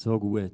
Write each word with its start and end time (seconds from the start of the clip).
So 0.00 0.16
gut. 0.16 0.52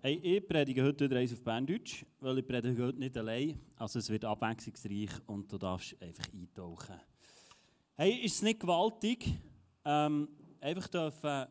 Hey, 0.00 0.14
ich 0.22 0.48
predige 0.48 0.82
heute 0.82 1.04
wieder 1.04 1.18
eins 1.18 1.34
auf 1.34 1.44
Berndeutsch, 1.44 2.02
weil 2.18 2.38
ich 2.38 2.46
predige 2.46 2.82
heute 2.82 2.98
nicht 2.98 3.14
allein. 3.14 3.60
Also 3.76 3.98
es 3.98 4.08
wird 4.08 4.24
abwechslungsreich 4.24 5.10
und 5.26 5.52
du 5.52 5.58
darfst 5.58 6.00
einfach 6.00 6.24
eintauchen. 6.32 6.98
Hey, 7.94 8.12
ist 8.24 8.36
es 8.36 8.42
nicht 8.42 8.58
gewaltig, 8.58 9.34
ähm, 9.84 10.30
einfach 10.62 10.88
dürfen, 10.88 11.48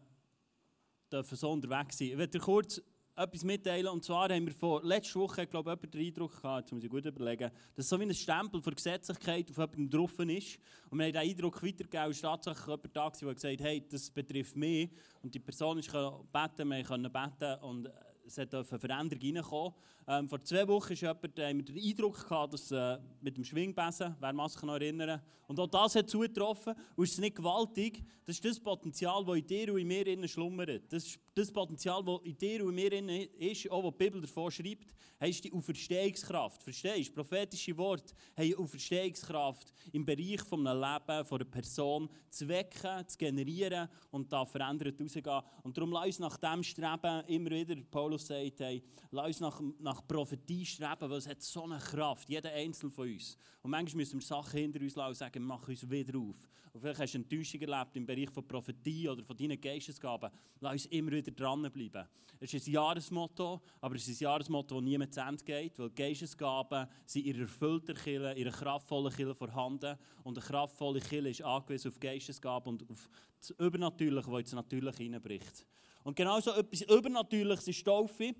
dürfen 1.11 1.37
so 1.37 1.51
unterwegs 1.51 1.99
sein? 1.99 2.07
Ich 2.07 2.17
werde 2.17 2.31
dir 2.31 2.43
kurz 2.43 2.81
etwas 3.19 3.43
mitteilen. 3.43 3.87
Und 3.87 4.03
zwar 4.03 4.29
haben 4.29 4.45
wir 4.45 4.53
vor 4.53 4.81
letzter 4.83 5.19
Woche, 5.19 5.45
glaube 5.45 5.77
ich, 5.83 5.89
den 5.89 6.07
Eindruck 6.07 6.41
gehabt, 6.41 6.61
jetzt 6.61 6.71
muss 6.71 6.83
ich 6.83 6.89
gut 6.89 7.05
überlegen, 7.05 7.51
dass 7.75 7.89
so 7.89 7.99
wie 7.99 8.03
ein 8.03 8.13
Stempel 8.13 8.61
für 8.61 8.71
Gesetzlichkeit 8.71 9.49
auf 9.49 9.57
jemandem 9.57 9.89
drauf 9.89 10.17
ist. 10.19 10.59
Und 10.89 10.99
wir 10.99 11.05
haben 11.05 11.13
diesen 11.13 11.29
Eindruck 11.29 11.61
weitergegeben. 11.61 11.93
War 11.93 12.37
tatsächlich 12.37 12.67
jemand 12.67 12.95
da, 12.95 13.09
der 13.09 13.33
gesagt 13.33 13.59
hat, 13.59 13.67
hey, 13.67 13.85
das 13.89 14.09
betrifft 14.09 14.55
mich. 14.55 14.89
Und 15.21 15.35
die 15.35 15.39
Person 15.39 15.79
ist 15.79 15.91
beten, 15.91 16.69
wir 16.69 16.83
können 16.83 17.11
beten 17.11 17.63
und 17.63 17.89
es 18.25 18.37
hat 18.37 18.53
eine 18.53 18.63
Veränderung 18.63 19.35
reinkommen. 19.35 19.73
Ähm, 20.07 20.29
vor 20.29 20.43
zwei 20.43 20.67
Wochen 20.67 20.93
ist 20.93 21.01
jemand, 21.01 21.23
haben 21.39 21.57
wir 21.57 21.65
den 21.65 21.77
Eindruck 21.77 22.27
gehabt, 22.27 22.53
dass 22.53 22.71
äh, 22.71 22.97
mit 23.21 23.35
dem 23.35 23.43
Schwingbesen, 23.43 24.15
wer 24.19 24.33
muss 24.33 24.53
sich 24.53 24.63
noch 24.63 24.75
erinnern, 24.75 25.21
und 25.47 25.59
auch 25.59 25.67
das 25.67 25.95
hat 25.95 26.09
zugetroffen. 26.09 26.75
Und 26.95 27.03
ist 27.03 27.13
es 27.13 27.19
nicht 27.19 27.35
gewaltig? 27.35 28.03
Das 28.25 28.35
ist 28.35 28.45
das 28.45 28.59
Potenzial, 28.59 29.25
das 29.25 29.35
in 29.35 29.47
dir 29.47 29.73
und 29.73 29.79
in 29.79 29.87
mir 29.87 30.27
schlummert. 30.27 30.83
Das 30.93 31.05
ist 31.05 31.19
das 31.35 31.51
Potenzial, 31.51 32.03
das 32.03 32.21
in 32.23 32.37
dir 32.37 32.65
und 32.65 32.77
in 32.77 33.05
mir 33.05 33.33
ist, 33.39 33.69
auch 33.71 33.83
was 33.83 33.91
die 33.91 34.03
Bibel 34.03 34.21
davon 34.21 34.51
schreibt, 34.51 34.93
hast 35.19 35.43
die 35.43 35.51
Auferstehungskraft. 35.51 36.63
Verstehst 36.63 37.09
du? 37.09 37.15
Prophetische 37.15 37.77
Worte 37.77 38.13
haben 38.37 38.55
Auferstehungskraft 38.55 39.73
im 39.91 40.05
Bereich 40.05 40.41
von 40.41 40.65
einem 40.65 40.81
Leben, 40.81 41.25
von 41.25 41.41
einer 41.41 41.49
Person 41.49 42.09
zu 42.29 42.47
wecken, 42.47 43.07
zu 43.07 43.17
generieren 43.17 43.89
und 44.11 44.31
da 44.31 44.45
verändert 44.45 44.99
rauszugehen. 44.99 45.41
Und 45.63 45.77
darum 45.77 45.91
lass 45.91 46.05
uns 46.05 46.19
nach 46.19 46.37
dem 46.37 46.63
streben, 46.63 47.23
immer 47.27 47.51
wieder, 47.51 47.75
Paulus 47.89 48.27
sagt, 48.27 48.59
hey, 48.59 48.81
lass 49.11 49.27
uns 49.27 49.39
nach, 49.39 49.61
nach 49.79 50.07
Prophetie 50.07 50.65
streben, 50.65 51.09
weil 51.09 51.17
es 51.17 51.27
hat 51.27 51.41
so 51.41 51.63
eine 51.63 51.79
Kraft, 51.79 52.29
jeder 52.29 52.51
Einzelne 52.51 52.91
von 52.91 53.09
uns. 53.09 53.37
Und 53.61 53.71
manchmal 53.71 53.97
müssen 53.97 54.19
wir 54.19 54.25
Sachen 54.25 54.59
hinter 54.59 54.79
uns 54.79 54.95
lassen 54.95 55.09
und 55.09 55.15
sagen, 55.15 55.43
machen 55.43 55.69
uns 55.69 55.89
wieder 55.89 56.17
auf. 56.17 56.49
Und 56.79 56.83
vielleicht 56.83 57.01
hast 57.01 57.13
du 57.13 57.17
Enttäuschung 57.17 57.59
erlebt 57.59 57.97
im 57.97 58.05
Bereich 58.05 58.29
von 58.29 58.47
Prophetie 58.47 59.09
oder 59.09 59.21
von 59.21 59.35
deinen 59.35 59.59
Geistesgaben. 59.59 60.31
Lass 60.61 60.71
uns 60.71 60.85
immer 60.85 61.11
wieder 61.11 61.29
dranbleiben. 61.29 62.07
Es 62.39 62.53
ist 62.53 62.67
ein 62.67 62.71
Jahresmotto, 62.71 63.61
aber 63.81 63.95
es 63.95 64.07
ist 64.07 64.21
ein 64.21 64.23
Jahresmotto, 64.23 64.75
das 64.75 64.83
niemand 64.85 65.13
zu 65.13 65.19
Ende 65.19 65.43
geht, 65.43 65.77
weil 65.77 65.89
Geistesgaben 65.89 66.87
sind 67.05 67.25
in 67.25 67.41
erfüllter 67.41 67.95
Kille, 67.95 68.31
in 68.31 68.47
einer 68.47 68.55
kraftvollen 68.55 69.13
Kille 69.13 69.35
vorhanden. 69.35 69.97
Und 70.23 70.37
eine 70.37 70.47
kraftvolle 70.47 71.01
Kille 71.01 71.31
ist 71.31 71.41
angewiesen 71.41 71.91
auf 71.91 71.99
Geistesgaben 71.99 72.69
und 72.69 72.89
auf 72.89 73.09
das 73.41 73.49
Übernatürliche, 73.49 74.31
das 74.31 74.39
ins 74.39 74.53
Natürliche 74.53 75.03
hineinbricht. 75.03 75.65
Und 76.05 76.15
genauso 76.15 76.53
etwas 76.53 76.83
Übernatürliches 76.83 77.67
ist 77.67 77.83
Taufe. 77.83 78.33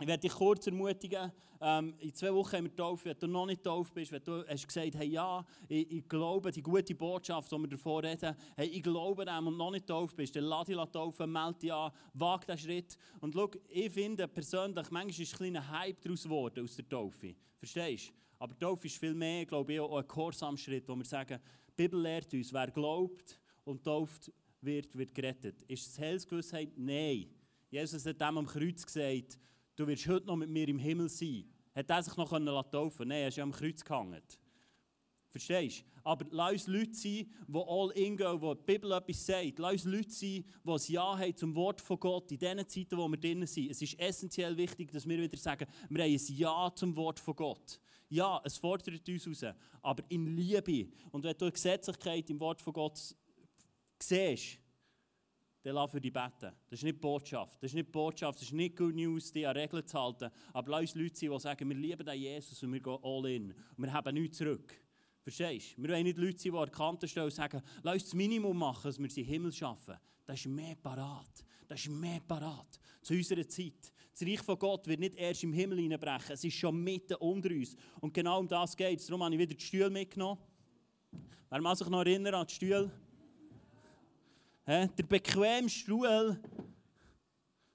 Ich 0.00 0.06
werde 0.06 0.22
dich 0.22 0.32
kurz 0.32 0.66
ermutigen. 0.66 1.30
Ähm, 1.60 1.94
in 1.98 2.14
zwei 2.14 2.32
Wochen 2.32 2.56
haben 2.56 2.64
wir 2.64 2.74
Taufe. 2.74 3.10
Wenn 3.10 3.18
du 3.18 3.26
noch 3.26 3.44
nicht 3.44 3.62
tauf 3.62 3.92
bist, 3.92 4.10
wenn 4.10 4.24
du 4.24 4.46
hast 4.48 4.66
gesagt 4.66 4.94
hey, 4.94 5.08
ja, 5.08 5.44
ich, 5.68 6.08
glaube, 6.08 6.50
die 6.50 6.62
gute 6.62 6.94
Botschaft, 6.94 7.52
die 7.52 7.58
wir 7.58 7.68
davor 7.68 8.02
reden, 8.02 8.34
hey, 8.56 8.66
ich 8.66 8.82
glaube 8.82 9.26
dem 9.26 9.46
und 9.46 9.58
noch 9.58 9.70
nicht 9.70 9.86
tauf 9.86 10.16
bist, 10.16 10.34
dann 10.34 10.44
lade 10.44 10.74
dich 10.74 10.84
taufen, 10.90 11.30
melde 11.30 11.58
dich 11.58 11.70
an, 11.70 11.92
wage 12.14 12.46
diesen 12.46 12.58
Schritt. 12.60 12.96
Und 13.20 13.34
schau, 13.34 13.50
ich 13.68 13.92
finde 13.92 14.26
persönlich, 14.26 14.90
manchmal 14.90 15.20
ist 15.20 15.34
ein 15.34 15.36
kleiner 15.36 15.70
Hype 15.70 16.00
daraus 16.00 16.22
geworden 16.22 16.64
aus 16.64 16.76
der 16.76 16.88
Taufe. 16.88 17.34
Verstehst 17.58 18.08
du? 18.08 18.12
Aber 18.38 18.58
Taufe 18.58 18.86
ist 18.86 18.96
viel 18.96 19.12
mehr, 19.12 19.44
glaube 19.44 19.74
ich, 19.74 19.80
auch 19.80 19.98
ein 19.98 20.08
Gehorsamschritt, 20.08 20.88
wo 20.88 20.96
wir 20.96 21.04
sagen, 21.04 21.38
die 21.68 21.82
Bibel 21.82 22.00
lehrt 22.00 22.32
uns, 22.32 22.50
wer 22.54 22.70
glaubt 22.70 23.38
und 23.64 23.84
tauft 23.84 24.32
wird, 24.62 24.96
wird 24.96 25.14
gerettet. 25.14 25.62
Ist 25.68 25.88
es 25.88 25.98
Heilsgewissheit? 25.98 26.70
Nein. 26.74 27.26
Jesus 27.68 28.06
hat 28.06 28.18
dem 28.18 28.38
am 28.38 28.46
Kreuz 28.46 28.84
gesagt, 28.84 29.38
du 29.80 29.86
wirst 29.86 30.06
heute 30.06 30.26
noch 30.26 30.36
mit 30.36 30.50
mir 30.50 30.68
im 30.68 30.78
Himmel 30.78 31.08
sein. 31.08 31.44
Hat 31.74 31.88
er 31.88 32.02
sich 32.02 32.16
noch 32.16 32.70
taufen 32.70 33.08
Nein, 33.08 33.22
er 33.22 33.28
ist 33.28 33.36
ja 33.38 33.44
am 33.44 33.52
Kreuz 33.52 33.82
gehangen. 33.82 34.20
Verstehst 35.30 35.80
du? 35.80 35.84
Aber 36.02 36.26
lass 36.30 36.52
uns 36.52 36.66
Leute 36.66 36.94
sein, 36.94 37.32
die 37.46 37.58
all 37.66 37.90
in 37.92 38.16
gehen, 38.16 38.40
wo 38.40 38.52
die 38.52 38.64
Bibel 38.64 38.92
etwas 38.92 39.24
sagt. 39.24 39.58
Lass 39.58 39.72
uns 39.72 39.84
Leute 39.84 40.10
sein, 40.10 40.44
die 40.64 40.70
ein 40.70 40.80
Ja 40.88 41.18
haben 41.18 41.36
zum 41.36 41.54
Wort 41.54 41.80
von 41.80 41.98
Gott 41.98 42.30
in 42.32 42.38
den 42.38 42.68
Zeiten, 42.68 42.96
wo 42.98 43.08
wir 43.08 43.16
drinnen 43.16 43.46
sind. 43.46 43.70
Es 43.70 43.80
ist 43.80 43.98
essentiell 43.98 44.56
wichtig, 44.56 44.90
dass 44.90 45.08
wir 45.08 45.18
wieder 45.18 45.36
sagen, 45.38 45.66
wir 45.88 46.04
haben 46.04 46.10
ein 46.10 46.36
Ja 46.36 46.70
zum 46.74 46.96
Wort 46.96 47.20
von 47.20 47.36
Gott. 47.36 47.80
Ja, 48.08 48.40
es 48.44 48.58
fordert 48.58 49.08
uns 49.08 49.26
raus, 49.28 49.54
aber 49.80 50.02
in 50.08 50.36
Liebe. 50.36 50.90
Und 51.12 51.22
wenn 51.22 51.36
du 51.38 51.44
eine 51.44 51.52
Gesetzlichkeit 51.52 52.28
im 52.28 52.40
Wort 52.40 52.60
von 52.60 52.72
Gott 52.72 53.00
siehst, 54.02 54.58
dann 55.62 55.74
lass 55.74 55.90
für 55.90 56.00
die 56.00 56.10
beten. 56.10 56.52
Das 56.68 56.78
ist 56.78 56.84
nicht 56.84 57.00
Botschaft. 57.00 57.62
Das 57.62 57.70
ist 57.70 57.74
nicht 57.74 57.92
Botschaft, 57.92 58.38
das 58.38 58.48
ist 58.48 58.52
nicht 58.52 58.76
Good 58.76 58.94
News, 58.94 59.32
die 59.32 59.46
an 59.46 59.56
Regeln 59.56 59.86
zu 59.86 60.00
halten. 60.00 60.30
Aber 60.52 60.70
lass 60.70 60.80
uns 60.80 60.94
Leute 60.94 61.16
sein, 61.16 61.30
die 61.30 61.38
sagen, 61.38 61.68
wir 61.68 61.76
lieben 61.76 62.04
den 62.04 62.18
Jesus 62.18 62.62
und 62.62 62.72
wir 62.72 62.80
gehen 62.80 62.98
all 63.02 63.26
in. 63.26 63.52
Und 63.52 63.84
wir 63.84 63.92
haben 63.92 64.14
nichts 64.14 64.38
zurück. 64.38 64.74
Verstehst 65.22 65.76
du? 65.76 65.82
Wir 65.82 65.90
wollen 65.90 66.04
nicht 66.04 66.18
Leute 66.18 66.38
sein, 66.38 66.52
die 66.52 66.58
an 66.58 66.64
der 66.64 66.74
Kante 66.74 67.08
stehen 67.08 67.24
und 67.24 67.32
sagen, 67.32 67.62
lass 67.82 67.94
uns 67.94 68.04
das 68.04 68.14
Minimum 68.14 68.56
machen, 68.56 68.84
dass 68.84 68.98
wir 68.98 69.10
sie 69.10 69.22
Himmel 69.22 69.52
schaffen. 69.52 69.96
Das 70.24 70.40
ist 70.40 70.46
mehr 70.46 70.76
parat. 70.76 71.44
Das 71.68 71.80
ist 71.80 71.90
mehr 71.90 72.20
parat. 72.26 72.80
Zu 73.02 73.14
unserer 73.14 73.46
Zeit. 73.46 73.92
Das 74.12 74.26
Reich 74.26 74.40
von 74.40 74.58
Gott 74.58 74.86
wird 74.86 75.00
nicht 75.00 75.14
erst 75.14 75.44
im 75.44 75.52
Himmel 75.52 75.78
hineinbrechen. 75.78 76.32
Es 76.32 76.42
ist 76.42 76.54
schon 76.54 76.82
mitten 76.82 77.14
unter 77.14 77.50
uns. 77.50 77.76
Und 78.00 78.12
genau 78.12 78.40
um 78.40 78.48
das 78.48 78.76
geht 78.76 78.98
es. 78.98 79.06
Darum 79.06 79.22
habe 79.22 79.34
ich 79.34 79.40
wieder 79.40 79.54
die 79.54 79.64
Stühle 79.64 79.90
mitgenommen. 79.90 80.40
Wer 81.48 81.62
kann 81.62 81.76
sich 81.76 81.88
noch 81.88 82.00
erinnern 82.00 82.34
an 82.34 82.46
die 82.46 82.54
Stühle? 82.54 82.90
He? 84.70 84.86
Der 84.96 85.02
bequeme 85.02 85.68
Stuhl. 85.68 86.38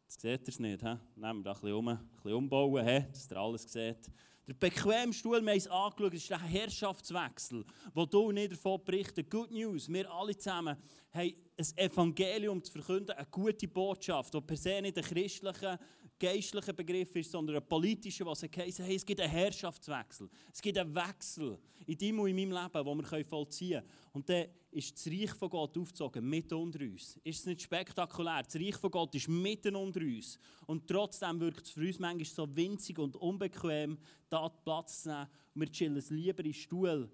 Jetzt 0.06 0.22
seht 0.22 0.42
ihr 0.44 0.48
es 0.48 0.60
nicht. 0.60 0.82
He? 0.82 0.96
Nehmen 1.18 1.40
wir 1.40 1.44
da 1.44 1.52
ein 1.52 1.54
bisschen, 1.56 1.74
um, 1.74 1.88
ein 1.90 2.00
bisschen 2.16 2.34
umbauen, 2.34 2.88
he? 2.88 3.06
dass 3.12 3.30
alles 3.34 3.70
seht. 3.70 4.10
Der 4.48 4.54
bequeme 4.54 5.12
Stuhl, 5.12 5.42
wir 5.42 5.52
haben 5.52 5.58
es 5.58 5.68
angeschaut, 5.68 6.14
ist 6.14 6.30
der 6.30 6.42
Herrschaftswechsel, 6.42 7.66
wo 7.94 8.06
du 8.06 8.32
nicht 8.32 8.54
davon 8.54 8.82
berichten. 8.86 9.28
Good 9.30 9.52
News, 9.52 9.92
wir 9.92 10.10
alle 10.10 10.38
zusammen 10.38 10.78
haben 11.12 11.34
ein 11.58 11.66
Evangelium 11.76 12.64
zu 12.64 12.72
verkünden, 12.72 13.14
eine 13.14 13.28
gute 13.30 13.68
Botschaft, 13.68 14.34
die 14.34 14.40
per 14.40 14.56
se 14.56 14.82
nicht 14.82 14.98
ein 14.98 15.04
christlicher 15.04 15.78
geistlicher 16.20 16.74
Begriff 16.74 17.16
ist, 17.16 17.32
sondern 17.32 17.58
ein 17.58 17.68
politischer, 17.68 18.26
was 18.26 18.44
heisst, 18.44 18.80
hey, 18.80 18.96
es 18.96 19.06
gibt 19.06 19.20
einen 19.20 19.32
Herrschaftswechsel. 19.32 20.30
Es 20.54 20.62
gibt 20.62 20.78
einen 20.78 20.96
Wechsel 20.96 21.58
in 21.86 21.98
deinem 21.98 22.20
und 22.20 22.30
in 22.30 22.36
meinem 22.36 22.64
Leben, 22.64 22.86
den 22.86 23.12
wir 23.12 23.26
vollziehen 23.26 23.82
können. 23.82 24.14
Und 24.14 24.30
ist 24.76 24.98
das 24.98 25.08
Reich 25.08 25.32
von 25.32 25.50
Gott 25.50 25.78
aufgezogen, 25.78 26.28
mitten 26.30 26.56
unter 26.56 26.82
uns. 26.82 27.18
Ist 27.24 27.40
es 27.40 27.46
nicht 27.46 27.62
spektakulär? 27.62 28.44
Das 28.44 28.56
Reich 28.56 28.76
von 28.76 28.92
Gott 28.92 29.16
ist 29.16 29.30
mitten 29.30 29.76
unter 29.76 30.02
uns. 30.02 30.38
Und 30.68 30.86
trotzdem 30.86 31.40
wirkt 31.40 31.66
es 31.66 31.72
für 31.72 31.82
uns 31.82 31.98
manchmal 31.98 32.26
so 32.26 32.56
winzig 32.56 33.00
und 33.00 33.16
unbequem, 33.16 33.98
da 34.30 34.50
Platz 34.50 35.04
zu 35.04 35.10
nehmen. 35.10 35.28
Und 35.54 35.62
wir 35.62 35.72
chillen 35.72 35.96
es 35.96 36.10
lieber 36.10 36.44
in 36.44 36.54
Stuhl 36.54 37.10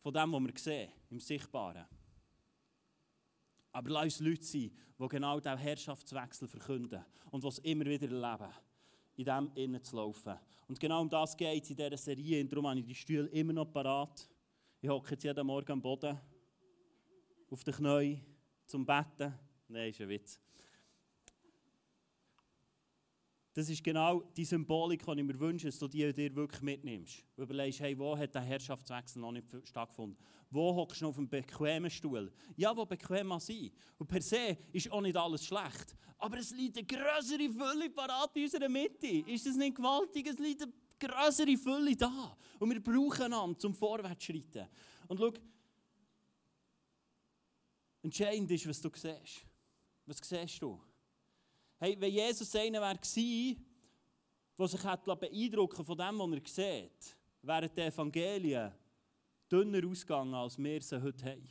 von 0.00 0.14
dem, 0.14 0.32
was 0.32 0.42
wir 0.42 0.52
sehen, 0.56 0.92
im 1.10 1.18
Sichtbaren. 1.18 1.84
Aber 3.72 3.90
lass 3.90 4.04
uns 4.04 4.20
Leute 4.20 4.44
sein, 4.44 4.70
die 4.98 5.08
genau 5.08 5.40
diesen 5.40 5.58
Herrschaftswechsel 5.58 6.46
verkünden 6.46 7.04
und 7.30 7.42
was 7.42 7.58
immer 7.58 7.86
wieder 7.86 8.08
erleben, 8.08 8.52
in 9.16 9.24
dem 9.24 9.50
innen 9.56 9.82
zu 9.82 9.96
laufen. 9.96 10.34
Und 10.68 10.78
genau 10.78 11.00
um 11.00 11.08
das 11.08 11.36
geht 11.36 11.64
es 11.64 11.70
in 11.70 11.76
dieser 11.76 11.96
Serie. 11.96 12.40
Und 12.40 12.52
darum 12.52 12.68
habe 12.68 12.78
ich 12.78 12.86
die 12.86 12.94
Stühle 12.94 13.26
immer 13.28 13.52
noch 13.52 13.72
parat. 13.72 14.28
Ich 14.80 14.88
hocke 14.88 15.10
jetzt 15.12 15.24
jeden 15.24 15.44
Morgen 15.44 15.72
am 15.72 15.82
Boden, 15.82 16.16
auf 17.50 17.64
den 17.64 17.74
Knien, 17.74 18.20
zum 18.66 18.84
Betten. 18.84 19.34
Nein, 19.68 19.90
ist 19.90 20.00
ein 20.00 20.08
Witz. 20.08 20.40
Das 23.58 23.68
ist 23.68 23.82
genau 23.82 24.20
die 24.36 24.44
Symbolik, 24.44 25.04
die 25.04 25.10
ich 25.18 25.24
mir 25.24 25.40
wünsche, 25.40 25.66
dass 25.66 25.78
du 25.80 25.88
die 25.88 26.12
dir 26.12 26.32
wirklich 26.36 26.62
mitnimmst. 26.62 27.24
Du 27.34 27.42
überlegst, 27.42 27.80
hey, 27.80 27.98
wo 27.98 28.16
hat 28.16 28.32
der 28.32 28.42
Herrschaftswechsel 28.42 29.20
noch 29.20 29.32
nicht 29.32 29.46
stattgefunden? 29.64 30.16
Wo 30.48 30.74
hockst 30.76 31.00
du 31.00 31.06
noch 31.06 31.10
auf 31.10 31.18
einem 31.18 31.28
bequemen 31.28 31.90
Stuhl? 31.90 32.32
Ja, 32.56 32.76
wo 32.76 32.86
bequem 32.86 33.26
mal 33.26 33.40
sein. 33.40 33.72
Und 33.98 34.06
per 34.06 34.22
se 34.22 34.56
ist 34.70 34.92
auch 34.92 35.00
nicht 35.00 35.16
alles 35.16 35.44
schlecht. 35.44 35.96
Aber 36.18 36.38
es 36.38 36.52
liegt 36.52 36.78
eine 36.78 36.86
größere 36.86 37.50
Fülle 37.50 37.90
parat 37.90 38.30
in 38.36 38.44
unserer 38.44 38.68
Mitte. 38.68 39.28
Ist 39.28 39.46
das 39.46 39.56
nicht 39.56 39.76
gewaltig? 39.76 40.28
Es 40.28 40.38
liegt 40.38 40.62
eine 40.62 40.72
größere 41.00 41.56
Fülle 41.56 41.96
da. 41.96 42.36
Und 42.60 42.70
wir 42.70 42.80
brauchen 42.80 43.24
einander 43.24 43.58
zum 43.58 43.74
Vorwärtsschreiten. 43.74 44.68
Und 45.08 45.18
schau, 45.18 45.32
entscheidend 48.08 48.50
ist, 48.50 48.66
was 48.66 48.80
du 48.80 48.90
siehst. 48.94 49.44
Was 50.06 50.18
siehst 50.22 50.62
du? 50.62 50.80
Hey, 51.76 51.94
wenn 52.00 52.10
Jesus 52.10 52.54
einer 52.56 52.94
gewesen, 52.94 53.64
der 54.58 54.68
sich 54.68 54.82
hat 54.82 55.04
beeindrucken 55.04 55.84
von 55.84 55.96
dem, 55.96 56.18
was 56.18 56.56
er 56.56 56.82
sieht, 56.82 57.16
wären 57.42 57.70
die 57.74 57.80
Evangelien 57.82 58.72
dünner 59.50 59.86
ausgegangen, 59.86 60.34
als 60.34 60.56
wir 60.58 60.80
sie 60.80 61.02
heute 61.02 61.24
haben. 61.24 61.48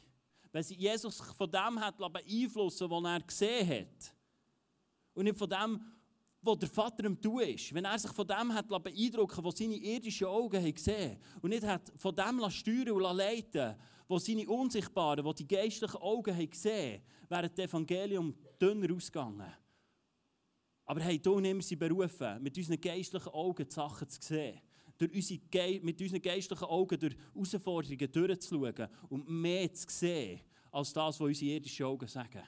Wenn 0.52 0.64
Jesus 0.64 1.18
sich 1.18 1.28
von 1.28 1.52
dem 1.52 1.80
hat 1.80 1.98
beeinflussen 1.98 2.90
was 2.90 3.04
er 3.04 3.22
gesehen 3.22 3.70
hat, 3.70 4.14
und 5.14 5.24
nicht 5.24 5.38
von 5.38 5.50
dem, 5.50 5.80
was 6.42 6.60
der 6.60 6.70
Vater 6.70 7.06
ihm 7.06 7.20
tun 7.20 7.42
ist. 7.42 7.74
Wenn 7.74 7.86
er 7.86 7.98
sich 7.98 8.12
von 8.12 8.28
dem 8.28 8.54
hat 8.54 8.68
beeindrucken 8.68 9.44
was 9.44 9.58
seine 9.58 9.76
irdischen 9.76 10.28
Augen 10.28 10.62
haben 10.62 10.74
gesehen 10.74 11.18
und 11.42 11.50
nicht 11.50 11.66
von 11.96 12.16
dem 12.16 12.50
steuern 12.50 12.92
und 12.92 13.18
leiten 13.18 13.76
was 14.08 14.26
seine 14.26 14.48
unsichtbaren, 14.48 15.26
was 15.26 15.36
die 15.36 15.48
geistlichen 15.48 15.98
Augen 15.98 16.36
haben 16.36 16.50
gesehen, 16.50 17.02
wäre 17.28 17.50
das 17.50 17.66
Evangelium 17.66 18.34
dünner 18.60 18.94
ausgegangen. 18.94 19.54
Aber 20.86 21.02
hey, 21.02 21.20
du 21.20 21.42
wir 21.42 21.62
sind 21.62 21.80
berufen, 21.80 22.42
mit 22.42 22.58
unseren 22.58 22.80
geistlichen 22.80 23.30
Augen 23.30 23.68
die 23.68 23.74
Sachen 23.74 24.08
zu 24.08 24.22
sehen. 24.22 24.62
Durch 24.98 25.14
unsere 25.14 25.40
Ge 25.52 25.80
mit 25.82 26.02
unseren 26.02 26.22
geistlichen 26.22 26.64
Augen 26.64 26.98
durch 26.98 27.16
Herausforderungen 27.36 28.12
durchzuschauen 28.12 28.88
und 29.10 29.30
mehr 29.30 29.72
zu 29.74 29.86
sehen, 29.90 30.40
als 30.72 30.94
das, 30.94 31.20
was 31.20 31.28
unsere 31.28 31.52
irdischen 31.52 31.86
Augen 31.86 32.08
sagen. 32.08 32.44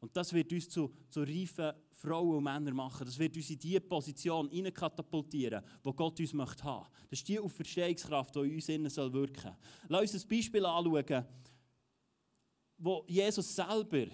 Und 0.00 0.16
das 0.16 0.32
wird 0.32 0.52
uns 0.52 0.68
zu, 0.68 0.92
zu 1.08 1.20
reifen 1.20 1.72
Frauen 1.94 2.36
und 2.36 2.44
Männern 2.44 2.74
machen. 2.74 3.04
Das 3.04 3.18
wird 3.18 3.36
uns 3.36 3.50
in 3.50 3.58
die 3.58 3.80
Position 3.80 4.50
katapultieren, 4.72 5.64
wo 5.82 5.92
Gott 5.92 6.18
uns 6.20 6.32
möchte 6.32 6.64
haben. 6.64 6.86
Das 7.10 7.20
ist 7.20 7.28
die 7.28 7.38
Auferstehungskraft, 7.38 8.34
die 8.34 8.40
in 8.40 8.54
uns 8.54 8.68
innen 8.68 8.96
wirken 9.12 9.42
soll. 9.42 9.56
Lass 9.88 10.14
uns 10.14 10.24
ein 10.24 10.28
Beispiel 10.28 10.66
anschauen, 10.66 11.24
wo 12.78 13.04
Jesus 13.08 13.54
selber 13.54 14.06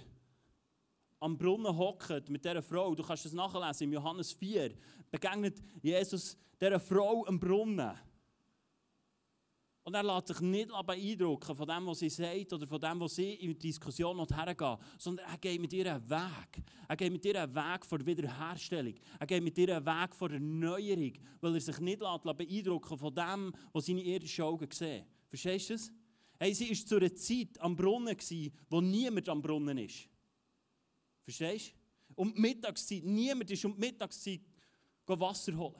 am 1.19 1.37
Brunnen 1.37 1.77
hockt 1.77 2.29
mit 2.29 2.44
dieser 2.44 2.62
Frau. 2.62 2.94
Du 2.94 3.03
kannst 3.03 3.27
es 3.27 3.32
nachlesen 3.32 3.85
im 3.85 3.93
Johannes 3.93 4.33
4. 4.33 4.75
Begegnet 5.11 5.62
Jesus 5.83 6.37
dieser 6.61 6.81
Frau 6.81 7.26
am 7.26 7.38
Brunnen. 7.38 7.93
Und 9.82 9.94
er 9.94 10.03
lässt 10.03 10.29
sich 10.29 10.41
nicht 10.41 10.69
beeindrucken 10.87 11.56
von 11.56 11.67
dem, 11.67 11.87
was 11.87 12.00
sie 12.00 12.11
sagt 12.11 12.53
oder 12.53 12.67
von 12.67 12.81
dem, 12.81 13.00
was 13.00 13.15
sie 13.15 13.35
in 13.35 13.49
der 13.49 13.59
Diskussion 13.59 14.17
noch 14.17 14.31
hergehen, 14.31 14.77
sondern 14.99 15.27
er 15.27 15.38
geht 15.38 15.61
mit 15.61 15.73
ihr 15.73 15.94
einen 15.94 16.09
Weg. 16.09 16.62
Er 16.87 16.97
geht 16.97 17.12
mit 17.12 17.25
ihr 17.25 17.43
einen 17.43 17.55
Weg 17.55 17.87
vor 17.87 17.99
der 17.99 18.06
Wiederherstellung. 18.06 18.94
Er 19.19 19.27
geht 19.27 19.43
mit 19.43 19.56
ihr 19.56 19.77
einen 19.77 19.87
Weg 19.87 20.15
vor 20.15 20.31
Erneuerung, 20.31 21.12
weil 21.41 21.55
er 21.55 21.61
sich 21.61 21.79
nicht 21.81 22.00
lässt 22.00 22.37
beeindrucken 22.37 22.99
von 22.99 23.15
dem, 23.15 23.53
was 23.73 23.87
seine 23.87 24.03
irdischen 24.03 24.44
Augen 24.44 24.71
sehen. 24.71 25.06
Verstehst 25.29 25.71
du 25.71 25.75
das? 25.75 25.93
Hey, 26.38 26.55
sie 26.55 26.69
war 26.69 26.87
zu 26.87 26.97
einer 26.97 27.15
Zeit 27.15 27.61
am 27.61 27.75
Brunnen, 27.75 28.17
wo 28.69 28.81
niemand 28.81 29.29
am 29.29 29.41
Brunnen 29.41 29.79
ist. 29.79 30.09
Verstehst 31.25 31.71
du? 31.71 32.15
Um 32.17 32.35
die 32.35 32.41
Mittagszeit, 32.41 33.05
niemand 33.05 33.50
ist 33.50 33.65
um 33.65 33.75
die 33.75 33.81
Mittagszeit 33.81 34.41
Wasser 35.06 35.56
holen. 35.56 35.75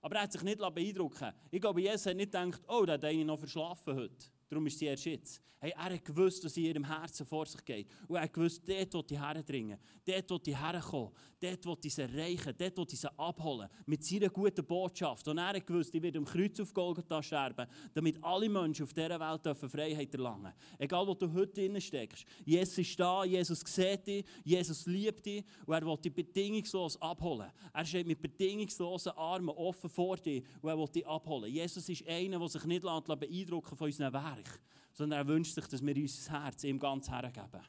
Aber 0.00 0.16
er 0.16 0.22
hat 0.22 0.32
sich 0.32 0.42
nicht 0.42 0.58
beeindrucken 0.58 1.32
Ich 1.50 1.60
glaube, 1.60 1.80
Jesus 1.80 2.06
hat 2.06 2.16
nicht 2.16 2.32
gedacht, 2.32 2.62
oh, 2.68 2.84
der 2.84 2.94
hat 2.94 3.04
einen 3.04 3.26
noch 3.26 3.38
verschlafen 3.38 3.96
heute. 3.96 4.26
Darum 4.48 4.66
ist 4.66 4.78
sie 4.78 4.86
erst 4.86 5.04
jetzt. 5.04 5.42
Hey, 5.58 5.72
er 5.74 5.94
hat 5.94 6.04
gewusst, 6.04 6.44
was 6.44 6.54
in 6.58 6.64
ihrem 6.64 6.84
Herzen 6.84 7.24
vor 7.24 7.46
sich 7.46 7.64
geht. 7.64 7.88
Und 8.06 8.16
er 8.16 8.22
hat 8.22 8.32
gewusst, 8.32 8.62
dort 8.68 8.92
will 8.92 9.04
ich 9.08 9.18
herdringen. 9.18 9.78
Dort 10.04 10.30
will 10.30 10.40
ich 10.44 10.60
herkommen. 10.60 11.12
Dort 11.40 11.64
will 11.64 11.76
ich 11.82 11.94
sie 11.94 12.02
erreichen. 12.02 12.54
Dort 12.58 12.76
will 12.76 12.86
sie 12.90 13.18
abholen. 13.18 13.66
Mit 13.86 14.04
seiner 14.04 14.28
guten 14.28 14.66
Botschaft. 14.66 15.26
Und 15.28 15.38
er 15.38 15.48
hat 15.54 15.66
gewusst, 15.66 15.94
ich 15.94 16.02
werde 16.02 16.18
am 16.18 16.26
Kreuz 16.26 16.60
auf 16.60 16.74
Golgatha 16.74 17.22
sterben, 17.22 17.66
damit 17.94 18.22
alle 18.22 18.50
Menschen 18.50 18.82
auf 18.82 18.92
dieser 18.92 19.18
Welt 19.18 19.56
Freiheit 19.56 20.12
erlangen 20.14 20.52
Egal, 20.78 21.06
wo 21.06 21.14
du 21.14 21.32
heute 21.32 21.54
drin 21.54 21.80
steckst. 21.80 22.26
Jesus 22.44 22.76
ist 22.76 23.00
da, 23.00 23.24
Jesus 23.24 23.60
sieht 23.60 24.06
dich, 24.06 24.24
Jesus 24.44 24.84
liebt 24.84 25.24
dich 25.24 25.42
und 25.64 25.74
er 25.74 25.86
will 25.86 25.96
dich 25.96 26.14
bedingungslos 26.14 27.00
abholen. 27.00 27.50
Er 27.72 27.84
steht 27.86 28.06
mit 28.06 28.20
bedingungslosen 28.20 29.12
Armen 29.12 29.48
offen 29.48 29.88
vor 29.88 30.18
dir 30.18 30.42
und 30.60 30.68
er 30.68 30.78
will 30.78 30.88
dich 30.88 31.06
abholen. 31.06 31.50
Jesus 31.50 31.88
ist 31.88 32.06
einer, 32.06 32.38
der 32.38 32.48
sich 32.48 32.64
nicht 32.64 32.82
beeindrucken 32.82 33.74
von 33.74 33.86
unseren 33.86 34.12
Werken 34.12 34.35
Werk, 34.36 34.60
sondern 34.92 35.20
er 35.20 35.26
wünscht 35.26 35.54
sich, 35.54 35.66
dass 35.66 35.84
wir 35.84 35.96
unser 35.96 36.44
Herz 36.44 36.64
ihm 36.64 36.78
ganz 36.78 37.10
hergeben. 37.10 37.62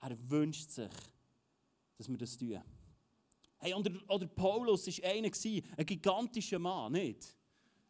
Er 0.00 0.30
wünscht 0.30 0.70
sich, 0.70 0.90
dass 1.96 2.08
wir 2.08 2.16
das 2.16 2.36
tun. 2.36 2.60
Hey, 3.58 3.74
oder, 3.74 3.90
oder 4.08 4.26
Paulus 4.26 4.86
war 4.86 5.10
einer, 5.10 5.30
ein 5.76 5.86
gigantischer 5.86 6.58
Mann, 6.58 6.92
nicht? 6.92 7.36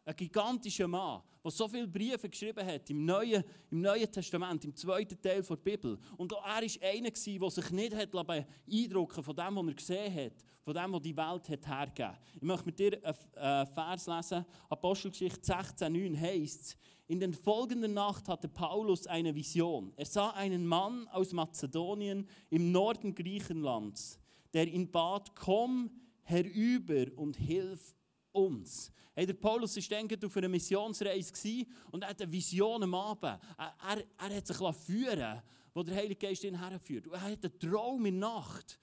Ein 0.05 0.17
gigantischer 0.17 0.89
Mann, 0.89 1.23
der 1.45 1.51
so 1.51 1.69
viele 1.69 1.87
Briefe 1.87 2.29
geschrieben 2.29 2.67
hat 2.67 2.89
im 2.91 3.05
Neuen, 3.05 3.45
im 3.71 3.81
Neuen 3.81 4.11
Testament, 4.11 4.65
im 4.65 4.75
zweiten 4.75 5.21
Teil 5.21 5.43
der 5.43 5.57
Bibel. 5.57 5.99
Und 6.17 6.33
auch 6.33 6.45
er 6.45 6.63
war 6.63 6.89
einer, 6.89 7.11
der 7.11 7.51
sich 7.51 7.71
nicht 7.71 7.95
hat 7.95 8.11
beeindrucken 8.11 9.23
von 9.23 9.37
dem, 9.37 9.57
was 9.57 9.67
er 9.67 9.75
gesehen 9.75 10.15
hat, 10.15 10.45
von 10.63 10.75
dem, 10.75 10.93
was 10.93 11.03
die 11.03 11.17
Welt 11.17 11.49
hat 11.49 11.67
hergegeben 11.67 12.19
Ich 12.37 12.43
möchte 12.43 12.67
mit 12.67 12.79
dir 12.79 13.01
einen 13.05 13.67
Vers 13.67 14.07
lesen. 14.07 14.45
Apostelgeschichte 14.69 15.53
16,9 15.53 16.19
heißt 16.19 16.61
es, 16.61 16.77
in 17.07 17.19
der 17.19 17.33
folgenden 17.33 17.93
Nacht 17.93 18.29
hatte 18.29 18.49
Paulus 18.49 19.07
eine 19.07 19.35
Vision. 19.35 19.93
Er 19.97 20.07
sah 20.07 20.31
einen 20.31 20.65
Mann 20.65 21.09
aus 21.09 21.33
Mazedonien 21.33 22.27
im 22.51 22.71
Norden 22.71 23.15
Griechenlands, 23.15 24.21
der 24.55 24.69
ihn 24.69 24.91
bat, 24.91 25.35
komm 25.35 25.91
herüber 26.23 27.07
und 27.17 27.37
hilf 27.37 27.97
uns. 28.33 28.93
Hey, 29.15 29.27
der 29.27 29.35
Paulus 29.35 29.77
war 29.77 29.99
dann 29.99 30.25
auf 30.25 30.37
einer 30.37 30.49
Missionsreise 30.49 31.67
und 31.91 32.03
er 32.03 32.11
hatte 32.11 32.25
eine 32.25 32.33
Vision 32.33 32.83
am 32.83 32.95
Abend. 32.95 33.41
Er, 33.59 34.05
er, 34.19 34.37
hat 34.37 34.47
sich 34.47 34.57
führen 34.57 35.43
wo 35.75 35.83
der 35.83 35.97
Heilige 35.97 36.27
Geist 36.27 36.45
ihn 36.45 36.59
herführt. 36.59 37.07
Er 37.07 37.21
hat 37.21 37.45
einen 37.45 37.59
Traum 37.59 38.05
in 38.07 38.21
der 38.21 38.31
Nacht, 38.31 38.79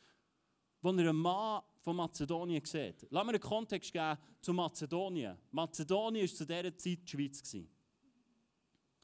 wo 0.81 0.89
er 0.89 0.99
einen 0.99 1.15
Mann 1.15 1.61
von 1.81 1.95
Mazedonien 1.95 2.63
sieht. 2.65 3.07
Lass 3.09 3.25
mir 3.25 3.31
einen 3.31 3.41
Kontext 3.41 3.91
geben 3.91 4.17
zu 4.41 4.53
Mazedonien. 4.53 5.37
Mazedonien 5.51 6.27
war 6.27 6.35
zu 6.35 6.45
dieser 6.45 6.77
Zeit 6.77 6.85
die 6.85 7.01
Schweiz. 7.05 7.55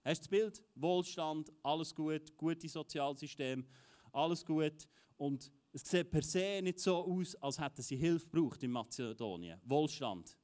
Hast 0.05 0.17
du 0.17 0.21
das 0.21 0.27
Bild? 0.27 0.63
Wohlstand, 0.75 1.51
alles 1.61 1.95
gut, 1.95 2.35
gute 2.37 2.67
Sozialsystem, 2.67 3.65
alles 4.11 4.45
gut. 4.45 4.87
Und 5.17 5.51
es 5.73 5.81
sieht 5.81 6.11
per 6.11 6.21
se 6.21 6.61
nicht 6.61 6.79
so 6.79 7.03
aus, 7.03 7.35
als 7.35 7.59
hätten 7.59 7.81
sie 7.81 7.95
Hilfe 7.95 8.27
gebraucht 8.27 8.61
in 8.63 8.71
Mazedonien. 8.71 9.59
Wohlstand. 9.65 10.37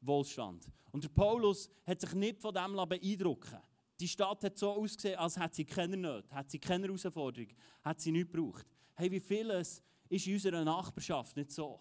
Wohlstand. 0.00 0.66
Und 0.90 1.04
der 1.04 1.08
Paulus 1.08 1.70
hat 1.86 2.00
sich 2.00 2.12
nicht 2.14 2.40
von 2.40 2.52
dem 2.52 2.74
beeindrucken 2.88 3.60
Die 4.00 4.08
Stadt 4.08 4.42
hat 4.42 4.58
so 4.58 4.72
ausgesehen, 4.72 5.18
als 5.18 5.38
hätte 5.38 5.56
sie 5.56 5.64
keine 5.64 5.96
Nöte, 5.96 6.34
hat 6.34 6.50
sie 6.50 6.58
keine 6.58 6.86
Herausforderung, 6.86 7.48
hat 7.82 8.00
sie 8.00 8.10
nichts 8.10 8.32
gebraucht. 8.32 8.66
Hey, 8.94 9.10
wie 9.10 9.20
vieles 9.20 9.82
ist 10.08 10.26
in 10.26 10.34
unserer 10.34 10.64
Nachbarschaft 10.64 11.36
nicht 11.36 11.52
so? 11.52 11.80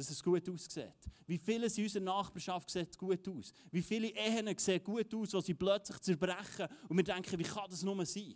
dass 0.00 0.08
es 0.08 0.22
gut 0.22 0.48
aussieht. 0.48 0.94
Wie 1.26 1.36
vieles 1.36 1.76
in 1.76 1.84
unserer 1.84 2.04
Nachbarschaft 2.04 2.70
sieht 2.70 2.96
gut 2.96 3.28
aus. 3.28 3.52
Wie 3.70 3.82
viele 3.82 4.08
Ehen 4.08 4.56
sehen 4.56 4.82
gut 4.82 5.14
aus, 5.14 5.34
wo 5.34 5.40
sie 5.40 5.52
plötzlich 5.52 5.98
zerbrechen 5.98 6.68
und 6.88 6.96
wir 6.96 7.04
denken, 7.04 7.38
wie 7.38 7.42
kann 7.42 7.68
das 7.68 7.82
nur 7.82 8.06
sein? 8.06 8.34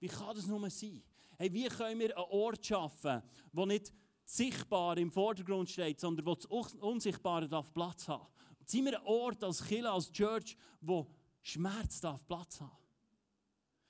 Wie 0.00 0.08
kann 0.08 0.34
das 0.34 0.48
nur 0.48 0.68
sein? 0.68 1.02
Hey, 1.38 1.52
wie 1.52 1.68
können 1.68 2.00
wir 2.00 2.16
einen 2.16 2.26
Ort 2.30 2.64
schaffen, 2.64 3.22
wo 3.52 3.66
nicht 3.66 3.92
sichtbar 4.24 4.96
im 4.98 5.10
Vordergrund 5.10 5.68
steht, 5.68 6.00
sondern 6.00 6.26
wo 6.26 6.34
das 6.34 6.46
Unsichtbare 6.46 7.48
darf 7.48 7.72
Platz 7.72 8.08
haben? 8.08 8.26
Sind 8.64 8.86
wir 8.86 8.98
ein 8.98 9.06
Ort 9.06 9.44
als 9.44 9.64
Killer, 9.64 9.92
als 9.92 10.10
Church, 10.10 10.56
wo 10.80 11.06
Schmerz 11.42 12.00
darf 12.00 12.26
Platz 12.26 12.60
haben? 12.60 12.76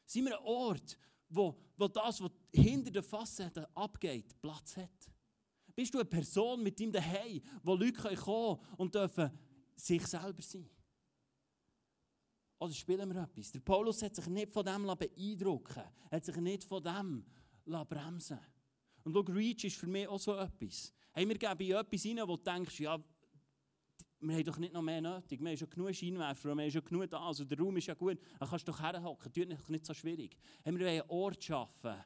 Sind 0.04 0.26
wir 0.26 0.38
ein 0.38 0.44
Ort, 0.44 0.98
wo, 1.28 1.56
wo 1.76 1.88
das, 1.88 2.20
was 2.20 2.30
hinter 2.52 2.90
der 2.90 3.02
Fassade 3.02 3.68
abgeht, 3.74 4.40
Platz 4.40 4.76
hat? 4.76 4.90
Bist 5.74 5.94
du 5.94 5.98
eine 5.98 6.06
Person 6.06 6.62
mit 6.62 6.78
ihm 6.80 6.92
daheim, 6.92 7.42
wo 7.62 7.74
Leute 7.74 8.14
kommen 8.16 8.60
und 8.76 8.94
dürfen 8.94 9.30
sich 9.74 10.06
selber 10.06 10.42
sein? 10.42 10.68
Oder 12.58 12.72
spielen 12.72 13.12
wir 13.12 13.22
etwas? 13.22 13.52
Der 13.52 13.60
Paulus 13.60 14.02
hat 14.02 14.14
sich 14.14 14.26
nicht 14.28 14.52
von 14.52 14.64
dem 14.64 14.86
beeindrucken 14.86 15.82
hat 16.10 16.24
sich 16.24 16.36
nicht 16.36 16.64
von 16.64 16.82
dem 16.82 17.24
bremsen 17.88 18.38
Und 19.04 19.12
schau, 19.12 19.20
Reach 19.20 19.64
ist 19.64 19.76
für 19.76 19.86
mich 19.86 20.08
auch 20.08 20.18
so 20.18 20.34
etwas. 20.34 20.92
Hey, 21.12 21.28
wir 21.28 21.36
geben 21.36 21.76
etwas 21.76 22.06
rein, 22.06 22.28
wo 22.28 22.36
du 22.36 22.42
denkst, 22.42 22.80
ja, 22.80 22.98
wir 24.20 24.34
haben 24.34 24.44
doch 24.44 24.58
nicht 24.58 24.72
noch 24.72 24.82
mehr 24.82 25.00
nötig. 25.00 25.40
Wir 25.40 25.50
haben 25.50 25.56
schon 25.56 25.70
genug 25.70 25.94
Scheinwerfer, 25.94 26.54
wir 26.54 26.64
haben 26.64 26.70
schon 26.70 26.84
genug 26.84 27.10
da. 27.10 27.20
Also 27.20 27.44
der 27.44 27.58
Raum 27.58 27.76
ist 27.76 27.86
ja 27.86 27.94
gut. 27.94 28.18
Dann 28.38 28.48
kannst 28.48 28.66
du 28.66 28.72
doch 28.72 28.80
herhocken. 28.80 29.32
Das 29.32 29.60
ist 29.60 29.70
nicht 29.70 29.86
so 29.86 29.92
schwierig. 29.94 30.36
Hey, 30.64 30.72
wir 30.72 30.80
wollen 30.80 31.00
einen 31.00 31.10
Ort 31.10 31.44
schaffen, 31.44 32.04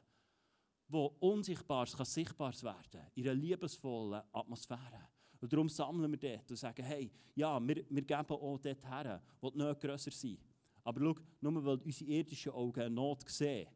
wo 0.87 1.05
Unsichtbares 1.19 1.95
kann 1.95 2.05
Sichtbares 2.05 2.63
werden 2.63 3.07
in 3.15 3.23
einer 3.23 3.33
liebesvollen 3.35 4.21
Atmosphäre. 4.33 5.10
Und 5.41 5.51
darum 5.51 5.67
sammeln 5.67 6.11
wir 6.11 6.19
dort 6.19 6.49
und 6.49 6.55
sagen, 6.55 6.85
hey, 6.85 7.11
ja, 7.35 7.59
wir, 7.59 7.83
wir 7.89 8.01
geben 8.03 8.25
auch 8.29 8.59
dort 8.59 8.89
her, 8.89 9.21
wo 9.41 9.49
die 9.49 9.57
Not 9.57 9.79
grösser 9.79 10.11
sind. 10.11 10.39
Aber 10.83 10.99
schau, 10.99 11.15
nur 11.41 11.65
weil 11.65 11.77
unsere 11.79 12.09
irdischen 12.09 12.51
Augen 12.51 12.79
eine 12.79 12.89
Not 12.89 13.27
sehen, 13.27 13.67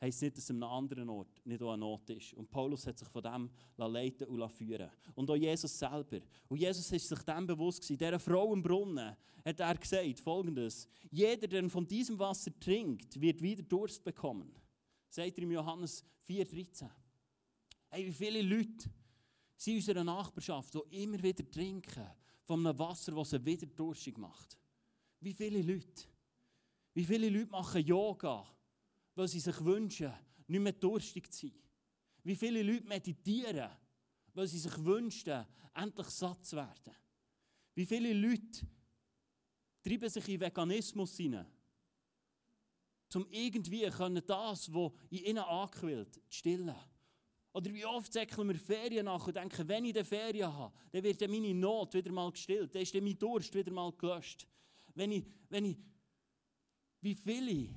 heisst 0.00 0.22
nicht, 0.22 0.36
dass 0.36 0.50
an 0.50 0.62
einem 0.62 0.72
anderen 0.72 1.08
Ort 1.08 1.44
nicht 1.44 1.62
auch 1.62 1.72
eine 1.72 1.80
Not 1.80 2.08
ist. 2.10 2.32
Und 2.34 2.50
Paulus 2.50 2.86
hat 2.86 2.98
sich 2.98 3.08
von 3.08 3.22
dem 3.22 3.50
leiten 3.76 4.28
und 4.28 4.48
führen 4.50 4.90
Und 5.14 5.30
auch 5.30 5.36
Jesus 5.36 5.78
selber. 5.78 6.20
Und 6.48 6.58
Jesus 6.58 6.90
ist 6.90 7.08
sich 7.08 7.22
dem 7.22 7.46
bewusst 7.46 7.82
gewesen. 7.82 7.98
Dieser 7.98 8.18
Frau 8.18 8.52
im 8.52 8.62
Brunnen 8.62 9.16
hat 9.44 9.60
er 9.60 9.74
gesagt, 9.76 10.20
folgendes, 10.20 10.88
jeder, 11.10 11.46
der 11.48 11.68
von 11.68 11.86
diesem 11.86 12.18
Wasser 12.18 12.52
trinkt, 12.58 13.20
wird 13.20 13.42
wieder 13.42 13.62
Durst 13.62 14.02
bekommen 14.02 14.52
sagt 15.12 15.36
er 15.36 15.44
im 15.44 15.52
Johannes 15.52 16.04
4,13. 16.26 16.88
Hey, 17.90 18.06
wie 18.06 18.12
viele 18.12 18.40
Leute 18.40 18.88
sind 19.62 19.74
in 19.74 19.78
unserer 19.78 20.04
Nachbarschaft, 20.04 20.74
die 20.74 21.02
immer 21.02 21.22
wieder 21.22 21.48
trinken 21.48 22.06
von 22.42 22.66
einem 22.66 22.78
Wasser, 22.78 23.12
das 23.12 23.30
sie 23.30 23.44
wieder 23.44 23.66
durstig 23.66 24.18
macht? 24.18 24.58
Wie 25.20 25.32
viele 25.32 25.62
Leute? 25.62 26.04
Wie 26.94 27.04
viele 27.04 27.28
Leute 27.28 27.50
machen 27.50 27.86
Yoga, 27.86 28.44
weil 29.14 29.28
sie 29.28 29.40
sich 29.40 29.64
wünschen, 29.64 30.12
nicht 30.48 30.60
mehr 30.60 30.72
durstig 30.72 31.32
zu 31.32 31.46
sein? 31.46 31.56
Wie 32.24 32.36
viele 32.36 32.62
Leute 32.62 32.86
meditieren, 32.86 33.70
weil 34.34 34.48
sie 34.48 34.58
sich 34.58 34.84
wünschen, 34.84 35.46
endlich 35.74 36.08
satt 36.08 36.44
zu 36.44 36.56
werden? 36.56 36.94
Wie 37.74 37.86
viele 37.86 38.12
Leute 38.12 38.66
treiben 39.82 40.08
sich 40.08 40.28
in 40.28 40.40
Veganismus 40.40 41.16
hinein? 41.16 41.46
um 43.14 43.26
irgendwie 43.30 43.82
das, 44.26 44.72
was 44.72 44.92
in 45.10 45.18
ihnen 45.18 45.38
anquillt, 45.38 46.14
zu 46.14 46.20
stillen. 46.30 46.74
Oder 47.54 47.72
wie 47.72 47.84
oft 47.84 48.12
säckeln 48.12 48.48
wir 48.48 48.56
Ferien 48.56 49.04
nach 49.04 49.26
und 49.26 49.36
denken, 49.36 49.68
wenn 49.68 49.84
ich 49.84 49.94
eine 49.94 50.04
Ferien 50.04 50.52
habe, 50.52 50.74
dann 50.90 51.02
wird 51.02 51.20
meine 51.28 51.54
Not 51.54 51.92
wieder 51.94 52.10
mal 52.10 52.30
gestillt, 52.30 52.74
dann 52.74 52.82
ist 52.82 52.94
mein 52.94 53.18
Durst 53.18 53.54
wieder 53.54 53.70
mal 53.70 53.92
gelöscht. 53.92 54.46
Wenn 54.94 55.12
ich, 55.12 55.26
wenn 55.50 55.66
ich, 55.66 55.76
wie 57.00 57.14
viele 57.14 57.68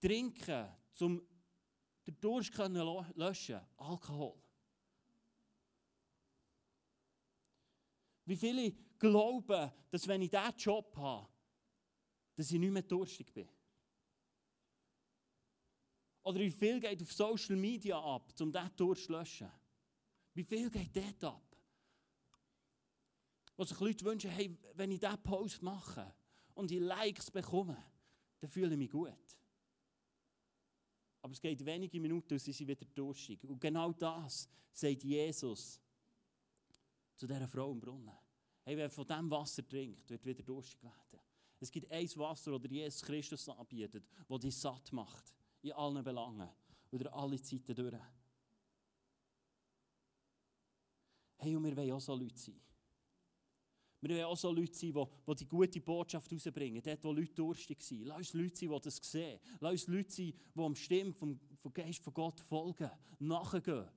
trinken, 0.00 0.66
um 1.00 1.22
den 2.06 2.20
Durst 2.20 2.54
zu 2.54 3.06
löschen, 3.14 3.60
Alkohol. 3.76 4.34
Wie 8.24 8.36
viele 8.36 8.72
glauben, 8.98 9.70
dass 9.90 10.08
wenn 10.08 10.22
ich 10.22 10.30
diesen 10.30 10.56
Job 10.56 10.96
habe, 10.96 11.28
dass 12.34 12.50
ich 12.50 12.58
nicht 12.58 12.72
mehr 12.72 12.82
durstig 12.82 13.32
bin. 13.32 13.48
Oder 16.26 16.40
wie 16.40 16.50
viel 16.50 16.80
geht 16.80 17.00
auf 17.00 17.12
Social 17.12 17.54
Media 17.54 17.96
ab, 17.96 18.34
um 18.40 18.50
diesen 18.50 18.76
Durst 18.76 19.04
zu 19.04 19.12
löschen? 19.12 19.48
Wie 20.34 20.42
viel 20.42 20.68
geht 20.68 20.96
dort 20.96 21.22
ab? 21.22 21.56
Wo 23.56 23.62
sich 23.62 23.78
Leute 23.78 24.04
wünschen, 24.04 24.30
hey, 24.32 24.58
wenn 24.74 24.90
ich 24.90 24.98
diesen 24.98 25.22
Post 25.22 25.62
mache 25.62 26.12
und 26.54 26.68
die 26.68 26.80
Likes 26.80 27.30
bekomme, 27.30 27.80
dann 28.40 28.50
fühle 28.50 28.72
ich 28.72 28.76
mich 28.76 28.90
gut. 28.90 29.38
Aber 31.22 31.32
es 31.32 31.40
geht 31.40 31.64
wenige 31.64 32.00
Minuten 32.00 32.32
und 32.32 32.40
sie 32.40 32.52
sind 32.52 32.66
wieder 32.66 32.86
durstig. 32.86 33.44
Und 33.44 33.60
genau 33.60 33.92
das 33.92 34.48
sagt 34.72 35.04
Jesus 35.04 35.80
zu 37.14 37.28
dieser 37.28 37.46
Frau 37.46 37.70
im 37.70 37.78
Brunnen. 37.78 38.18
Hey, 38.64 38.76
wer 38.76 38.90
von 38.90 39.06
diesem 39.06 39.30
Wasser 39.30 39.64
trinkt, 39.64 40.10
wird 40.10 40.26
wieder 40.26 40.42
durstig 40.42 40.82
werden. 40.82 41.20
Es 41.60 41.70
gibt 41.70 41.88
ein 41.88 42.08
Wasser, 42.16 42.58
das 42.58 42.68
Jesus 42.68 43.02
Christus 43.02 43.48
anbietet, 43.48 44.04
das 44.28 44.40
dich 44.40 44.56
satt 44.56 44.92
macht. 44.92 45.36
In 45.66 45.72
allen 45.72 46.04
Belangen. 46.04 46.48
Oder 46.92 47.12
alle 47.12 47.42
Zeiten 47.42 47.74
durch. 47.74 47.94
Hey, 51.38 51.56
und 51.56 51.64
wir 51.64 51.76
wollen 51.76 51.90
auch 51.90 52.00
so 52.00 52.14
Leute 52.14 52.38
sein. 52.38 52.60
Wir 54.00 54.10
wollen 54.10 54.24
auch 54.26 54.36
so 54.36 54.52
Leute 54.52 54.72
sein, 54.72 54.92
die, 54.92 55.04
die 55.26 55.34
die 55.34 55.48
gute 55.48 55.80
Botschaft 55.80 56.32
rausbringen. 56.32 56.80
Dort, 56.80 57.02
wo 57.02 57.12
Leute 57.12 57.34
durstig 57.34 57.82
sind. 57.82 58.04
Lass 58.04 58.18
uns 58.18 58.34
Leute 58.34 58.56
sein, 58.56 58.68
die 58.68 58.80
das 58.80 58.96
sehen. 58.96 59.40
Lass 59.58 59.72
uns 59.72 59.88
Leute 59.88 60.10
sein, 60.12 60.32
die 60.54 60.60
am 60.60 60.76
Stimme 60.76 61.12
vom, 61.12 61.40
vom 61.58 61.72
Geist 61.72 62.04
von 62.04 62.14
Gott 62.14 62.40
folgen, 62.40 62.90
nachgehen 63.18 63.88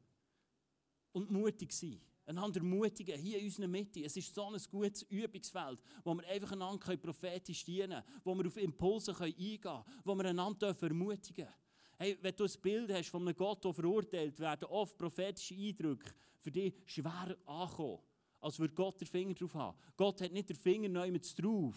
und 1.11 1.29
mutig 1.29 1.71
sind 1.71 2.01
einander 2.29 2.59
ermutigen, 2.59 3.19
hier 3.19 3.39
in 3.39 3.45
unserer 3.45 3.67
Mitte. 3.67 4.03
Es 4.03 4.15
ist 4.15 4.33
so 4.33 4.45
ein 4.45 4.61
gutes 4.71 5.03
Übungsfeld, 5.03 5.81
wo 6.03 6.13
wir 6.13 6.27
einfach 6.27 6.51
einander 6.51 6.95
prophetisch 6.97 7.63
dienen 7.65 7.89
können, 7.89 8.21
wo 8.23 8.35
wir 8.35 8.47
auf 8.47 8.57
Impulse 8.57 9.15
eingehen 9.19 9.59
können, 9.59 9.83
wo 10.03 10.15
wir 10.15 10.25
einander 10.25 10.75
ermutigen 10.79 11.45
dürfen. 11.45 11.53
Hey, 11.97 12.17
wenn 12.21 12.35
du 12.35 12.45
ein 12.45 12.61
Bild 12.61 12.93
hast 12.93 13.09
von 13.09 13.23
einem 13.23 13.35
Gott, 13.35 13.65
der 13.65 13.73
verurteilt 13.73 14.39
werden, 14.39 14.65
oft 14.65 14.97
prophetische 14.97 15.55
Eindrücke 15.55 16.13
für 16.39 16.51
dich 16.51 16.73
schwer 16.85 17.35
ankommen, 17.45 17.99
als 18.39 18.57
würde 18.57 18.73
Gott 18.73 19.01
den 19.01 19.07
Finger 19.07 19.33
drauf 19.33 19.53
haben. 19.55 19.77
Gott 19.97 20.21
hat 20.21 20.31
nicht 20.31 20.47
den 20.47 20.55
Finger 20.55 20.87
neu 20.87 21.11
mit 21.11 21.43
drauf, 21.43 21.75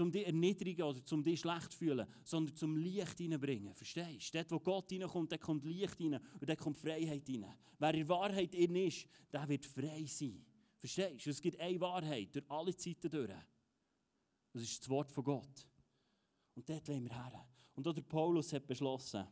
um 0.00 0.10
dich 0.10 0.26
erniedrigen 0.26 0.82
oder 0.82 1.00
um 1.10 1.22
dich 1.22 1.40
schlecht 1.40 1.74
fühlen, 1.74 2.06
sondern 2.24 2.54
zum 2.54 2.76
Licht 2.76 3.18
hineinbringen. 3.18 3.74
Verstehst 3.74 4.34
du? 4.34 4.38
Dort, 4.38 4.50
wo 4.50 4.60
Gott 4.60 4.90
hineinkommt, 4.90 5.32
dort 5.32 5.40
kommt 5.40 5.64
Licht 5.64 5.96
hinein 5.96 6.20
und 6.40 6.48
dort 6.48 6.58
kommt 6.58 6.78
Freiheit 6.78 7.26
hinein. 7.26 7.54
Wer 7.78 7.94
in 7.94 8.08
Wahrheit 8.08 8.54
in 8.54 8.74
ist, 8.76 9.06
der 9.32 9.48
wird 9.48 9.64
frei 9.64 10.04
sein. 10.06 10.44
Verstehst 10.78 11.26
du? 11.26 11.30
Es 11.30 11.40
gibt 11.40 11.58
eine 11.60 11.80
Wahrheit 11.80 12.34
durch 12.34 12.44
alle 12.48 12.76
Zeiten 12.76 13.10
durch. 13.10 13.30
Das 14.52 14.62
ist 14.62 14.80
das 14.80 14.88
Wort 14.88 15.10
von 15.12 15.24
Gott. 15.24 15.66
Und 16.54 16.68
dort 16.68 16.88
wollen 16.88 17.04
wir 17.04 17.14
her. 17.14 17.48
Und 17.74 17.86
auch 17.86 17.92
der 17.92 18.02
Paulus 18.02 18.52
hat 18.52 18.66
beschlossen, 18.66 19.26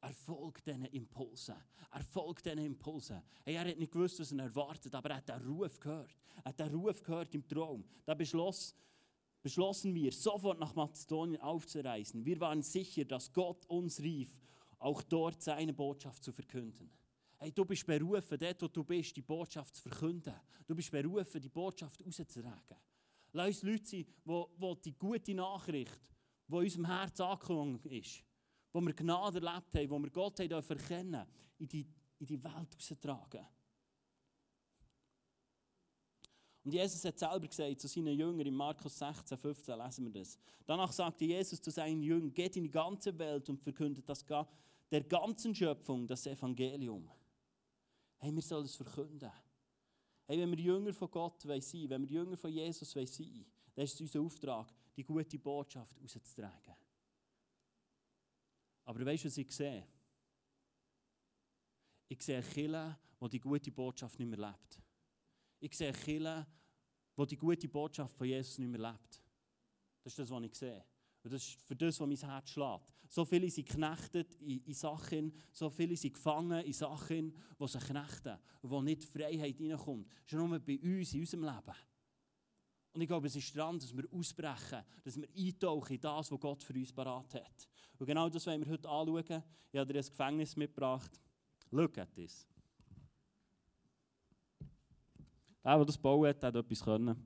er 0.00 0.12
folgt 0.12 0.66
diesen 0.66 0.84
Impulsen. 0.86 1.56
Er 1.90 2.04
folgt 2.04 2.46
diesen 2.46 2.58
Impulsen. 2.58 3.20
Hey, 3.44 3.56
er 3.56 3.68
hat 3.68 3.78
nicht 3.78 3.90
gewusst, 3.90 4.20
was 4.20 4.30
er 4.30 4.44
erwartet, 4.44 4.94
aber 4.94 5.10
er 5.10 5.16
hat 5.16 5.28
den 5.28 5.42
Ruf 5.42 5.80
gehört. 5.80 6.16
Er 6.36 6.44
hat 6.44 6.60
den 6.60 6.74
Ruf 6.74 7.02
gehört 7.02 7.34
im 7.34 7.46
Traum. 7.46 7.84
Da 8.04 8.14
beschloss, 8.14 8.76
beschlossen 9.42 9.94
wir, 9.94 10.12
sofort 10.12 10.58
nach 10.58 10.74
Mazedonien 10.74 11.40
aufzureisen. 11.40 12.24
Wir 12.24 12.40
waren 12.40 12.62
sicher, 12.62 13.04
dass 13.04 13.32
Gott 13.32 13.66
uns 13.66 14.00
rief, 14.00 14.34
auch 14.78 15.02
dort 15.02 15.42
seine 15.42 15.72
Botschaft 15.72 16.22
zu 16.22 16.32
verkünden. 16.32 16.90
Hey, 17.36 17.52
du 17.52 17.64
bist 17.64 17.86
berufen, 17.86 18.38
dort 18.38 18.62
wo 18.62 18.68
du 18.68 18.82
bist, 18.84 19.16
die 19.16 19.22
Botschaft 19.22 19.76
zu 19.76 19.82
verkünden. 19.82 20.34
Du 20.66 20.74
bist 20.74 20.90
berufen, 20.90 21.40
die 21.40 21.48
Botschaft 21.48 22.04
rauszutragen. 22.04 22.76
Lass 23.32 23.46
uns 23.46 23.62
Leute 23.62 23.84
sein, 23.86 24.06
wo, 24.24 24.50
wo 24.56 24.74
die 24.74 24.94
gute 24.94 25.34
Nachricht, 25.34 26.00
die 26.48 26.52
in 26.52 26.58
unserem 26.58 26.86
Herz 26.86 27.20
angekommen 27.20 27.80
ist, 27.84 28.24
wo 28.72 28.80
wir 28.80 28.92
Gnade 28.92 29.38
erlebt 29.38 29.74
haben, 29.74 29.90
wo 29.90 29.98
wir 29.98 30.10
Gott 30.10 30.40
haben 30.40 30.50
erkennen 30.50 31.26
in 31.58 31.68
die, 31.68 31.86
in 32.18 32.26
die 32.26 32.42
Welt 32.42 32.74
raustragen. 32.74 33.46
Und 36.64 36.72
Jesus 36.72 37.04
hat 37.04 37.18
selber 37.18 37.46
gesagt 37.46 37.80
zu 37.80 37.88
seinen 37.88 38.18
Jüngern, 38.18 38.46
in 38.46 38.54
Markus 38.54 38.98
16, 38.98 39.38
15 39.38 39.78
lesen 39.78 40.04
wir 40.04 40.20
das. 40.20 40.38
Danach 40.66 40.92
sagte 40.92 41.24
Jesus 41.24 41.60
zu 41.60 41.70
seinen 41.70 42.02
Jüngern, 42.02 42.32
geht 42.32 42.56
in 42.56 42.64
die 42.64 42.70
ganze 42.70 43.16
Welt 43.18 43.48
und 43.48 43.62
verkündet 43.62 44.08
das, 44.08 44.24
der 44.90 45.02
ganzen 45.02 45.54
Schöpfung 45.54 46.06
das 46.06 46.26
Evangelium. 46.26 47.10
Hey, 48.18 48.34
wir 48.34 48.42
sollen 48.42 48.64
es 48.64 48.74
verkünden. 48.74 49.30
Hey, 50.26 50.38
wenn 50.38 50.50
wir 50.50 50.58
Jünger 50.58 50.92
von 50.92 51.10
Gott 51.10 51.40
sein 51.40 51.62
wollen, 51.62 51.90
wenn 51.90 52.02
wir 52.02 52.10
Jünger 52.10 52.36
von 52.36 52.50
Jesus 52.50 52.90
sein 52.90 53.06
wollen, 53.06 53.46
dann 53.74 53.84
ist 53.84 53.94
es 53.94 54.00
unser 54.00 54.20
Auftrag, 54.20 54.74
die 54.96 55.04
gute 55.04 55.38
Botschaft 55.38 55.96
rauszutragen. 56.02 56.74
Aber 58.84 59.06
weißt 59.06 59.24
du, 59.24 59.28
was 59.28 59.38
ich 59.38 59.50
sehe? 59.52 59.86
Ich 62.08 62.22
sehe 62.22 62.42
Kirche, 62.42 62.98
wo 63.20 63.28
die 63.28 63.38
gute 63.38 63.70
Botschaft 63.70 64.18
nicht 64.18 64.28
mehr 64.28 64.38
lebt. 64.38 64.80
Ich 65.60 65.74
sehe 65.74 65.92
Kirche, 65.92 66.46
wo 67.16 67.24
die 67.24 67.36
gute 67.36 67.68
Botschaft 67.68 68.16
von 68.16 68.26
Jesus 68.26 68.58
nicht 68.58 68.70
mehr 68.70 68.92
lebt. 68.92 69.22
Das 70.02 70.12
ist 70.12 70.18
das, 70.18 70.30
was 70.30 70.44
ich 70.44 70.54
sehe. 70.54 70.84
Und 71.22 71.32
das 71.32 71.42
ist 71.42 71.60
für 71.62 71.74
das, 71.74 71.98
was 71.98 72.06
mein 72.06 72.16
Herz 72.16 72.50
schlägt. 72.50 72.94
So 73.08 73.24
viele 73.24 73.50
sind 73.50 73.68
geknechtet 73.68 74.34
in, 74.36 74.62
in 74.64 74.74
Sachen, 74.74 75.32
so 75.52 75.70
viele 75.70 75.96
sind 75.96 76.14
gefangen 76.14 76.64
in 76.64 76.72
Sachen, 76.72 77.34
die 77.58 77.66
sie 77.66 77.78
knechten 77.78 78.38
wo 78.62 78.82
nicht 78.82 79.04
Freiheit 79.04 79.60
reinkommt. 79.60 80.08
Schon 80.26 80.48
nur 80.48 80.58
bei 80.58 80.78
uns, 80.78 81.14
in 81.14 81.20
unserem 81.20 81.44
Leben. 81.44 81.76
Und 82.92 83.00
ich 83.00 83.08
glaube, 83.08 83.26
es 83.26 83.36
ist 83.36 83.56
dran, 83.56 83.78
dass 83.78 83.96
wir 83.96 84.04
ausbrechen, 84.12 84.84
dass 85.04 85.16
wir 85.16 85.28
eintauchen 85.36 85.94
in 85.94 86.00
das, 86.00 86.30
was 86.30 86.40
Gott 86.40 86.62
für 86.62 86.74
uns 86.74 86.92
parat 86.92 87.34
hat. 87.34 87.68
Und 87.98 88.06
genau 88.06 88.28
das 88.28 88.46
wollen 88.46 88.64
wir 88.64 88.72
heute 88.72 88.88
anschauen. 88.88 89.42
Ich 89.72 89.78
habe 89.78 89.92
dir 89.92 89.98
ein 90.00 90.06
Gefängnis 90.06 90.56
mitgebracht. 90.56 91.20
Look 91.70 91.98
at 91.98 92.12
this. 92.14 92.46
Der, 94.60 95.57
der 95.76 95.84
das 95.84 95.96
gebaut 95.96 96.26
hat, 96.28 96.44
hat 96.44 96.54
etwas 96.54 96.82
können. 96.82 97.16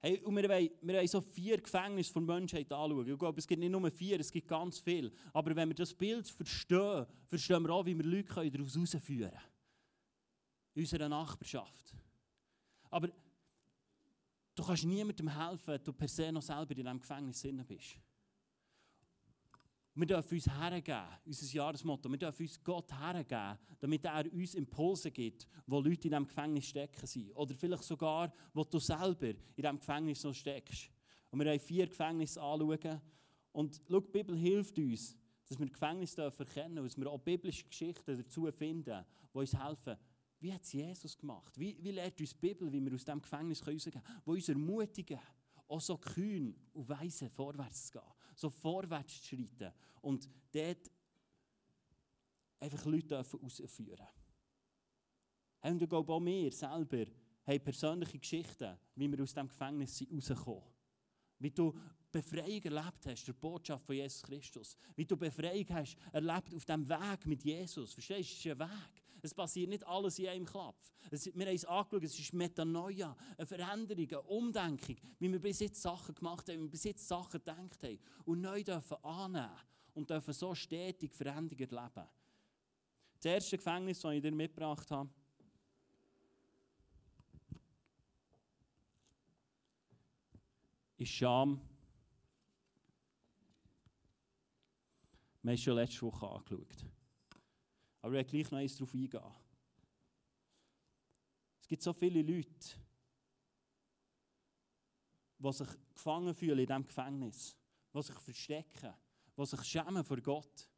Hey, 0.00 0.20
und 0.20 0.36
wir 0.36 0.48
wollen, 0.48 0.70
wir 0.80 0.94
wollen 0.94 1.08
so 1.08 1.20
vier 1.20 1.60
Gefängnisse 1.60 2.12
von 2.12 2.24
Menschheit 2.24 2.72
anschauen. 2.72 3.08
Ich 3.08 3.18
glaube, 3.18 3.38
es 3.38 3.46
gibt 3.46 3.60
nicht 3.60 3.70
nur 3.70 3.90
vier, 3.90 4.20
es 4.20 4.30
gibt 4.30 4.46
ganz 4.46 4.78
viele. 4.78 5.10
Aber 5.32 5.54
wenn 5.56 5.68
wir 5.68 5.74
das 5.74 5.92
Bild 5.92 6.28
verstehen, 6.28 7.06
verstehen 7.26 7.62
wir 7.64 7.70
auch, 7.70 7.84
wie 7.84 7.96
wir 7.96 8.04
Leute 8.04 8.50
daraus 8.50 8.74
herausführen 8.74 9.30
können. 9.30 9.42
In 10.74 10.82
unserer 10.82 11.08
Nachbarschaft. 11.08 11.96
Aber 12.90 13.08
du 14.54 14.62
kannst 14.62 14.84
niemandem 14.84 15.28
helfen, 15.28 15.66
wenn 15.66 15.82
du 15.82 15.92
per 15.92 16.08
se 16.08 16.30
noch 16.30 16.42
selber 16.42 16.70
in 16.70 16.76
diesem 16.76 17.00
Gefängnis 17.00 17.42
drin 17.42 17.64
bist. 17.66 17.96
Wir 19.98 20.06
dürfen 20.06 20.34
uns 20.34 20.46
hergeben, 20.46 21.08
unser 21.26 21.56
Jahresmotto, 21.56 22.08
wir 22.08 22.18
dürfen 22.18 22.42
uns 22.42 22.62
Gott 22.62 22.88
hergeben, 23.00 23.58
damit 23.80 24.04
er 24.04 24.32
uns 24.32 24.54
Impulse 24.54 25.10
gibt, 25.10 25.48
wo 25.66 25.80
Leute 25.80 26.06
in 26.06 26.10
diesem 26.10 26.24
Gefängnis 26.24 26.66
stecken 26.66 27.04
sind. 27.04 27.32
Oder 27.34 27.52
vielleicht 27.56 27.82
sogar, 27.82 28.32
wo 28.54 28.62
du 28.62 28.78
selber 28.78 29.30
in 29.30 29.36
diesem 29.56 29.76
Gefängnis 29.80 30.22
noch 30.22 30.34
steckst. 30.34 30.88
Und 31.32 31.40
wir 31.40 31.46
wollen 31.46 31.58
vier 31.58 31.88
Gefängnisse 31.88 32.40
anschauen. 32.40 33.00
Und 33.50 33.80
schau, 33.90 33.98
die 33.98 34.10
Bibel 34.12 34.36
hilft 34.36 34.78
uns, 34.78 35.16
dass 35.48 35.58
wir 35.58 35.66
Gefängnis 35.66 36.14
dürfen 36.14 36.46
erkennen 36.46 36.78
und 36.78 36.84
dass 36.84 36.96
wir 36.96 37.10
auch 37.10 37.18
biblische 37.18 37.66
Geschichten 37.66 38.16
dazu 38.16 38.48
finden, 38.52 39.04
die 39.34 39.36
uns 39.36 39.60
helfen. 39.60 39.96
Wie 40.38 40.52
hat 40.52 40.62
es 40.62 40.74
Jesus 40.74 41.18
gemacht? 41.18 41.58
Wie, 41.58 41.76
wie 41.82 41.90
lehrt 41.90 42.20
uns 42.20 42.30
die 42.30 42.38
Bibel, 42.38 42.72
wie 42.72 42.80
wir 42.80 42.94
aus 42.94 43.04
diesem 43.04 43.20
Gefängnis 43.20 43.66
rausgehen 43.66 44.00
können? 44.00 44.22
Die 44.24 44.30
uns 44.30 44.48
ermutigen, 44.48 45.18
auch 45.66 45.80
so 45.80 45.98
kühn 45.98 46.54
und 46.72 46.88
weise 46.88 47.28
vorwärts 47.28 47.86
zu 47.86 47.94
gehen 47.94 48.17
so 48.38 48.50
vorwärts 48.50 49.20
zu 49.20 49.36
schreiten 49.36 49.72
und 50.00 50.28
dort 50.52 50.90
einfach 52.60 52.84
Leute 52.86 53.16
herausführen 53.16 54.06
Und 55.62 55.82
ich 55.82 55.88
glaube 55.88 56.12
auch 56.12 56.20
wir 56.20 56.52
selber 56.52 57.04
haben 57.44 57.64
persönliche 57.64 58.18
Geschichten, 58.18 58.78
wie 58.94 59.10
wir 59.10 59.22
aus 59.22 59.34
diesem 59.34 59.48
Gefängnis 59.48 60.04
rauskommen. 60.28 60.62
Wie 61.40 61.50
du 61.50 61.74
Befreiung 62.10 62.62
erlebt 62.62 63.06
hast, 63.06 63.26
der 63.26 63.32
Botschaft 63.34 63.84
von 63.84 63.94
Jesus 63.94 64.22
Christus. 64.22 64.76
Wie 64.96 65.04
du 65.04 65.16
Befreiung 65.16 65.66
hast 65.70 65.96
erlebt 66.12 66.54
auf 66.54 66.64
diesem 66.64 66.88
Weg 66.88 67.26
mit 67.26 67.44
Jesus. 67.44 67.92
Verstehst 67.92 68.30
du, 68.30 68.34
es 68.34 68.44
ist 68.44 68.46
ein 68.46 68.58
Weg. 68.60 69.02
Es 69.20 69.34
passiert 69.34 69.68
nicht 69.68 69.86
alles 69.86 70.18
in 70.18 70.28
einem 70.28 70.46
Klapf. 70.46 70.92
Es, 71.10 71.26
wir 71.26 71.46
haben 71.46 71.54
es 71.54 71.64
angeschaut, 71.64 72.04
es 72.04 72.18
ist 72.18 72.32
Metanoia, 72.32 73.16
eine 73.36 73.46
Veränderung, 73.46 74.08
eine 74.08 74.22
Umdenkung, 74.22 74.96
wie 75.18 75.32
wir 75.32 75.40
bis 75.40 75.58
jetzt 75.60 75.82
Sachen 75.82 76.14
gemacht 76.14 76.48
haben, 76.48 76.58
wie 76.58 76.62
wir 76.62 76.70
bis 76.70 76.84
jetzt 76.84 77.06
Sachen 77.06 77.32
gedacht 77.32 77.82
haben. 77.82 77.98
Und 78.24 78.40
neu 78.40 78.62
dürfen 78.62 78.96
annehmen 79.02 79.50
und 79.94 80.08
dürfen 80.08 80.32
so 80.32 80.54
stetig 80.54 81.14
Veränderungen 81.14 81.70
erleben. 81.70 82.08
Das 83.16 83.24
erste 83.24 83.56
Gefängnis, 83.56 84.00
das 84.00 84.12
ich 84.12 84.22
dir 84.22 84.30
mitgebracht 84.30 84.88
habe, 84.90 85.10
ist 90.96 91.10
Scham. 91.10 91.67
Wir 95.48 95.52
haben 95.52 95.56
es 95.56 95.64
schon 95.64 95.76
letzte 95.76 96.02
Woche 96.02 96.28
angeschaut. 96.28 96.84
Aber 98.02 98.20
ich 98.20 98.30
will 98.30 98.42
gleich 98.42 98.50
noch 98.50 98.58
eins 98.58 98.76
darauf 98.76 98.92
eingehen. 98.92 99.34
Es 101.62 101.66
gibt 101.66 101.82
so 101.82 101.94
viele 101.94 102.20
Leute, 102.20 102.76
die 105.38 105.52
sich 105.52 105.68
gefangen 105.94 106.34
fühlen 106.34 106.58
in 106.58 106.66
diesem 106.66 106.86
Gefängnis, 106.86 107.56
die 107.94 108.02
sich 108.02 108.18
verstecken, 108.18 108.94
die 109.38 109.46
sich 109.46 109.64
schämen 109.64 110.04
vor 110.04 110.20
Gott, 110.20 110.68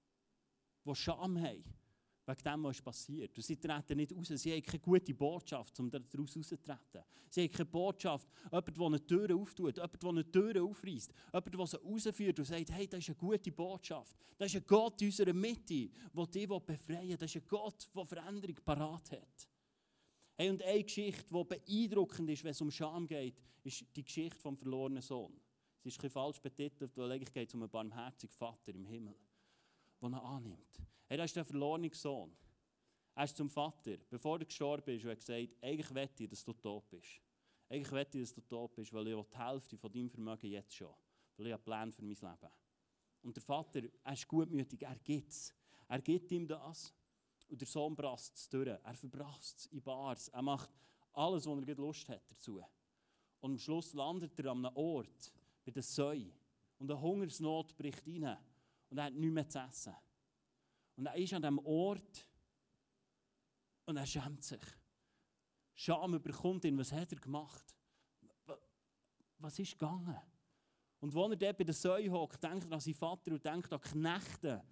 die 0.84 0.94
Scham 0.94 1.36
haben 1.42 1.79
wegen 2.26 2.42
dem, 2.42 2.64
was 2.64 2.82
passiert. 2.82 3.36
Und 3.36 3.42
sie 3.42 3.56
treten 3.56 3.96
nicht 3.96 4.14
raus. 4.14 4.28
Sie 4.28 4.52
haben 4.52 4.62
keine 4.62 4.78
gute 4.80 5.14
Botschaft, 5.14 5.78
um 5.80 5.90
daraus 5.90 6.36
rauszutreten. 6.36 7.02
Sie 7.28 7.42
haben 7.42 7.50
keine 7.50 7.64
Botschaft, 7.66 8.28
jemand, 8.44 8.76
der 8.76 8.86
eine 8.86 9.06
Tür 9.06 9.36
auftut, 9.36 9.76
jemand, 9.76 10.02
der 10.02 10.08
eine 10.08 10.30
Tür 10.30 10.64
aufreißt, 10.64 11.12
jemand, 11.32 11.54
der 11.54 11.66
sie 11.66 11.76
rausführt 11.76 12.38
und 12.38 12.44
sagt, 12.44 12.70
hey, 12.70 12.86
das 12.86 13.00
ist 13.00 13.08
eine 13.08 13.16
gute 13.16 13.52
Botschaft. 13.52 14.16
Das 14.38 14.48
ist 14.48 14.56
ein 14.56 14.66
Gott 14.66 15.00
in 15.02 15.08
unserer 15.08 15.32
Mitte, 15.32 15.90
der 16.14 16.26
dich 16.26 16.48
befreien 16.48 17.08
will. 17.08 17.16
Das 17.16 17.34
ist 17.34 17.42
ein 17.42 17.48
Gott, 17.48 17.88
der 17.94 18.06
Veränderung 18.06 18.56
parat 18.64 19.12
hat. 19.12 19.48
Hey, 20.36 20.50
und 20.50 20.62
eine 20.62 20.82
Geschichte, 20.82 21.26
die 21.34 21.44
beeindruckend 21.44 22.30
ist, 22.30 22.44
wenn 22.44 22.52
es 22.52 22.60
um 22.60 22.70
Scham 22.70 23.06
geht, 23.06 23.34
ist 23.62 23.84
die 23.94 24.02
Geschichte 24.02 24.38
vom 24.38 24.56
verlorenen 24.56 25.02
Sohn. 25.02 25.38
Sie 25.82 25.88
ist 25.88 26.02
ein 26.02 26.10
falsch 26.10 26.40
betitelt, 26.40 26.96
weil 26.96 27.12
eigentlich 27.12 27.32
geht 27.32 27.48
es 27.48 27.54
um 27.54 27.62
einen 27.62 27.70
barmherzigen 27.70 28.34
Vater 28.34 28.74
im 28.74 28.86
Himmel, 28.86 29.14
der 30.00 30.08
ihn 30.08 30.14
annimmt. 30.14 30.80
Hey, 31.10 31.16
das 31.16 31.30
ist 31.30 31.36
der 31.36 31.44
verlorene 31.44 31.92
Sohn. 31.92 32.30
Er 33.16 33.24
ist 33.24 33.36
zum 33.36 33.50
Vater, 33.50 33.96
bevor 34.08 34.38
er 34.38 34.44
gestorben 34.44 34.94
ist, 34.94 35.02
und 35.02 35.10
hat 35.10 35.18
gesagt, 35.18 35.56
eigentlich 35.60 35.92
wette 35.92 36.22
ich, 36.22 36.30
dass 36.30 36.44
du 36.44 36.52
tot 36.52 36.88
bist. 36.88 37.20
Eigentlich 37.68 37.90
wette 37.90 38.18
ich, 38.18 38.28
dass 38.28 38.34
du 38.34 38.42
tot 38.42 38.76
bist, 38.76 38.92
weil 38.92 39.08
ich 39.08 39.26
die 39.26 39.36
Hälfte 39.36 39.76
von 39.76 39.90
deinem 39.90 40.08
Vermögen 40.08 40.46
jetzt 40.46 40.72
schon. 40.72 40.94
Weil 41.36 41.48
ich 41.48 41.52
habe 41.52 41.64
Pläne 41.64 41.90
für 41.90 42.04
mein 42.04 42.14
Leben. 42.14 42.52
Und 43.22 43.34
der 43.34 43.42
Vater, 43.42 43.82
er 44.04 44.12
ist 44.12 44.28
gutmütig, 44.28 44.82
er 44.82 44.94
gibt 45.00 45.32
es. 45.32 45.52
Er 45.88 46.00
gibt 46.00 46.30
ihm 46.30 46.46
das. 46.46 46.94
Und 47.48 47.60
der 47.60 47.66
Sohn 47.66 47.96
brast 47.96 48.36
es 48.36 48.48
durch. 48.48 48.68
Er 48.68 48.94
verbrasst 48.94 49.58
es 49.58 49.66
in 49.66 49.82
Bars. 49.82 50.28
Er 50.28 50.42
macht 50.42 50.70
alles, 51.12 51.44
was 51.44 51.66
er 51.66 51.74
Lust 51.74 52.08
hat 52.08 52.22
dazu. 52.30 52.62
Und 53.40 53.50
am 53.50 53.58
Schluss 53.58 53.94
landet 53.94 54.38
er 54.38 54.52
an 54.52 54.64
einem 54.64 54.76
Ort, 54.76 55.32
bei 55.64 55.72
der 55.72 55.82
Säue. 55.82 56.30
Und 56.78 56.88
eine 56.88 57.00
Hungersnot 57.00 57.76
bricht 57.76 58.06
rein. 58.06 58.38
Und 58.90 58.98
er 58.98 59.04
hat 59.06 59.14
nichts 59.14 59.34
mehr 59.34 59.48
zu 59.48 59.58
essen. 59.58 59.96
Und 61.00 61.06
er 61.06 61.16
ist 61.16 61.32
an 61.32 61.40
diesem 61.40 61.58
Ort 61.60 62.28
und 63.86 63.96
er 63.96 64.04
schämt 64.04 64.44
sich. 64.44 64.60
Scham 65.72 66.12
überkommt 66.12 66.62
ihn. 66.66 66.76
Was 66.76 66.92
hat 66.92 67.10
er 67.10 67.18
gemacht? 67.18 67.74
Was 69.38 69.58
ist 69.58 69.78
gegangen? 69.78 70.20
Und 70.98 71.16
als 71.16 71.30
er 71.30 71.36
dort 71.36 71.56
bei 71.56 71.64
der 71.64 71.72
Säue 71.72 72.10
hockt, 72.10 72.42
denkt 72.44 72.66
er 72.66 72.72
an 72.72 72.80
seinen 72.80 72.92
Vater 72.92 73.32
und 73.32 73.42
denkt 73.42 73.72
an 73.72 73.80
Knechte 73.80 74.62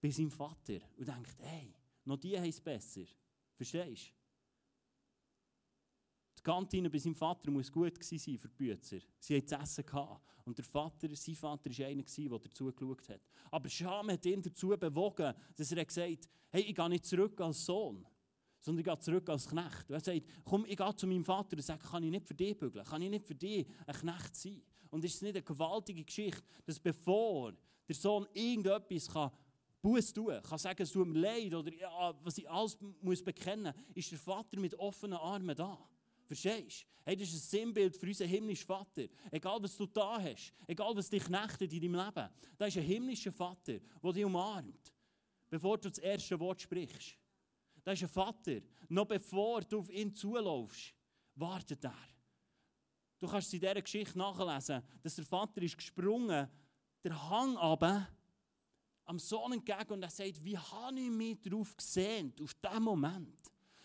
bei 0.00 0.08
seinem 0.08 0.30
Vater. 0.30 0.78
Und 0.96 1.06
denkt, 1.06 1.36
hey, 1.42 1.74
noch 2.02 2.16
die 2.16 2.38
haben 2.38 2.48
es 2.48 2.62
besser. 2.62 3.04
Verstehst 3.54 4.08
du? 4.08 4.17
Kantine 6.48 6.88
bei 6.88 6.96
seinem 6.96 7.14
Vater 7.14 7.50
muss 7.50 7.70
gut 7.70 8.02
sein 8.02 8.18
für 8.18 8.48
die 8.48 8.54
Bützer. 8.56 9.00
Sie 9.18 9.36
hatten 9.36 9.46
zu 9.48 9.54
essen. 9.54 9.84
Gehabt. 9.84 10.22
Und 10.46 10.56
der 10.56 10.64
Vater, 10.64 11.14
sein 11.14 11.34
Vater 11.34 11.70
war 11.70 11.86
einer, 11.86 12.02
der 12.02 12.38
dazu 12.38 12.72
geschaut 12.72 13.08
hat. 13.10 13.20
Aber 13.50 13.68
Scham 13.68 14.10
hat 14.10 14.24
ihn 14.24 14.40
dazu 14.40 14.68
bewogen, 14.68 15.34
dass 15.54 15.72
er 15.72 15.84
gesagt 15.84 16.10
hat, 16.10 16.28
hey, 16.48 16.62
ich 16.62 16.74
gehe 16.74 16.88
nicht 16.88 17.04
zurück 17.04 17.38
als 17.42 17.66
Sohn, 17.66 18.06
sondern 18.60 18.80
ich 18.80 18.86
gehe 18.86 18.98
zurück 18.98 19.28
als 19.28 19.46
Knecht. 19.46 19.90
Und 19.90 19.94
er 19.96 20.00
sagt, 20.00 20.22
komm, 20.42 20.64
ich 20.64 20.76
gehe 20.78 20.96
zu 20.96 21.06
meinem 21.06 21.22
Vater 21.22 21.54
und 21.54 21.62
sage, 21.62 21.86
kann 21.86 22.02
ich 22.02 22.10
nicht 22.10 22.26
für 22.26 22.34
dich 22.34 22.56
bügeln? 22.56 22.86
Kann 22.86 23.02
ich 23.02 23.10
nicht 23.10 23.26
für 23.26 23.34
dich 23.34 23.66
ein 23.86 23.94
Knecht 23.94 24.34
sein? 24.34 24.62
Und 24.88 25.04
ist 25.04 25.16
es 25.16 25.22
nicht 25.22 25.36
eine 25.36 25.44
gewaltige 25.44 26.02
Geschichte, 26.02 26.42
dass 26.64 26.80
bevor 26.80 27.52
der 27.86 27.94
Sohn 27.94 28.26
irgendetwas 28.32 29.06
kann 29.12 29.30
Buß 29.82 30.14
tun, 30.14 30.40
kann 30.42 30.58
sagen, 30.58 30.82
es 30.82 30.92
tut 30.92 31.06
mir 31.06 31.20
leid 31.20 31.52
oder 31.52 31.74
ja, 31.74 32.14
was 32.22 32.38
ich 32.38 32.48
alles 32.48 32.78
muss 33.02 33.22
bekennen 33.22 33.74
muss, 33.86 33.96
ist 33.96 34.12
der 34.12 34.18
Vater 34.18 34.58
mit 34.58 34.74
offenen 34.76 35.18
Armen 35.18 35.54
da. 35.54 35.78
Verstehst 36.28 36.82
du? 36.82 36.86
Hey, 37.04 37.16
das 37.16 37.28
ist 37.28 37.36
ein 37.36 37.58
Sinnbild 37.58 37.96
für 37.96 38.06
unseren 38.06 38.28
himmlischen 38.28 38.66
Vater. 38.66 39.06
Egal, 39.30 39.62
was 39.62 39.74
du 39.78 39.86
da 39.86 40.20
hast, 40.22 40.52
egal, 40.66 40.94
was 40.94 41.08
dich 41.08 41.24
knechtet 41.24 41.72
in 41.72 41.80
deinem 41.80 42.04
Leben, 42.04 42.28
da 42.58 42.66
ist 42.66 42.76
ein 42.76 42.82
himmlischer 42.82 43.32
Vater, 43.32 43.78
der 44.02 44.12
dich 44.12 44.24
umarmt, 44.26 44.92
bevor 45.48 45.78
du 45.78 45.88
das 45.88 45.98
erste 45.98 46.38
Wort 46.38 46.60
sprichst. 46.60 47.16
Da 47.82 47.92
ist 47.92 48.02
ein 48.02 48.10
Vater, 48.10 48.60
noch 48.90 49.06
bevor 49.06 49.62
du 49.62 49.78
auf 49.78 49.88
ihn 49.88 50.14
zulaufst, 50.14 50.92
wartet 51.34 51.82
er. 51.82 51.96
Du 53.18 53.26
kannst 53.26 53.54
in 53.54 53.60
dieser 53.60 53.80
Geschichte 53.80 54.18
nachlesen, 54.18 54.82
dass 55.02 55.16
der 55.16 55.24
Vater 55.24 55.62
ist 55.62 55.78
gesprungen, 55.78 56.46
der 57.02 57.30
Hang 57.30 57.56
aber 57.56 58.06
am 59.06 59.18
Sohn 59.18 59.54
entgegen 59.54 59.94
und 59.94 60.02
er 60.02 60.10
sagt, 60.10 60.44
wie 60.44 60.58
habe 60.58 61.00
ich 61.00 61.10
mich 61.10 61.40
darauf 61.40 61.74
gesehen, 61.74 62.34
auf 62.42 62.52
diesen 62.52 62.82
Moment. 62.82 63.40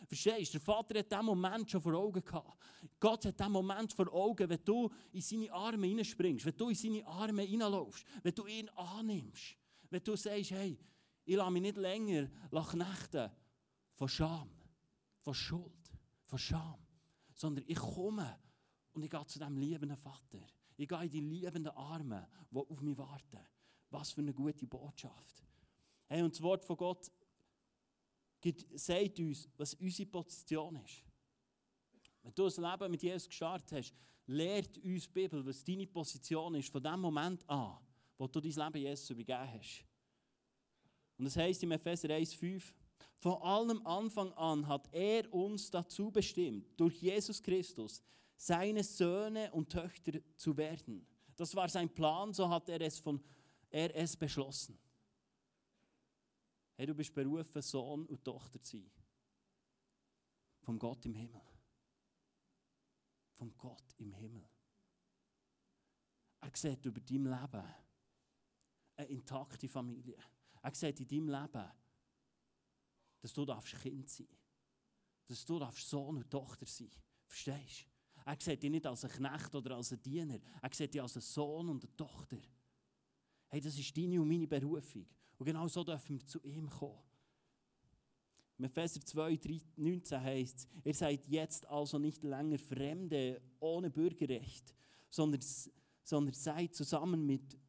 Verstehst 0.07 0.53
du? 0.53 0.59
Der 0.59 0.61
Vater 0.61 0.99
hat 0.99 1.11
diesen 1.11 1.25
Moment 1.25 1.69
schon 1.69 1.81
vor 1.81 1.93
Augen 1.93 2.23
gehabt. 2.23 2.57
Gott 2.99 3.25
hat 3.25 3.39
diesen 3.39 3.51
Moment 3.51 3.93
vor 3.93 4.11
Augen, 4.13 4.49
wenn 4.49 4.63
du 4.63 4.89
in 5.11 5.21
seine 5.21 5.51
Arme 5.51 5.87
hineinspringst, 5.87 6.45
wenn 6.45 6.57
du 6.57 6.69
in 6.69 6.75
seine 6.75 7.05
Arme 7.07 7.43
hineinlaufst, 7.43 8.05
wenn 8.21 8.35
du 8.35 8.45
ihn 8.45 8.69
annimmst, 8.69 9.55
wenn 9.89 10.03
du 10.03 10.15
sagst, 10.15 10.51
hey, 10.51 10.77
ich 11.25 11.35
lasse 11.35 11.51
mich 11.51 11.61
nicht 11.61 11.77
länger 11.77 12.29
knechten 12.49 13.31
von 13.93 14.09
Scham, 14.09 14.49
von 15.19 15.33
Schuld, 15.33 15.91
von 16.25 16.39
Scham, 16.39 16.79
sondern 17.33 17.63
ich 17.67 17.77
komme 17.77 18.39
und 18.91 19.03
ich 19.03 19.09
gehe 19.09 19.25
zu 19.25 19.39
diesem 19.39 19.57
liebenden 19.57 19.97
Vater. 19.97 20.39
Ich 20.75 20.87
gehe 20.87 21.03
in 21.03 21.09
die 21.09 21.21
liebenden 21.21 21.71
Arme, 21.73 22.27
die 22.51 22.57
auf 22.57 22.81
mich 22.81 22.97
warten. 22.97 23.39
Was 23.89 24.11
für 24.11 24.21
eine 24.21 24.33
gute 24.33 24.65
Botschaft. 24.65 25.43
Hey, 26.07 26.21
und 26.23 26.33
das 26.33 26.41
Wort 26.41 26.65
von 26.65 26.77
Gott 26.77 27.11
sagt 28.75 29.19
uns, 29.19 29.49
was 29.57 29.73
unsere 29.75 30.09
Position 30.09 30.75
ist. 30.77 31.03
Wenn 32.21 32.33
du 32.33 32.45
ein 32.45 32.71
Leben 32.71 32.91
mit 32.91 33.03
Jesus 33.03 33.27
gestartet 33.27 33.71
hast, 33.71 33.93
lehrt 34.25 34.77
uns 34.77 35.03
die 35.03 35.09
Bibel, 35.09 35.45
was 35.45 35.63
deine 35.63 35.87
Position 35.87 36.55
ist, 36.55 36.71
von 36.71 36.81
dem 36.81 36.99
Moment 36.99 37.47
an, 37.49 37.77
wo 38.17 38.27
du 38.27 38.39
dein 38.39 38.51
Leben 38.51 38.85
Jesus 38.85 39.09
übergeben 39.09 39.51
hast. 39.51 39.85
Und 41.17 41.25
das 41.25 41.35
heißt 41.35 41.63
im 41.63 41.71
Epheser 41.71 42.09
1,5, 42.09 42.73
von 43.19 43.41
allem 43.41 43.85
Anfang 43.85 44.31
an 44.33 44.67
hat 44.67 44.89
er 44.91 45.31
uns 45.33 45.69
dazu 45.69 46.11
bestimmt, 46.11 46.67
durch 46.77 47.01
Jesus 47.01 47.41
Christus 47.41 48.01
seine 48.35 48.83
Söhne 48.83 49.51
und 49.51 49.69
Töchter 49.69 50.19
zu 50.35 50.55
werden. 50.57 51.05
Das 51.35 51.55
war 51.55 51.69
sein 51.69 51.89
Plan, 51.89 52.33
so 52.33 52.49
hat 52.49 52.69
er 52.69 52.81
es 52.81 52.99
von 52.99 53.21
er 53.73 53.95
es 53.95 54.15
beschlossen. 54.15 54.77
Hey, 56.75 56.87
du 56.87 56.95
bist 56.95 57.13
berufen, 57.13 57.61
Sohn 57.61 58.05
und 58.07 58.23
Tochter 58.23 58.61
zu 58.61 58.77
sein. 58.77 58.91
Vom 60.61 60.79
Gott 60.79 61.05
im 61.05 61.13
Himmel. 61.13 61.41
Vom 63.35 63.55
Gott 63.57 63.93
im 63.97 64.11
Himmel. 64.13 64.47
Er 66.41 66.51
sieht 66.55 66.85
über 66.85 66.99
dein 66.99 67.23
Leben 67.23 67.73
eine 68.95 69.07
intakte 69.07 69.67
Familie. 69.67 70.17
Er 70.61 70.73
sieht 70.73 70.99
in 70.99 71.07
deinem 71.07 71.29
Leben, 71.29 71.71
dass 73.19 73.33
du 73.33 73.45
darfst 73.45 73.81
Kind 73.81 74.09
sein 74.09 74.27
Dass 75.27 75.45
du 75.45 75.59
darfst 75.59 75.87
Sohn 75.87 76.17
und 76.17 76.29
Tochter 76.29 76.65
sein 76.65 76.91
Verstehst 77.25 77.85
du? 77.85 78.21
Er 78.25 78.37
sieht 78.39 78.63
dich 78.63 78.69
nicht 78.69 78.85
als 78.85 79.03
ein 79.05 79.11
Knecht 79.11 79.53
oder 79.55 79.75
als 79.75 79.91
ein 79.91 80.01
Diener. 80.01 80.39
Er 80.61 80.73
sieht 80.73 80.93
dich 80.93 81.01
als 81.01 81.15
ein 81.15 81.21
Sohn 81.21 81.69
und 81.69 81.83
eine 81.83 81.95
Tochter. 81.95 82.37
Hey, 83.47 83.61
das 83.61 83.77
ist 83.77 83.95
deine 83.97 84.21
und 84.21 84.27
meine 84.27 84.47
Berufung. 84.47 85.05
Und 85.43 85.47
genau 85.47 85.67
so 85.67 85.83
dürfen 85.83 86.17
wir 86.21 86.25
zu 86.25 86.41
ihm 86.43 86.69
kommen. 86.69 87.03
Im 88.57 88.63
Epheser 88.63 89.01
2, 89.01 89.35
3, 89.35 89.59
19 89.75 90.21
heißt 90.21 90.57
es, 90.57 90.67
ihr 90.85 90.93
seid 90.93 91.27
jetzt 91.27 91.67
also 91.67 91.99
nicht 91.99 92.23
länger 92.23 92.57
Fremde 92.57 93.41
ohne 93.59 93.89
Bürgerrecht, 93.89 94.73
sondern, 95.09 95.41
sondern 96.01 96.33
seid 96.33 96.73
zusammen 96.73 97.25
mit 97.25 97.59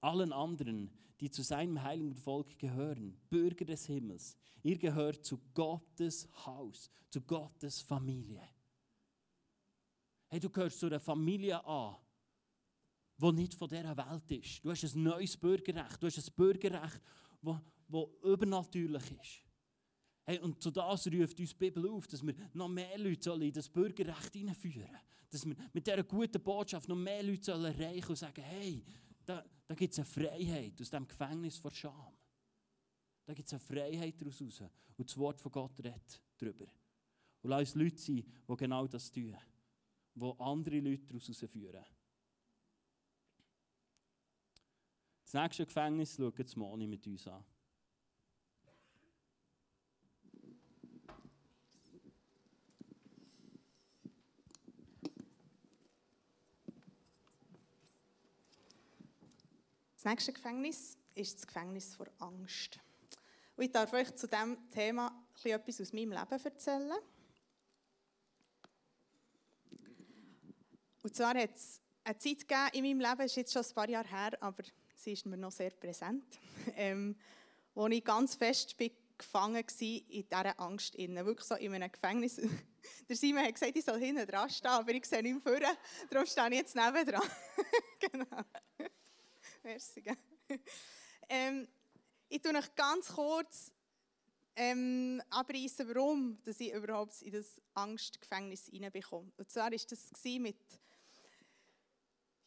allen 0.00 0.32
anderen, 0.32 0.90
die 1.20 1.30
zu 1.30 1.42
seinem 1.42 1.82
heiligen 1.82 2.14
Volk 2.14 2.58
gehören, 2.58 3.20
Bürger 3.28 3.66
des 3.66 3.84
Himmels. 3.84 4.38
Ihr 4.62 4.78
gehört 4.78 5.26
zu 5.26 5.42
Gottes 5.52 6.26
Haus, 6.46 6.90
zu 7.10 7.20
Gottes 7.20 7.82
Familie. 7.82 8.48
Hey, 10.28 10.40
du 10.40 10.48
gehörst 10.48 10.80
zu 10.80 10.86
einer 10.86 11.00
Familie 11.00 11.62
an, 11.66 11.96
wo 13.18 13.32
nicht 13.32 13.54
von 13.54 13.68
dieser 13.68 13.96
Welt 13.96 14.30
ist. 14.30 14.64
Du 14.64 14.70
hast 14.70 14.84
ein 14.84 15.02
neues 15.02 15.36
Bürgerrecht. 15.36 16.00
Du 16.00 16.06
hast 16.06 16.18
ein 16.18 16.34
Bürgerrecht, 16.34 17.02
das 17.42 18.06
übernatürlich 18.22 19.10
ist. 19.20 19.42
Hey, 20.24 20.38
und 20.40 20.62
zu 20.62 20.70
das 20.70 21.06
ruft 21.06 21.40
uns 21.40 21.50
die 21.50 21.54
Bibel 21.54 21.88
auf, 21.90 22.06
dass 22.06 22.24
wir 22.24 22.34
noch 22.52 22.68
mehr 22.68 22.98
Leute 22.98 23.30
in 23.32 23.52
das 23.52 23.68
Bürgerrecht 23.68 24.32
hineinführen 24.32 24.82
sollen. 24.82 25.00
Dass 25.30 25.46
wir 25.46 25.56
mit 25.72 25.86
dieser 25.86 26.04
guten 26.04 26.42
Botschaft 26.42 26.88
noch 26.88 26.96
mehr 26.96 27.22
Leute 27.22 27.52
erreichen 27.52 27.80
sollen 27.80 28.08
und 28.08 28.16
sagen, 28.16 28.42
hey, 28.42 28.84
da, 29.24 29.44
da 29.66 29.74
gibt 29.74 29.92
es 29.92 29.98
eine 29.98 30.06
Freiheit 30.06 30.80
aus 30.80 30.90
dem 30.90 31.08
Gefängnis 31.08 31.56
vor 31.58 31.70
Scham. 31.70 32.14
Da 33.24 33.34
gibt 33.34 33.46
es 33.46 33.52
eine 33.52 33.60
Freiheit 33.60 34.20
daraus. 34.20 34.40
Raus. 34.40 34.62
Und 34.96 35.08
das 35.08 35.16
Wort 35.16 35.40
von 35.40 35.52
Gott 35.52 35.78
redet 35.78 36.22
darüber. 36.38 36.66
Und 37.42 37.50
lass 37.50 37.60
uns 37.60 37.74
Leute 37.74 37.98
sein, 37.98 38.24
die 38.48 38.56
genau 38.56 38.86
das 38.86 39.10
tun. 39.10 39.36
Die 40.14 40.32
andere 40.38 40.80
Leute 40.80 41.06
daraus 41.06 41.28
herausführen. 41.28 41.84
Das 45.30 45.34
nächste 45.34 45.66
Gefängnis 45.66 46.16
schaut 46.16 46.38
jetzt 46.38 46.56
Moni 46.56 46.86
mit 46.86 47.06
uns 47.06 47.28
an. 47.28 47.44
Das 59.96 60.04
nächste 60.06 60.32
Gefängnis 60.32 60.96
ist 61.14 61.36
das 61.36 61.46
Gefängnis 61.46 61.94
vor 61.94 62.06
Angst. 62.20 62.80
Und 63.56 63.64
ich 63.64 63.70
darf 63.70 63.92
euch 63.92 64.14
zu 64.14 64.26
diesem 64.26 64.70
Thema 64.70 65.12
etwas 65.44 65.82
aus 65.82 65.92
meinem 65.92 66.12
Leben 66.12 66.42
erzählen. 66.42 66.98
Und 71.02 71.14
zwar 71.14 71.34
hat 71.34 71.54
es 71.54 71.82
eine 72.02 72.16
Zeit 72.16 72.48
gegeben 72.48 72.70
in 72.72 72.82
meinem 72.82 73.00
Leben, 73.00 73.18
das 73.18 73.26
ist 73.32 73.36
jetzt 73.36 73.52
schon 73.52 73.62
ein 73.62 73.74
paar 73.74 73.90
Jahre 73.90 74.08
her, 74.08 74.42
aber 74.42 74.64
sie 74.98 75.12
ist 75.12 75.26
mir 75.26 75.36
noch 75.36 75.52
sehr 75.52 75.70
präsent, 75.70 76.24
ähm, 76.76 77.16
wo 77.74 77.86
ich 77.86 78.04
ganz 78.04 78.34
fest 78.34 78.76
bin 78.76 78.90
gefangen 79.16 79.64
war 79.64 79.80
in 79.80 80.28
dieser 80.28 80.60
Angst. 80.60 80.96
Wirklich 80.96 81.46
so 81.46 81.56
in 81.56 81.74
einem 81.74 81.90
Gefängnis. 81.90 82.40
Der 83.08 83.16
Simon 83.16 83.42
hat 83.44 83.54
gesagt, 83.54 83.76
ich 83.76 83.84
soll 83.84 83.98
hinten 83.98 84.26
dran 84.26 84.48
stehen, 84.48 84.70
aber 84.70 84.92
ich 84.92 85.04
sehe 85.04 85.22
nicht 85.22 85.44
mehr 85.44 85.76
Darum 86.08 86.26
stehe 86.26 86.48
ich 86.50 86.54
jetzt 86.54 86.76
neben 86.76 87.04
dran. 87.04 87.28
genau. 88.00 88.42
Merci. 89.64 90.04
Ähm, 91.28 91.66
ich 92.28 92.40
tue 92.40 92.56
euch 92.56 92.74
ganz 92.76 93.08
kurz 93.08 93.72
ähm, 94.54 95.20
abreißen, 95.30 95.88
warum 95.88 96.38
dass 96.44 96.60
ich 96.60 96.72
überhaupt 96.72 97.20
in 97.22 97.32
das 97.32 97.60
Angstgefängnis 97.74 98.66
hineinbekomme. 98.66 99.32
Und 99.36 99.50
zwar 99.50 99.70
war 99.70 99.70
das 99.70 100.10
mit 100.38 100.56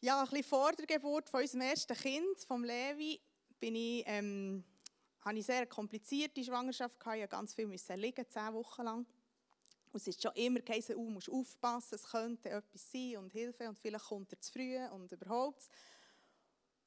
ja, 0.02 0.20
ein 0.20 0.28
bisschen 0.28 0.44
vor 0.44 0.72
der 0.72 0.84
Geburt 0.84 1.30
von 1.30 1.40
unserem 1.40 1.60
ersten 1.62 1.96
Kind, 1.96 2.40
vom 2.46 2.64
Levi, 2.64 3.20
bin 3.60 3.76
ich, 3.76 4.02
ähm, 4.06 4.64
hatte 5.20 5.38
ich 5.38 5.48
eine 5.48 5.58
sehr 5.58 5.66
komplizierte 5.66 6.42
Schwangerschaft. 6.42 6.96
Ich 6.98 7.06
musste 7.06 7.28
ganz 7.28 7.54
viel 7.54 7.70
liegen, 7.94 8.28
zehn 8.28 8.52
Wochen 8.52 8.82
lang. 8.82 9.06
Und 9.92 10.00
es 10.00 10.08
ist 10.08 10.20
schon 10.20 10.32
immer 10.34 10.58
geheißen, 10.58 10.96
du 10.96 11.08
musst 11.08 11.30
aufpassen, 11.30 11.94
es 11.94 12.02
könnte 12.02 12.50
etwas 12.50 12.90
sein 12.90 13.18
und 13.18 13.32
Hilfe 13.32 13.68
und 13.68 13.78
vielleicht 13.78 14.06
kommt 14.06 14.32
er 14.32 14.40
zu 14.40 14.52
früh 14.52 14.76
und 14.86 15.12
überhaupt. 15.12 15.68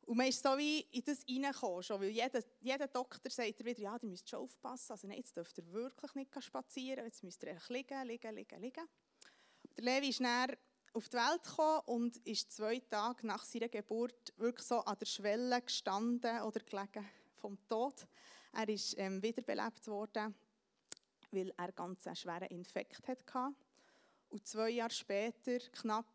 Und 0.02 0.18
man 0.18 0.28
ist 0.28 0.44
so 0.44 0.58
wie 0.58 0.82
in 0.92 1.04
das 1.06 1.26
reingekommen, 1.28 2.02
weil 2.02 2.10
jeder, 2.10 2.44
jeder 2.60 2.88
Doktor 2.88 3.32
sagt 3.32 3.64
wieder, 3.64 3.80
ja, 3.80 3.98
du 3.98 4.08
müsst 4.08 4.30
schon 4.30 4.40
aufpassen, 4.40 4.92
also 4.92 5.08
nein, 5.08 5.18
jetzt 5.18 5.38
dürft 5.38 5.58
ihr 5.58 5.72
wirklich 5.72 6.14
nicht 6.16 6.44
spazieren, 6.44 7.06
jetzt 7.06 7.24
müsst 7.24 7.42
ihr 7.44 7.58
liegen, 7.70 8.08
liegen, 8.08 8.36
liegen, 8.36 8.62
liegen. 8.62 8.86
Der 9.78 9.84
Levi 9.84 10.10
ist 10.10 10.20
dann 10.20 10.58
auf 10.96 11.10
die 11.10 11.18
Welt 11.18 11.44
gekommen 11.44 11.82
und 11.88 12.18
ist 12.26 12.54
zwei 12.54 12.80
Tage 12.80 13.28
nach 13.28 13.44
seiner 13.44 13.68
Geburt 13.68 14.34
wirklich 14.38 14.66
so 14.66 14.80
an 14.80 14.98
der 14.98 15.06
Schwelle 15.06 15.62
gestanden 15.62 16.42
oder 16.42 16.62
gelegen 16.62 17.06
vom 17.36 17.58
Tod. 17.68 18.08
Er 18.54 18.70
ist 18.70 18.98
ähm, 18.98 19.22
wiederbelebt 19.22 19.86
worden, 19.88 20.34
weil 21.32 21.54
er 21.58 21.72
ganz 21.74 22.08
einen 22.08 22.16
schweren 22.16 22.48
Infekt 22.48 23.06
hatte. 23.10 23.54
Und 24.30 24.48
zwei 24.48 24.70
Jahre 24.70 24.94
später, 24.94 25.60
knapp, 25.74 26.08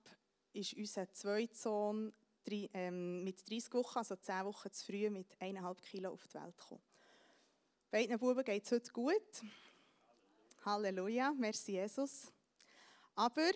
ist 0.55 0.73
unser 0.73 1.13
zweiter 1.13 1.55
Sohn 1.55 2.13
ähm, 2.49 3.23
mit 3.23 3.49
30 3.49 3.75
Wochen, 3.75 3.99
also 3.99 4.17
10 4.17 4.47
Wochen 4.47 4.73
zu 4.73 4.87
früh, 4.87 5.11
mit 5.11 5.37
1,5 5.37 5.83
Kilo 5.83 6.13
auf 6.13 6.27
die 6.27 6.35
Welt 6.35 6.57
gekommen. 6.57 6.81
Beiden 7.91 8.19
Buben 8.19 8.45
geht 8.45 8.65
es 8.65 8.73
heute 8.73 8.91
gut. 8.93 9.43
Halleluja, 10.65 11.33
merci 11.33 11.73
Jesus. 11.73 12.33
Aber 13.15 13.51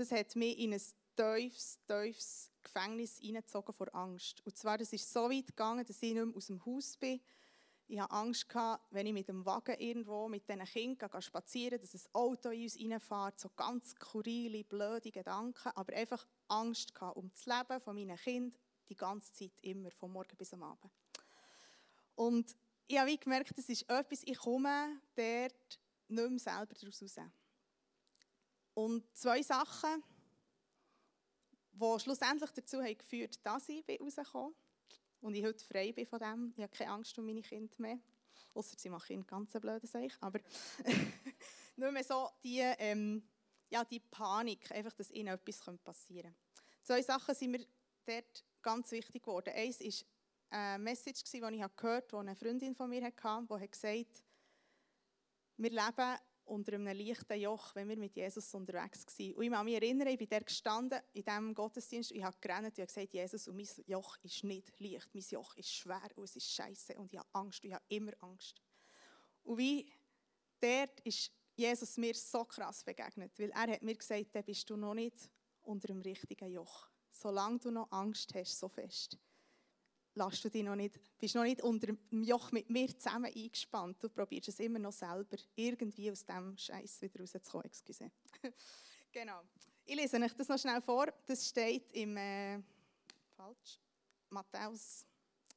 das 0.00 0.12
hat 0.12 0.34
mich 0.34 0.58
in 0.58 0.72
ein 0.72 0.82
tiefes, 1.14 1.78
tiefes 1.86 2.50
Gefängnis 2.62 3.18
hineingezogen 3.18 3.74
vor 3.74 3.94
Angst. 3.94 4.40
Und 4.46 4.56
zwar, 4.56 4.78
das 4.78 4.94
ist 4.94 5.12
so 5.12 5.28
weit 5.28 5.48
gegangen, 5.48 5.84
dass 5.84 6.02
ich 6.02 6.14
nicht 6.14 6.24
mehr 6.24 6.34
aus 6.34 6.46
dem 6.46 6.64
Haus 6.64 6.96
bin. 6.96 7.20
Ich 7.86 8.00
hatte 8.00 8.12
Angst, 8.12 8.48
gehabt, 8.48 8.82
wenn 8.90 9.06
ich 9.06 9.12
mit 9.12 9.28
dem 9.28 9.44
Wagen 9.44 9.78
irgendwo 9.78 10.26
mit 10.28 10.48
diesen 10.48 10.64
Kindern 10.64 11.20
spazieren 11.20 11.80
dass 11.80 11.94
ein 11.94 12.14
Auto 12.14 12.48
in 12.48 12.62
uns 12.62 12.78
reinfährt. 12.78 13.40
So 13.40 13.50
ganz 13.50 13.90
skurrile, 13.90 14.64
blöde 14.64 15.10
Gedanken. 15.10 15.70
Aber 15.74 15.92
einfach 15.92 16.26
Angst 16.48 16.94
gehabt 16.94 17.18
um 17.18 17.30
das 17.30 17.44
Leben 17.44 17.80
von 17.80 17.94
meinen 17.94 18.16
Kindern 18.16 18.58
die 18.88 18.96
ganze 18.96 19.32
Zeit, 19.34 19.52
immer, 19.60 19.90
von 19.90 20.12
morgen 20.12 20.36
bis 20.36 20.54
am 20.54 20.62
Abend. 20.62 20.90
Und 22.14 22.56
ich 22.86 22.98
habe 22.98 23.18
gemerkt, 23.18 23.56
das 23.56 23.68
ist 23.68 23.88
etwas, 23.88 24.22
ich 24.24 24.38
komme 24.38 25.00
dort 25.14 25.80
nicht 26.08 26.30
mehr 26.30 26.38
selber 26.38 26.74
daraus 26.74 27.02
raus. 27.02 27.16
Und 28.84 29.04
zwei 29.14 29.42
Sachen, 29.42 30.02
die 31.72 32.00
schlussendlich 32.00 32.50
dazu 32.50 32.82
haben 32.82 32.96
geführt 32.96 33.38
dass 33.44 33.68
ich 33.68 33.84
rausgekommen 34.00 34.54
bin 34.54 34.56
und 35.20 35.34
ich 35.34 35.44
heute 35.44 35.62
frei 35.62 35.92
bin 35.92 36.06
von 36.06 36.18
dem. 36.18 36.54
Ich 36.56 36.62
habe 36.62 36.74
keine 36.74 36.92
Angst 36.92 37.18
um 37.18 37.26
meine 37.26 37.42
Kinder 37.42 37.74
mehr. 37.76 37.98
Außer 38.54 38.78
sie 38.78 38.88
machen 38.88 39.12
einen 39.12 39.26
ganz 39.26 39.52
blöden 39.52 39.86
Seich. 39.86 40.14
Aber 40.20 40.40
nur 41.76 41.92
mehr 41.92 42.04
so 42.04 42.30
die, 42.42 42.60
ähm, 42.60 43.22
ja, 43.68 43.84
die 43.84 44.00
Panik, 44.00 44.72
einfach, 44.72 44.94
dass 44.94 45.10
ihnen 45.10 45.34
etwas 45.34 45.60
passieren 45.84 46.32
könnte. 46.32 46.82
Zwei 46.82 47.02
Sachen 47.02 47.34
sind 47.34 47.50
mir 47.50 47.66
dort 48.06 48.44
ganz 48.62 48.90
wichtig 48.92 49.22
geworden. 49.22 49.52
Eins 49.54 49.80
war 49.80 50.58
eine 50.58 50.82
Message, 50.82 51.22
die 51.24 51.36
ich 51.36 51.76
gehört 51.76 51.76
habe, 51.82 52.06
die 52.08 52.16
eine 52.16 52.34
Freundin 52.34 52.74
von 52.74 52.88
mir 52.88 53.04
hatte, 53.04 53.46
die 53.60 53.70
gesagt 53.70 53.98
hat, 53.98 54.24
wir 55.58 55.70
leben 55.70 56.18
unter 56.50 56.74
einem 56.74 56.86
leichten 56.86 57.40
Joch, 57.40 57.74
wenn 57.74 57.88
wir 57.88 57.96
mit 57.96 58.16
Jesus 58.16 58.52
unterwegs 58.54 59.06
waren. 59.06 59.34
Und 59.34 59.44
ich 59.44 59.50
kann 59.50 59.64
mich 59.64 59.74
erinnern, 59.74 60.08
ich 60.08 60.18
bin 60.18 60.28
dort 60.28 60.46
gestanden, 60.46 61.00
in 61.12 61.24
diesem 61.24 61.54
Gottesdienst, 61.54 62.10
ich 62.10 62.22
habe 62.22 62.36
gerannt 62.40 62.76
und 62.78 62.86
gesagt, 62.86 63.12
Jesus, 63.12 63.46
und 63.46 63.56
mein 63.56 63.68
Joch 63.86 64.16
ist 64.22 64.42
nicht 64.42 64.78
leicht, 64.80 65.08
mein 65.14 65.22
Joch 65.22 65.56
ist 65.56 65.72
schwer 65.72 66.10
und 66.16 66.24
es 66.24 66.36
ist 66.36 66.50
scheiße 66.50 66.94
und 66.98 67.12
ich 67.12 67.18
habe 67.18 67.28
Angst 67.32 67.64
ich 67.64 67.72
habe 67.72 67.84
immer 67.88 68.12
Angst. 68.20 68.60
Und 69.44 69.58
wie 69.58 69.92
dort 70.60 71.00
ist 71.00 71.30
Jesus 71.54 71.96
mir 71.96 72.14
so 72.14 72.44
krass 72.44 72.82
begegnet, 72.82 73.38
weil 73.38 73.50
er 73.50 73.72
hat 73.72 73.82
mir 73.82 73.94
gesagt, 73.94 74.34
dann 74.34 74.44
bist 74.44 74.68
du 74.68 74.76
noch 74.76 74.94
nicht 74.94 75.30
unter 75.62 75.88
dem 75.88 76.00
richtigen 76.00 76.50
Joch. 76.50 76.88
Solange 77.12 77.58
du 77.58 77.70
noch 77.70 77.90
Angst 77.92 78.34
hast, 78.34 78.58
so 78.58 78.68
fest, 78.68 79.16
lass 80.14 80.40
du 80.40 80.50
dich 80.50 80.62
noch 80.62 80.76
nicht, 80.76 80.98
bist 81.18 81.34
noch 81.34 81.44
nicht 81.44 81.62
unter 81.62 81.86
dem 81.86 82.22
Joch 82.22 82.52
mit 82.52 82.70
mir 82.70 82.88
zusammen 82.98 83.32
eingespannt. 83.34 84.02
Du 84.02 84.08
probierst 84.08 84.48
es 84.48 84.60
immer 84.60 84.78
noch 84.78 84.92
selber, 84.92 85.36
irgendwie 85.54 86.10
aus 86.10 86.24
diesem 86.24 86.56
Scheiß 86.56 87.02
wieder 87.02 87.20
rauszukommen. 87.20 87.66
Excuse. 87.66 88.10
genau. 89.12 89.42
Ich 89.84 89.96
lese 89.96 90.18
euch 90.18 90.34
das 90.34 90.48
noch 90.48 90.58
schnell 90.58 90.80
vor. 90.80 91.06
Das 91.26 91.48
steht 91.48 91.90
im 91.92 92.16
äh, 92.16 92.60
falsch, 93.36 93.80
Matthäus 94.30 95.06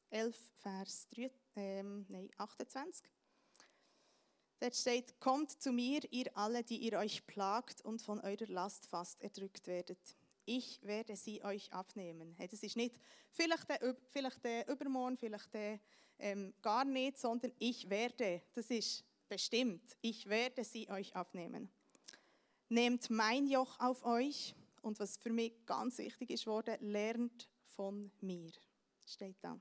11, 0.10 0.38
Vers 0.62 1.08
3, 1.10 1.32
ähm, 1.56 2.06
nein, 2.10 2.30
28. 2.38 3.06
Dort 4.60 4.76
steht, 4.76 5.20
kommt 5.20 5.62
zu 5.62 5.72
mir, 5.72 6.02
ihr 6.12 6.36
alle, 6.38 6.64
die 6.64 6.78
ihr 6.78 6.98
euch 6.98 7.26
plagt 7.28 7.82
und 7.82 8.02
von 8.02 8.22
eurer 8.22 8.48
Last 8.48 8.88
fast 8.88 9.22
erdrückt 9.22 9.68
werdet. 9.68 10.16
Ich 10.46 10.82
werde 10.84 11.16
sie 11.16 11.44
euch 11.44 11.72
abnehmen. 11.72 12.36
Das 12.38 12.64
ist 12.64 12.76
nicht 12.76 13.00
vielleicht 13.32 13.70
der, 13.70 13.96
vielleicht 14.12 14.44
der 14.44 14.68
Übermorgen, 14.68 15.18
vielleicht 15.18 15.54
der, 15.54 15.80
ähm, 16.20 16.54
gar 16.62 16.86
nicht, 16.86 17.18
sondern 17.18 17.54
ich 17.60 17.90
werde. 17.90 18.42
Das 18.54 18.70
ist 18.70 19.04
bestimmt. 19.28 19.96
Ich 20.02 20.28
werde 20.28 20.64
sie 20.64 20.90
euch 20.90 21.16
abnehmen. 21.16 21.70
Nehmt 22.70 23.10
mein 23.10 23.48
Joch 23.48 23.80
auf 23.80 24.04
euch 24.04 24.54
und 24.82 25.00
was 25.00 25.18
für 25.18 25.32
mich 25.32 25.66
ganz 25.66 25.98
wichtig 25.98 26.32
ist 26.32 26.48
wurde, 26.48 26.78
lernt 26.82 27.50
von 27.76 28.12
mir. 28.22 28.52
Steht 29.06 29.38
da. 29.42 29.60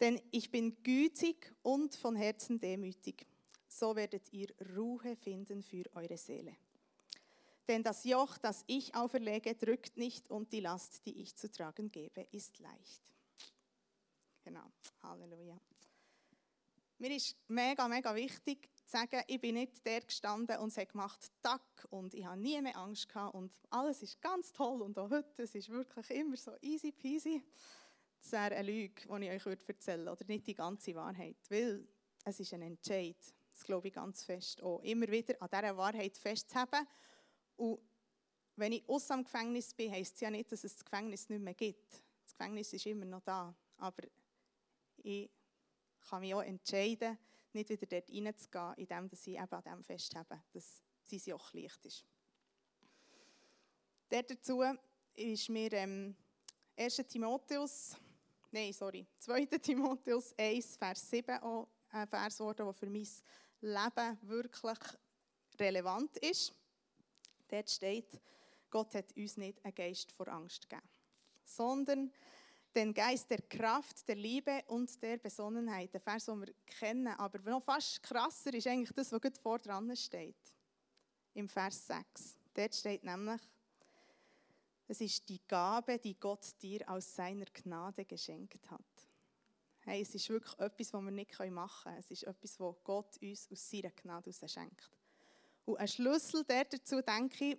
Denn 0.00 0.20
ich 0.30 0.50
bin 0.50 0.82
gütig 0.82 1.54
und 1.62 1.94
von 1.94 2.16
Herzen 2.16 2.60
demütig 2.60 3.26
so 3.68 3.94
werdet 3.94 4.32
ihr 4.32 4.48
Ruhe 4.76 5.16
finden 5.16 5.62
für 5.62 5.84
eure 5.94 6.16
Seele. 6.16 6.56
Denn 7.68 7.82
das 7.82 8.04
Joch, 8.04 8.38
das 8.38 8.62
ich 8.66 8.94
auferlege, 8.94 9.54
drückt 9.54 9.96
nicht 9.96 10.30
und 10.30 10.52
die 10.52 10.60
Last, 10.60 11.04
die 11.04 11.20
ich 11.20 11.34
zu 11.34 11.50
tragen 11.50 11.90
gebe, 11.90 12.22
ist 12.30 12.58
leicht. 12.60 13.02
Genau, 14.44 14.72
Halleluja. 15.02 15.60
Mir 16.98 17.14
ist 17.14 17.36
mega, 17.48 17.88
mega 17.88 18.14
wichtig 18.14 18.70
zu 18.74 18.90
sagen, 18.92 19.20
ich 19.26 19.40
bin 19.40 19.56
nicht 19.56 19.84
der 19.84 20.00
gestanden 20.00 20.56
und 20.58 20.68
es 20.68 20.78
hat 20.78 20.90
gemacht, 20.90 21.30
tack, 21.42 21.86
und 21.90 22.14
ich 22.14 22.24
habe 22.24 22.40
nie 22.40 22.62
mehr 22.62 22.76
Angst 22.78 23.08
gehabt 23.08 23.34
und 23.34 23.52
alles 23.68 24.02
ist 24.02 24.20
ganz 24.22 24.52
toll 24.52 24.80
und 24.80 24.98
auch 24.98 25.10
heute, 25.10 25.42
es 25.42 25.54
ist 25.54 25.68
wirklich 25.68 26.08
immer 26.10 26.36
so 26.36 26.52
easy 26.62 26.92
peasy. 26.92 27.42
Das 28.22 28.32
wäre 28.32 28.56
eine 28.56 28.62
Lüge, 28.62 29.02
die 29.02 29.28
ich 29.28 29.46
euch 29.46 29.68
erzählen 29.68 30.00
würde, 30.06 30.12
oder 30.12 30.24
nicht 30.26 30.46
die 30.46 30.54
ganze 30.54 30.94
Wahrheit, 30.94 31.36
weil 31.50 31.86
es 32.24 32.40
ist 32.40 32.54
ein 32.54 32.62
Entscheid. 32.62 33.16
Das 33.52 33.64
glaube 33.64 33.88
ich 33.88 33.94
ganz 33.94 34.24
fest 34.24 34.62
auch. 34.62 34.80
Immer 34.80 35.08
wieder 35.08 35.34
an 35.40 35.48
dieser 35.52 35.76
Wahrheit 35.76 36.16
festzuhalten. 36.16 36.86
Und 37.56 37.80
wenn 38.56 38.72
ich 38.72 38.88
aus 38.88 39.06
dem 39.08 39.24
Gefängnis 39.24 39.74
bin, 39.74 39.92
heisst 39.92 40.14
es 40.14 40.20
ja 40.20 40.30
nicht, 40.30 40.50
dass 40.50 40.64
es 40.64 40.74
das 40.74 40.84
Gefängnis 40.84 41.28
nicht 41.28 41.42
mehr 41.42 41.54
gibt. 41.54 42.02
Das 42.24 42.32
Gefängnis 42.32 42.72
ist 42.72 42.86
immer 42.86 43.04
noch 43.04 43.20
da. 43.20 43.54
Aber 43.78 44.02
ich 44.98 45.30
kann 46.08 46.20
mich 46.20 46.34
auch 46.34 46.42
entscheiden, 46.42 47.18
nicht 47.52 47.68
wieder 47.68 47.86
dort 47.86 48.10
reinzugehen, 48.10 48.74
indem 48.76 49.10
sie 49.16 49.36
eben 49.36 49.52
an 49.52 49.62
dem 49.62 49.82
festhalten, 49.82 50.42
dass 50.52 50.82
sein 51.02 51.20
Joch 51.24 51.52
leicht 51.52 51.84
ist. 51.84 52.04
Dazu 54.08 54.62
ist 55.14 55.48
mir 55.48 55.72
ähm, 55.72 56.16
1. 56.76 56.96
Timotheus, 57.08 57.96
nein, 58.50 58.72
sorry, 58.72 59.06
2. 59.18 59.46
Timotheus 59.46 60.34
1, 60.38 60.76
Vers 60.76 61.10
7 61.10 61.42
auch 61.42 61.68
ein 61.90 62.06
Vers 62.06 62.38
geworden, 62.38 62.66
der 62.66 62.72
für 62.72 62.90
mein 62.90 63.08
Leben 63.60 64.18
wirklich 64.22 64.78
relevant 65.58 66.16
ist. 66.18 66.54
Dort 67.48 67.70
steht, 67.70 68.20
Gott 68.70 68.94
hat 68.94 69.16
uns 69.16 69.36
nicht 69.36 69.64
einen 69.64 69.74
Geist 69.74 70.12
vor 70.12 70.28
Angst 70.28 70.68
gegeben, 70.68 70.88
sondern 71.44 72.12
den 72.76 72.92
Geist 72.92 73.30
der 73.30 73.40
Kraft, 73.42 74.06
der 74.06 74.16
Liebe 74.16 74.62
und 74.66 75.02
der 75.02 75.16
Besonnenheit. 75.16 75.94
Der 75.94 76.00
Vers, 76.00 76.26
den 76.26 76.40
wir 76.40 76.52
kennen. 76.66 77.08
Aber 77.08 77.38
noch 77.50 77.62
fast 77.62 78.02
krasser 78.02 78.52
ist 78.52 78.66
eigentlich 78.66 78.92
das, 78.92 79.10
was 79.12 79.20
gut 79.20 79.38
vor 79.38 79.58
dran 79.58 79.96
steht. 79.96 80.36
Im 81.32 81.48
Vers 81.48 81.86
6. 81.86 82.36
Dort 82.52 82.74
steht 82.74 83.02
nämlich, 83.02 83.40
es 84.88 85.00
ist 85.00 85.28
die 85.28 85.40
Gabe, 85.48 85.98
die 85.98 86.18
Gott 86.18 86.46
dir 86.62 86.88
aus 86.88 87.14
seiner 87.14 87.46
Gnade 87.46 88.04
geschenkt 88.04 88.70
hat. 88.70 88.80
Hey, 89.80 90.02
es 90.02 90.14
ist 90.14 90.28
wirklich 90.28 90.58
etwas, 90.58 90.92
was 90.92 91.02
wir 91.02 91.10
nicht 91.10 91.38
machen 91.50 91.82
können. 91.84 91.98
Es 91.98 92.10
ist 92.10 92.24
etwas, 92.24 92.60
was 92.60 92.76
Gott 92.84 93.16
uns 93.22 93.48
aus 93.50 93.70
seiner 93.70 93.90
Gnade 93.90 94.32
schenkt. 94.32 94.95
Und 95.66 95.76
ein 95.78 95.88
Schlüssel 95.88 96.44
dazu, 96.44 97.02
denke 97.02 97.44
ich, 97.44 97.58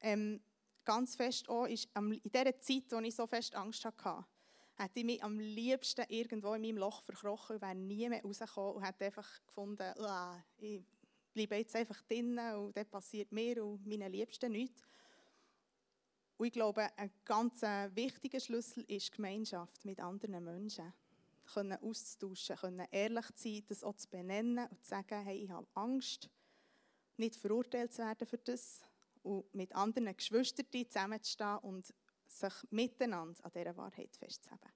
ähm, 0.00 0.40
ganz 0.84 1.16
fest 1.16 1.48
auch, 1.48 1.66
ist 1.66 1.88
in 1.94 2.20
dieser 2.24 2.58
Zeit, 2.60 2.84
wo 2.90 2.98
ich 3.00 3.14
so 3.14 3.26
fest 3.26 3.54
Angst 3.54 3.84
hatte, 3.84 4.24
hätte 4.76 5.00
ich 5.00 5.04
mich 5.04 5.22
am 5.22 5.38
liebsten 5.38 6.04
irgendwo 6.08 6.54
in 6.54 6.62
meinem 6.62 6.78
Loch 6.78 7.02
verkrochen 7.02 7.56
und 7.56 7.62
wäre 7.62 7.74
nie 7.74 8.08
mehr 8.08 8.22
rausgekommen 8.22 8.76
und 8.76 8.82
hätte 8.82 9.04
einfach 9.04 9.28
gefunden, 9.46 9.92
ich 10.58 10.82
bleibe 11.34 11.56
jetzt 11.56 11.76
einfach 11.76 12.00
drinnen 12.02 12.56
und 12.56 12.76
dann 12.76 12.86
passiert 12.86 13.30
mir 13.30 13.64
und 13.64 13.86
meinen 13.86 14.10
Liebsten 14.10 14.52
nichts. 14.52 14.82
Und 16.38 16.46
ich 16.46 16.52
glaube, 16.52 16.88
ein 16.96 17.10
ganz 17.24 17.60
wichtiger 17.62 18.40
Schlüssel 18.40 18.84
ist 18.88 19.12
Gemeinschaft 19.12 19.84
mit 19.84 20.00
anderen 20.00 20.42
Menschen. 20.42 20.92
Können 21.52 21.78
auszutauschen, 21.82 22.56
können 22.56 22.86
ehrlich 22.90 23.26
zu 23.34 23.42
sein, 23.42 23.64
das 23.68 23.84
auch 23.84 23.96
zu 23.96 24.08
benennen 24.08 24.66
und 24.68 24.82
zu 24.82 24.88
sagen, 24.88 25.22
hey, 25.24 25.44
ich 25.44 25.50
habe 25.50 25.66
Angst, 25.74 26.30
nicht 27.20 27.36
verurteilt 27.36 27.92
zu 27.92 28.02
werden 28.02 28.26
für 28.26 28.38
das. 28.38 28.82
Und 29.22 29.54
mit 29.54 29.74
anderen 29.74 30.16
Geschwistern 30.16 30.66
zusammenzustehen 30.72 31.58
und 31.58 31.94
sich 32.26 32.54
miteinander 32.70 33.44
an 33.44 33.52
dieser 33.54 33.76
Wahrheit 33.76 34.16
festzuhalten. 34.16 34.70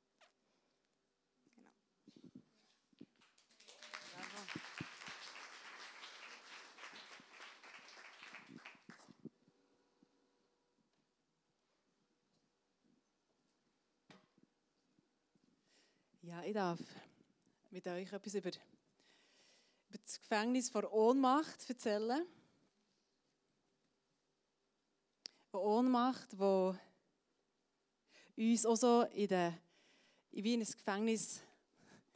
Ja, 16.21 16.43
ich 16.43 16.53
darf 16.55 16.81
mit 17.71 17.87
euch 17.87 18.13
etwas 18.13 18.35
über, 18.35 18.51
über 19.95 20.03
das 20.03 20.19
Gefängnis 20.19 20.71
vor 20.71 20.93
Ohnmacht 20.93 21.71
erzählen. 21.71 22.27
Eine 25.53 25.63
Ohnmacht, 25.63 26.33
die 26.33 28.51
uns 28.51 28.67
auch 28.67 28.75
so 28.75 29.03
in 29.03 29.29
der, 29.29 29.57
wie 30.33 30.55
in 30.55 30.63
ein 30.63 30.67
Gefängnis 30.67 31.41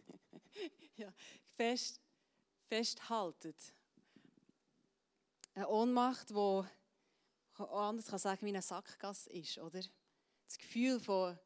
ja, 0.97 1.13
fest, 1.55 2.01
festhaltet. 2.67 3.73
Eine 5.55 5.69
Ohnmacht, 5.69 6.31
die 6.31 6.35
auch 6.35 6.67
anders 7.59 8.07
kann 8.07 8.19
sagen 8.19 8.45
wie 8.45 8.51
eine 8.51 8.63
Sackgasse 8.63 9.31
ist, 9.31 9.59
oder? 9.59 9.81
Das 10.47 10.59
Gefühl 10.59 10.99
von 10.99 11.39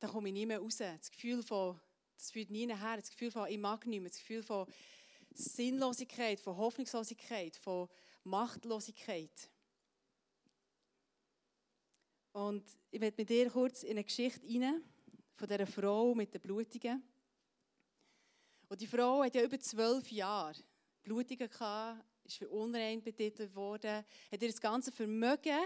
da 0.00 0.08
komme 0.08 0.28
ich 0.28 0.34
nie 0.34 0.46
mehr 0.46 0.58
raus. 0.58 0.76
Das 0.76 1.10
Gefühl 1.10 1.42
von, 1.42 1.80
das 2.26 2.32
führt 2.32 2.50
nie 2.50 2.66
her. 2.66 2.96
Das 2.96 3.10
Gefühl 3.10 3.30
von, 3.30 3.48
ich 3.48 3.58
mag 3.58 3.86
nicht 3.86 4.00
mehr. 4.00 4.10
Das 4.10 4.18
Gefühl 4.18 4.42
von 4.42 4.66
Sinnlosigkeit, 5.30 6.40
von 6.40 6.56
Hoffnungslosigkeit, 6.56 7.56
von 7.56 7.88
Machtlosigkeit. 8.24 9.30
Und 12.32 12.64
ich 12.90 13.00
werde 13.00 13.14
mit 13.16 13.30
dir 13.30 13.48
kurz 13.48 13.84
in 13.84 13.92
eine 13.92 14.02
Geschichte 14.02 14.44
rein, 14.44 14.82
von 15.36 15.46
dieser 15.46 15.68
Frau 15.68 16.16
mit 16.16 16.34
den 16.34 16.40
Blutungen. 16.40 17.00
Und 18.68 18.80
die 18.80 18.88
Frau 18.88 19.22
hat 19.22 19.36
ja 19.36 19.42
über 19.42 19.60
zwölf 19.60 20.10
Jahre 20.10 20.58
Blutungen 21.04 21.48
gehabt, 21.48 22.04
ist 22.24 22.38
für 22.38 22.48
unrein 22.48 23.04
betitelt 23.04 23.54
worden, 23.54 24.04
hat 24.32 24.42
ihr 24.42 24.48
das 24.48 24.60
ganze 24.60 24.90
Vermögen 24.90 25.60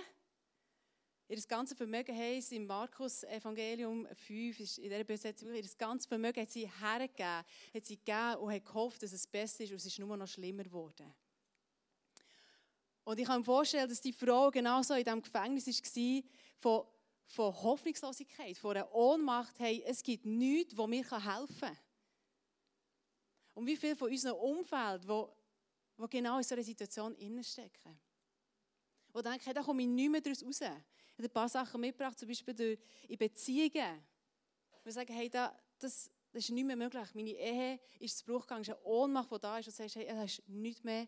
Ihr 1.31 1.41
ganzes 1.43 1.77
Vermögen 1.77 2.19
heisst 2.19 2.51
im 2.51 2.67
Markus 2.67 3.23
Evangelium 3.23 4.05
5, 4.27 4.59
ist 4.59 4.79
in 4.79 4.91
dieser 4.91 5.05
Besetzung, 5.05 5.55
ihr 5.55 5.65
ganzes 5.79 6.09
Vermögen 6.09 6.43
hat 6.43 6.51
sie 6.51 6.69
hergegeben, 6.69 7.45
hat 7.73 7.87
sie 7.87 7.97
gegeben 7.99 8.35
und 8.41 8.53
hat 8.53 8.65
gehofft, 8.65 9.01
dass 9.01 9.13
es 9.13 9.29
besser 9.29 9.63
ist 9.63 9.71
und 9.71 9.77
es 9.77 9.87
ist 9.87 10.01
nur 10.01 10.17
noch 10.17 10.27
schlimmer 10.27 10.65
geworden. 10.65 11.15
Und 13.05 13.21
ich 13.21 13.27
kann 13.27 13.43
mir 13.43 13.45
vorstellen, 13.45 13.89
dass 13.89 14.01
die 14.01 14.13
Frau 14.13 14.51
genauso 14.51 14.95
in 14.95 15.05
diesem 15.05 15.23
Gefängnis 15.23 15.69
war, 15.69 16.23
von, 16.59 16.87
von 17.29 17.63
Hoffnungslosigkeit, 17.63 18.59
von 18.59 18.77
einer 18.77 18.93
Ohnmacht, 18.93 19.57
hey, 19.61 19.85
es 19.87 20.03
gibt 20.03 20.27
nichts, 20.27 20.75
das 20.75 20.87
mir 20.89 21.05
helfen 21.09 21.61
kann. 21.61 21.79
Und 23.55 23.67
wie 23.69 23.77
viele 23.77 23.95
von 23.95 24.11
unserem 24.11 24.37
Umfeld, 24.37 25.07
wo, 25.07 25.33
wo 25.97 26.09
genau 26.09 26.39
in 26.39 26.43
so 26.43 26.57
einer 26.57 26.65
Situation 26.65 27.15
stecken. 27.45 28.01
Und 29.13 29.27
denken, 29.27 29.45
hey, 29.45 29.55
da 29.55 29.63
komme 29.63 29.83
ich 29.83 29.89
nicht 29.89 30.11
mehr 30.11 30.21
daraus 30.21 30.45
raus 30.45 30.61
habe 30.61 31.29
ein 31.29 31.33
paar 31.33 31.49
Sachen 31.49 31.81
mitgebracht, 31.81 32.19
zum 32.19 32.29
Beispiel 32.29 32.55
durch 32.55 32.79
in 33.09 33.19
Beziehungen. 33.19 34.03
Wir 34.83 34.93
sagen, 34.93 35.13
hey, 35.13 35.29
da, 35.29 35.57
das, 35.79 36.11
das 36.33 36.45
ist 36.45 36.51
nicht 36.51 36.65
mehr 36.65 36.77
möglich. 36.77 37.15
Meine 37.15 37.31
Ehe 37.31 37.81
ist 37.99 38.19
zu 38.19 38.25
Bruch 38.25 38.43
gegangen, 38.43 38.63
ist 38.63 38.71
eine 38.71 38.83
Ohnmacht, 38.83 39.31
die 39.31 39.39
da 39.39 39.59
ist, 39.59 39.67
und 39.67 39.79
du 39.79 39.83
sagst, 39.83 39.97
hey, 39.97 40.07
es 40.07 40.39
ist 40.39 40.49
nichts 40.49 40.83
mehr, 40.83 41.07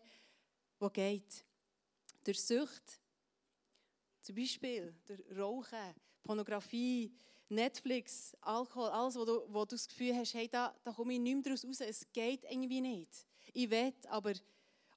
was 0.79 0.93
geht. 0.93 1.45
Durch 2.23 2.41
Sucht, 2.41 2.99
zum 4.21 4.35
Beispiel 4.35 4.95
durch 5.05 5.21
Rauchen, 5.37 5.95
Pornografie, 6.21 7.13
Netflix, 7.49 8.35
Alkohol, 8.41 8.89
alles, 8.89 9.15
wo 9.15 9.25
du, 9.25 9.45
wo 9.47 9.65
du 9.65 9.75
das 9.75 9.87
Gefühl 9.87 10.15
hast, 10.15 10.33
hey, 10.33 10.47
da, 10.47 10.75
da 10.83 10.91
komme 10.91 11.13
ich 11.13 11.19
nicht 11.19 11.33
mehr 11.33 11.43
daraus 11.43 11.65
raus, 11.65 11.81
es 11.81 12.05
geht 12.13 12.43
irgendwie 12.45 12.81
nicht. 12.81 13.27
Ich 13.53 13.69
will, 13.69 13.93
aber 14.07 14.33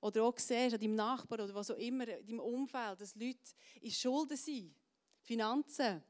oder 0.01 0.25
auch 0.25 0.39
siehst 0.39 0.75
an 0.75 0.81
deinem 0.81 0.95
Nachbar 0.95 1.41
oder 1.41 1.55
was 1.55 1.71
auch 1.71 1.77
immer, 1.77 2.07
in 2.09 2.27
deinem 2.27 2.41
Umfeld, 2.41 3.01
dass 3.01 3.15
Leute 3.15 3.39
in 3.81 3.91
Schulden 3.91 4.37
sind. 4.37 4.75
Finanzen. 5.23 6.03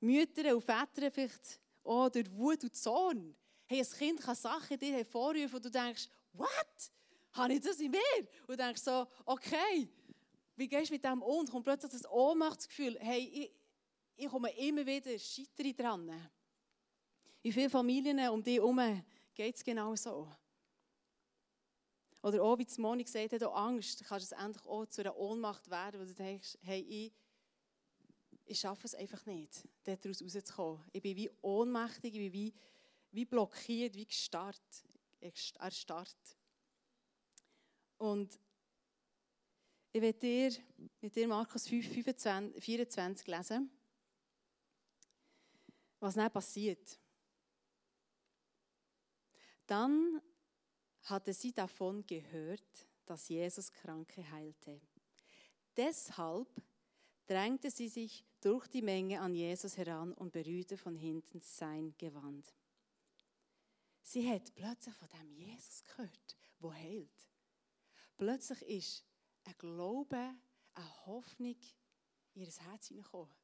Mütter 0.00 0.54
und 0.54 0.62
Väter 0.62 1.10
vielleicht 1.10 1.60
auch 1.82 2.08
durch 2.08 2.30
Wut 2.32 2.62
und 2.62 2.76
Zorn. 2.76 3.34
Hey, 3.66 3.80
ein 3.80 3.98
Kind 3.98 4.20
kann 4.20 4.34
Sachen 4.34 4.78
dir 4.78 4.92
hervorrufen 4.92 5.56
und 5.56 5.64
du 5.64 5.70
denkst, 5.70 6.08
what? 6.32 6.92
Habe 7.32 7.54
ich 7.54 7.60
das 7.60 7.80
in 7.80 7.90
mir? 7.90 8.00
Und 8.46 8.50
du 8.50 8.56
denkst 8.56 8.82
so, 8.82 9.06
okay, 9.24 9.88
wie 10.56 10.68
gehst 10.68 10.90
du 10.90 10.94
mit 10.94 11.04
dem 11.04 11.22
um? 11.22 11.46
Kommt 11.46 11.64
plötzlich 11.64 11.92
das 11.92 12.08
Ohnmachtsgefühl, 12.08 12.96
hey, 13.00 13.20
ich, 13.20 13.50
ich 14.16 14.28
komme 14.28 14.50
immer 14.56 14.86
wieder 14.86 15.18
scheitere 15.18 15.72
dran. 15.72 16.30
In 17.42 17.52
vielen 17.52 17.70
Familien 17.70 18.28
um 18.28 18.42
dich 18.42 18.56
herum 18.56 19.02
geht 19.34 19.56
es 19.56 19.64
genau 19.64 19.96
so. 19.96 20.28
Oder 22.24 22.42
auch, 22.42 22.58
wie 22.58 22.66
Moni 22.80 23.04
gesagt 23.04 23.34
hat, 23.34 23.42
auch 23.42 23.54
Angst, 23.54 24.02
kannst 24.08 24.32
es 24.32 24.38
endlich 24.38 24.64
auch 24.64 24.86
zu 24.86 25.02
einer 25.02 25.14
Ohnmacht 25.14 25.68
werden, 25.68 26.00
wo 26.00 26.06
du 26.06 26.14
denkst, 26.14 26.56
hey, 26.62 26.80
ich 26.80 27.12
ich 28.46 28.60
schaffe 28.60 28.86
es 28.86 28.94
einfach 28.94 29.24
nicht, 29.26 29.68
daraus 29.84 30.22
rauszukommen. 30.22 30.82
Ich 30.92 31.02
bin 31.02 31.16
wie 31.16 31.30
ohnmächtig, 31.42 32.14
ich 32.14 32.20
bin 32.20 32.32
wie, 32.32 32.54
wie 33.12 33.24
blockiert, 33.24 33.94
wie 33.94 34.06
gestarrt, 34.06 34.60
erstarrt. 35.20 36.36
Und 37.98 38.38
ich 39.92 40.00
werde 40.00 40.18
dir 40.18 40.52
mit 41.00 41.14
dir 41.14 41.28
Markus 41.28 41.68
5, 41.68 41.86
25, 41.88 42.62
24 42.62 43.26
lesen, 43.26 43.70
was 46.00 46.14
dann 46.14 46.30
passiert. 46.30 46.98
Dann 49.66 50.20
hatte 51.04 51.32
sie 51.32 51.52
davon 51.52 52.04
gehört, 52.06 52.88
dass 53.06 53.28
Jesus 53.28 53.72
Kranke 53.72 54.30
heilte. 54.30 54.80
Deshalb 55.76 56.48
drängte 57.26 57.70
sie 57.70 57.88
sich 57.88 58.24
durch 58.40 58.66
die 58.66 58.82
Menge 58.82 59.20
an 59.20 59.34
Jesus 59.34 59.76
heran 59.76 60.12
und 60.12 60.32
berührte 60.32 60.76
von 60.76 60.96
hinten 60.96 61.40
sein 61.40 61.94
Gewand. 61.98 62.54
Sie 64.02 64.28
hat 64.30 64.54
plötzlich 64.54 64.94
von 64.94 65.08
dem 65.08 65.32
Jesus 65.32 65.82
gehört, 65.84 66.36
wo 66.58 66.72
heilt. 66.72 67.28
Plötzlich 68.16 68.62
ist 68.62 69.04
ein 69.44 69.54
Glaube, 69.58 70.34
eine 70.74 71.06
Hoffnung 71.06 71.56
in 72.34 72.42
ihr 72.42 72.52
Herz 72.52 72.88
hineingekommen. 72.88 73.34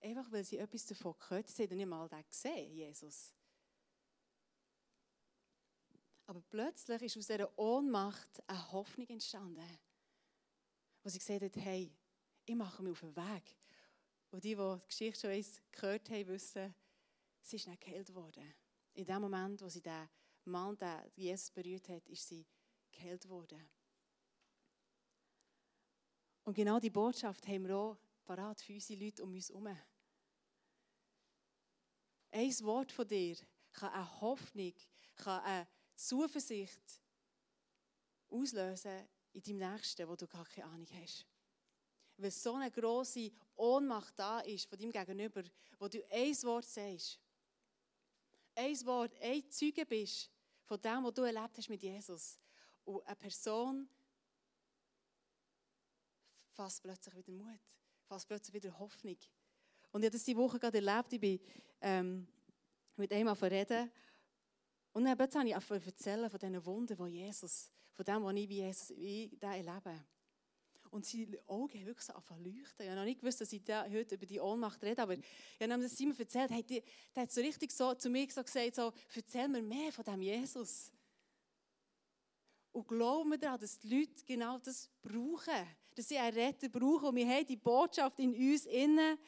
Einfach 0.00 0.30
weil 0.30 0.44
sie 0.44 0.58
etwas 0.58 0.86
davon 0.86 1.14
gehört. 1.18 1.48
Sie 1.48 1.62
hat 1.62 1.70
nicht 1.70 1.86
mal 1.86 2.08
gesehen, 2.08 2.72
Jesus. 2.72 3.32
Aber 6.28 6.42
plötzlich 6.42 7.00
ist 7.00 7.16
aus 7.16 7.26
dieser 7.26 7.58
Ohnmacht 7.58 8.28
eine 8.46 8.72
Hoffnung 8.72 9.08
entstanden. 9.08 9.66
Wo 11.02 11.08
sie 11.08 11.18
gesagt 11.18 11.42
hat, 11.42 11.56
hey, 11.56 11.90
ich 12.44 12.54
mache 12.54 12.82
mich 12.82 12.92
auf 12.92 13.00
den 13.00 13.16
Weg. 13.16 13.56
Und 14.30 14.44
die, 14.44 14.54
die 14.54 14.74
die 14.78 14.86
Geschichte 14.86 15.20
schon 15.20 15.30
eins 15.30 15.62
gehört 15.72 16.10
haben, 16.10 16.26
wissen, 16.26 16.74
sie 17.40 17.56
ist 17.56 17.66
nicht 17.66 17.80
geheilt 17.80 18.14
worden. 18.14 18.54
In 18.92 19.06
dem 19.06 19.22
Moment, 19.22 19.62
wo 19.62 19.70
sie 19.70 19.80
den 19.80 20.06
Mann, 20.44 20.76
der 20.76 21.10
Jesus 21.14 21.50
berührt 21.50 21.88
hat, 21.88 22.06
ist 22.10 22.28
sie 22.28 22.46
geheilt 22.92 23.26
worden. 23.26 23.66
Und 26.44 26.52
genau 26.52 26.78
die 26.78 26.90
Botschaft 26.90 27.48
haben 27.48 27.66
wir 27.66 27.74
auch 27.74 27.96
parat 28.26 28.60
für 28.60 28.74
unsere 28.74 29.02
Leute 29.02 29.24
um 29.24 29.32
uns 29.32 29.48
herum. 29.48 29.74
Ein 32.30 32.60
Wort 32.60 32.92
von 32.92 33.08
dir 33.08 33.38
kann 33.72 33.94
eine 33.94 34.20
Hoffnung, 34.20 34.74
kann 35.16 35.42
eine 35.42 35.66
Zuversicht 35.98 37.02
auslösen 38.30 39.08
in 39.32 39.42
deinem 39.42 39.72
Nächsten, 39.72 40.08
wo 40.08 40.14
du 40.14 40.26
gar 40.26 40.44
keine 40.46 40.66
Ahnung 40.68 40.86
hast. 41.02 41.26
Weil 42.16 42.30
so 42.30 42.54
eine 42.54 42.70
grosse 42.70 43.30
Ohnmacht 43.56 44.18
da 44.18 44.40
ist 44.40 44.68
von 44.68 44.78
deinem 44.78 44.92
Gegenüber, 44.92 45.42
wo 45.78 45.88
du 45.88 46.04
ein 46.10 46.42
Wort 46.42 46.66
sagst, 46.66 47.20
ein 48.54 48.86
Wort, 48.86 49.12
ein 49.20 49.50
Zeuge 49.50 49.86
bist 49.86 50.30
von 50.64 50.80
dem, 50.80 51.04
was 51.04 51.14
du 51.14 51.22
erlebt 51.22 51.56
hast 51.56 51.68
mit 51.68 51.82
Jesus. 51.82 52.38
Und 52.84 53.06
eine 53.06 53.16
Person 53.16 53.88
fasst 56.52 56.82
plötzlich 56.82 57.14
wieder 57.14 57.32
Mut, 57.32 57.60
fasst 58.06 58.26
plötzlich 58.26 58.54
wieder 58.54 58.78
Hoffnung. 58.78 59.16
Und 59.92 60.02
ich 60.02 60.06
habe 60.06 60.10
das 60.10 60.24
diese 60.24 60.36
Woche 60.36 60.58
gerade 60.58 60.78
erlebt. 60.78 61.12
Ich 61.12 61.20
bin 61.20 61.40
ähm, 61.80 62.26
mit 62.96 63.12
einem 63.12 63.28
reden. 63.28 63.90
Und 64.92 65.04
dann 65.04 65.18
habe 65.18 65.48
ich 65.48 65.54
angefangen 65.54 65.82
erzählen 65.84 66.30
von 66.30 66.38
diesen 66.38 66.66
Wunden, 66.66 66.96
die 66.96 67.18
Jesus, 67.18 67.70
von 67.92 68.04
dem, 68.04 68.24
was 68.24 68.34
ich 68.34 68.48
wie 68.48 68.62
Jesus 68.62 68.90
wie 68.96 69.38
erlebe. 69.40 70.04
Und 70.90 71.04
seine 71.04 71.38
Augen 71.46 71.78
haben 71.78 71.86
wirklich 71.86 72.10
angefangen 72.10 72.44
leuchten. 72.44 72.80
Ich 72.80 72.86
habe 72.86 72.96
noch 72.96 73.04
nicht 73.04 73.20
gewusst, 73.20 73.40
dass 73.40 73.52
ich 73.52 73.62
heute 73.68 74.14
über 74.14 74.26
die 74.26 74.40
Ohnmacht 74.40 74.82
rede, 74.82 75.02
aber 75.02 75.14
ich 75.14 75.24
habe 75.60 75.72
ihm 75.72 75.82
das 75.82 76.00
erzählt. 76.18 76.50
Hey, 76.50 76.62
der, 76.62 77.22
hat 77.22 77.30
so 77.30 77.40
richtig 77.40 77.72
so 77.72 77.94
zu 77.94 78.08
mir 78.08 78.26
so 78.30 78.42
gesagt, 78.42 78.76
so, 78.76 78.92
erzähl 79.14 79.48
mir 79.48 79.62
mehr 79.62 79.92
von 79.92 80.04
dem 80.04 80.22
Jesus. 80.22 80.90
Und 82.72 82.86
glauben 82.86 83.30
wir 83.30 83.38
daran, 83.38 83.60
dass 83.60 83.78
die 83.78 83.98
Leute 83.98 84.24
genau 84.24 84.58
das 84.58 84.88
brauchen. 85.02 85.66
Dass 85.94 86.08
sie 86.08 86.16
einen 86.16 86.36
Retter 86.36 86.68
brauchen. 86.68 87.08
Und 87.08 87.16
wir 87.16 87.28
haben 87.28 87.46
die 87.46 87.56
Botschaft 87.56 88.18
in 88.20 88.34
uns 88.34 88.66
innen. 88.66 89.18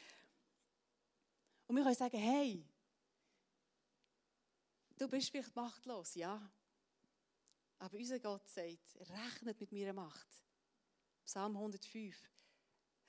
Und 1.67 1.75
wir 1.75 1.83
können 1.83 1.95
sagen, 1.95 2.17
hey, 2.17 2.65
du 5.01 5.07
bist 5.07 5.31
vielleicht 5.31 5.55
machtlos, 5.55 6.15
ja. 6.15 6.51
Aber 7.79 7.97
unser 7.97 8.19
Gott 8.19 8.47
sagt, 8.47 8.95
rechnet 8.99 9.59
mit 9.59 9.71
meiner 9.71 9.93
Macht. 9.93 10.27
Psalm 11.25 11.57
105. 11.57 12.15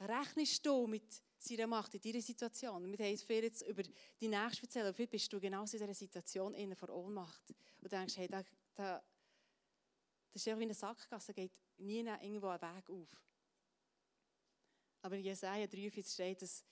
Rechnest 0.00 0.64
du 0.64 0.86
mit 0.86 1.22
seiner 1.38 1.66
Macht 1.66 1.94
in 1.94 2.00
deiner 2.00 2.22
Situation? 2.22 2.90
Wir 2.90 3.06
haben 3.06 3.18
viel 3.18 3.44
jetzt 3.44 3.62
über 3.62 3.82
die 3.82 4.28
nächste 4.28 4.62
erzählt. 4.62 4.96
Vielleicht 4.96 5.10
bist 5.10 5.32
du 5.32 5.38
genau 5.38 5.64
in 5.64 5.70
dieser 5.70 5.92
Situation 5.92 6.54
innen 6.54 6.76
vor 6.76 6.88
Ohnmacht. 6.88 7.54
Und 7.82 7.92
denkst, 7.92 8.16
hey, 8.16 8.28
da, 8.28 8.42
da, 8.74 9.02
das 10.32 10.42
ist 10.42 10.46
ja 10.46 10.58
wie 10.58 10.62
eine 10.62 10.74
Sackgasse, 10.74 11.34
geht 11.34 11.60
nie 11.76 12.00
irgendwo 12.00 12.48
ein 12.48 12.60
Weg 12.60 12.88
auf. 12.88 13.22
Aber 15.02 15.16
in 15.16 15.24
Jesaja 15.24 15.66
43 15.66 16.14
steht, 16.14 16.40
dass 16.40 16.64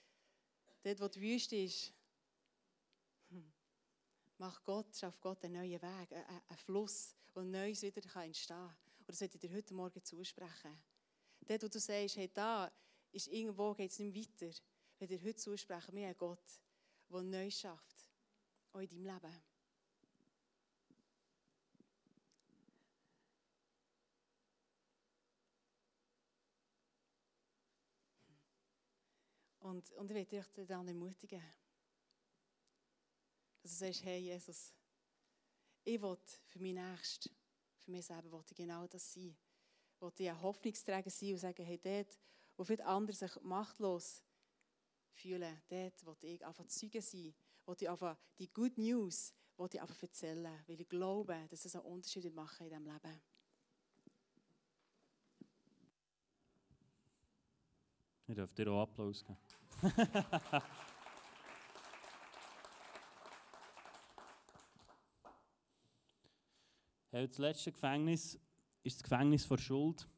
dort, 0.83 1.01
wo 1.01 1.09
die 1.09 1.21
Wüste 1.21 1.57
ist, 1.57 1.93
macht 4.41 4.65
Gott, 4.65 4.97
schafft 4.97 5.21
Gott 5.21 5.45
einen 5.45 5.55
neuen 5.55 5.83
Weg, 5.83 6.13
einen, 6.13 6.25
einen 6.25 6.59
Fluss, 6.65 7.15
wo 7.35 7.43
Neues 7.43 7.83
wieder 7.83 8.01
entstehen 8.23 8.57
kann. 8.57 8.77
Und 8.99 9.09
das 9.09 9.19
sollte 9.19 9.37
ich 9.37 9.41
dir 9.41 9.55
heute 9.55 9.75
Morgen 9.75 10.03
zusprechen. 10.03 10.83
Dort, 11.47 11.63
wo 11.63 11.69
du 11.69 11.79
sagst, 11.79 12.17
hey, 12.17 12.31
da 12.33 12.73
ist 13.13 13.29
irgendwo, 13.29 13.75
geht 13.75 13.91
es 13.91 13.99
nicht 13.99 14.41
weiter, 14.41 14.55
wenn 14.99 15.09
dir 15.09 15.23
heute 15.23 15.37
zusprechen, 15.37 15.95
wir 15.95 16.09
haben 16.09 16.17
Gott, 16.17 16.61
der 17.11 17.23
Neues 17.23 17.61
schafft, 17.61 18.09
auch 18.73 18.81
in 18.81 18.89
deinem 18.89 19.05
Leben. 19.05 19.43
Und, 29.61 29.93
und 29.93 30.11
ich 30.11 30.17
möchte 30.17 30.55
dich 30.57 30.67
dann 30.67 30.89
ermutigen, 30.89 31.43
dass 33.63 33.73
du 33.73 33.77
sagst, 33.79 34.05
hey 34.05 34.19
Jesus, 34.19 34.73
ich 35.85 36.01
will 36.01 36.17
für 36.47 36.59
mich 36.59 36.75
Nächsten, 36.75 37.31
für 37.79 37.91
mich 37.91 38.07
selber, 38.07 38.31
will 38.33 38.45
ich 38.49 38.57
genau 38.57 38.87
das 38.87 39.13
sein. 39.13 39.37
Ich 39.95 40.01
will 40.01 40.13
ich 40.19 40.31
ein 40.31 40.41
Hoffnungsträger 40.41 41.11
sein 41.11 41.33
und 41.33 41.39
sagen, 41.39 41.65
hey, 41.65 41.79
dort, 41.79 42.19
wo 42.57 42.65
viele 42.65 42.85
andere 42.85 43.17
sich 43.17 43.41
machtlos 43.43 44.23
fühlen, 45.13 45.61
dort 45.69 46.07
will 46.07 46.17
ich 46.23 46.45
einfach 46.45 46.67
Zeuge 46.67 47.03
sein, 47.03 47.35
will 47.67 47.77
ich 47.79 47.89
einfach 47.89 48.17
die 48.39 48.53
Good 48.53 48.79
News 48.79 49.33
will 49.61 49.69
ich 49.73 49.81
einfach 49.81 50.03
erzählen, 50.03 50.59
weil 50.67 50.81
ich 50.81 50.89
glaube, 50.89 51.47
dass 51.51 51.65
es 51.65 51.77
einen 51.77 51.85
Unterschied 51.85 52.35
machen 52.35 52.67
in 52.67 52.71
diesem 52.71 52.87
Leben. 52.87 53.21
Ich 58.27 58.37
darf 58.37 58.55
dir 58.55 58.71
auch 58.71 58.83
Applaus 58.83 59.25
geben. 59.25 59.39
das 67.27 67.39
letzte 67.39 67.73
Gefängnis 67.73 68.39
ist 68.83 68.97
das 68.97 69.03
Gefängnis 69.03 69.45
vor 69.45 69.59
Schuld. 69.59 70.09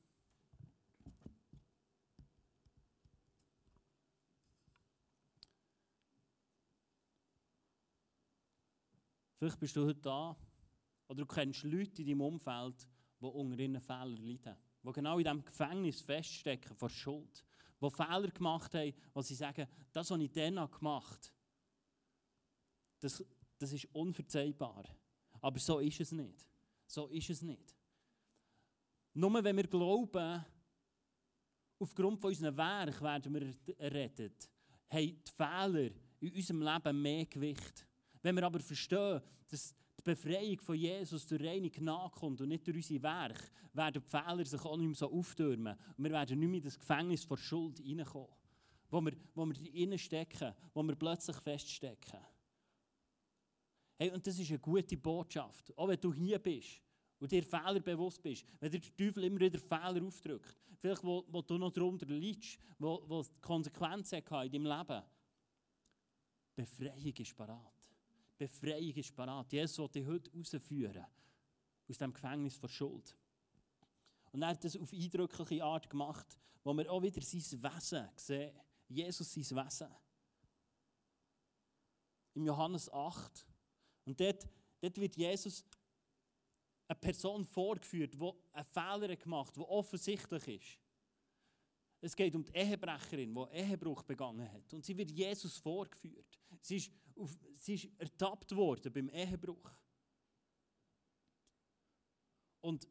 Vielleicht 9.39 9.59
bist 9.59 9.75
du 9.75 9.87
heute 9.87 10.01
da 10.01 10.37
oder 11.09 11.23
du 11.23 11.27
kennst 11.27 11.65
Leute 11.65 12.03
in 12.03 12.09
deinem 12.09 12.21
Umfeld, 12.21 12.87
die 13.21 13.27
unter 13.27 13.59
ihren 13.59 13.81
Fehlern 13.81 14.17
leiden, 14.17 14.57
die 14.85 14.93
genau 14.93 15.19
in 15.19 15.25
diesem 15.25 15.45
Gefängnis 15.45 16.01
feststecken 16.01 16.77
vor 16.77 16.91
Schuld 16.91 17.45
die 17.83 17.91
Fehler 17.91 18.29
gemacht 18.29 18.75
haben, 18.75 18.95
wo 19.13 19.23
sie 19.23 19.35
sagen, 19.35 19.67
das, 19.93 20.11
was 20.11 20.21
ich 20.21 20.31
dann 20.33 20.55
gemacht 20.71 21.33
habe, 21.33 21.37
das, 23.01 23.25
das 23.59 23.73
ist 23.73 23.87
unverzeihbar. 23.93 24.85
Aber 25.41 25.59
so 25.59 25.81
ist 25.81 26.01
es 26.01 26.13
nicht. 26.13 26.47
So 26.93 27.07
ist 27.07 27.31
es 27.31 27.41
nicht. 27.41 27.75
Nur 29.15 29.43
wenn 29.43 29.57
wir 29.57 29.67
glauben, 29.67 30.45
aufgrund 31.79 32.21
von 32.21 32.29
unserem 32.29 32.55
Werk 32.55 33.01
werden 33.01 33.33
wir 33.33 33.79
errettet, 33.79 34.51
haben 34.91 35.23
die 35.25 35.33
Fehler 35.35 35.91
in 36.21 36.35
unserem 36.35 36.61
Leben 36.61 37.01
mehr 37.01 37.25
Gewicht. 37.25 37.87
Wenn 38.21 38.37
wir 38.37 38.43
aber 38.43 38.61
verstehen, 38.61 39.23
dass 39.49 39.75
die 39.99 40.03
Befreiung 40.03 40.61
von 40.61 40.77
Jesus 40.77 41.25
durch 41.25 41.43
reine 41.43 41.71
Gnade 41.71 42.13
kommt 42.15 42.43
und 42.43 42.49
nicht 42.49 42.67
durch 42.67 42.77
unsere 42.77 43.03
Werke, 43.03 43.51
werden 43.73 44.03
die 44.03 44.11
Fehler 44.11 44.45
sich 44.45 44.61
auch 44.63 44.77
nicht 44.77 44.89
mehr 44.89 44.95
so 44.95 45.11
auftürmen. 45.11 45.75
Und 45.97 46.05
wir 46.05 46.11
werden 46.11 46.39
nicht 46.39 46.49
mehr 46.51 46.59
in 46.59 46.65
das 46.65 46.79
Gefängnis 46.79 47.25
vor 47.25 47.39
Schuld 47.39 47.81
reinkommen, 47.81 48.29
wo 48.91 49.01
wir, 49.01 49.17
wo 49.35 49.47
wir 49.47 49.55
drinnen 49.55 49.99
stecken, 49.99 50.55
wo 50.75 50.83
wir 50.83 50.95
plötzlich 50.95 51.37
feststecken. 51.37 52.21
Hey, 53.99 54.11
und 54.11 54.27
das 54.27 54.39
ist 54.39 54.51
eine 54.51 54.59
gute 54.59 54.97
Botschaft. 54.97 55.77
Auch 55.77 55.89
wenn 55.89 56.01
du 56.01 56.13
hier 56.13 56.39
bist 56.39 56.81
und 57.19 57.31
dir 57.31 57.43
Fehler 57.43 57.81
bewusst 57.81 58.23
bist, 58.23 58.45
wenn 58.61 58.71
dir 58.71 58.81
der 58.81 58.97
Teufel 58.97 59.25
immer 59.25 59.41
wieder 59.41 59.59
Fehler 59.59 60.05
aufdrückt, 60.05 60.57
vielleicht 60.79 61.05
wo, 61.05 61.25
wo 61.29 61.43
du 61.43 61.59
noch 61.59 61.73
darunter 61.73 62.07
leidest, 62.07 62.59
wo, 62.79 63.03
wo 63.07 63.25
Konsequenzen 63.41 64.19
in 64.19 64.25
deinem 64.25 64.67
Leben. 64.67 65.03
Befreiung 66.55 67.15
ist 67.17 67.37
parat. 67.37 67.73
Befreiung 68.37 68.95
ist 68.95 69.15
parat. 69.15 69.53
Jesus 69.53 69.79
will 69.79 69.89
dich 69.89 70.07
heute 70.07 70.31
rausführen 70.37 71.07
aus 71.89 71.99
dem 71.99 72.13
Gefängnis 72.13 72.57
vor 72.57 72.69
Schuld. 72.69 73.17
Und 74.33 74.43
er 74.43 74.49
hat 74.49 74.65
das 74.65 74.77
auf 74.77 74.93
eindrückliche 74.93 75.63
Art 75.63 75.89
gemacht, 75.89 76.39
wo 76.65 76.75
wir 76.75 76.91
auch 76.91 77.03
wieder 77.03 77.21
sein 77.21 77.63
Wesen 77.63 78.09
sehen. 78.17 78.53
Jesus 78.89 79.33
sein 79.33 79.65
Wesen. 79.65 79.89
Im 82.35 82.47
Johannes 82.47 82.91
8. 82.91 83.47
Und 84.05 84.19
dort, 84.19 84.47
dort 84.81 84.99
wird 84.99 85.17
Jesus 85.17 85.65
eine 86.89 86.99
Person 86.99 87.45
vorgeführt, 87.45 88.15
die 88.15 88.33
einen 88.53 88.67
Fehler 88.67 89.17
gemacht 89.17 89.49
hat, 89.51 89.57
der 89.57 89.69
offensichtlich 89.69 90.49
ist. 90.49 90.79
Es 92.01 92.17
geht 92.17 92.35
um 92.35 92.45
die 92.45 92.53
Ehebrecherin, 92.53 93.33
die 93.33 93.57
Ehebruch 93.57 94.03
begangen 94.03 94.51
hat. 94.51 94.75
Und 94.75 94.85
sie 94.85 94.97
wird 94.97 95.11
Jesus 95.13 95.59
vorgeführt. 95.59 96.41
Sie 96.61 96.77
ist, 96.77 96.91
auf, 97.17 97.31
sie 97.57 97.75
ist 97.75 97.89
ertappt 97.97 98.55
worden 98.57 98.93
beim 98.93 99.09
Ehebruch. 99.09 99.71
Und, 102.61 102.89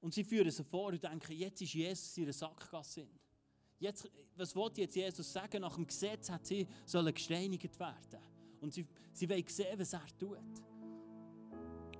und 0.00 0.14
sie 0.14 0.22
führen 0.22 0.50
sie 0.50 0.62
vor 0.62 0.92
und 0.92 1.02
denken, 1.02 1.32
jetzt 1.32 1.60
ist 1.60 1.74
Jesus 1.74 2.16
in 2.16 2.24
ihrer 2.24 2.32
Sackgasse. 2.32 3.08
Jetzt, 3.80 4.08
was 4.36 4.54
wollte 4.54 4.82
jetzt 4.82 4.94
Jesus 4.94 5.32
sagen? 5.32 5.60
Nach 5.60 5.74
dem 5.74 5.86
Gesetz 5.86 6.30
hat 6.30 6.46
sie 6.46 6.68
sollen 6.86 7.12
gesteinigt 7.12 7.78
werden. 7.78 8.33
Und 8.64 8.72
sie, 8.72 8.86
sie 9.12 9.28
wollen 9.28 9.44
sehen, 9.46 9.78
was 9.78 9.92
er 9.92 10.00
tut. 10.18 10.38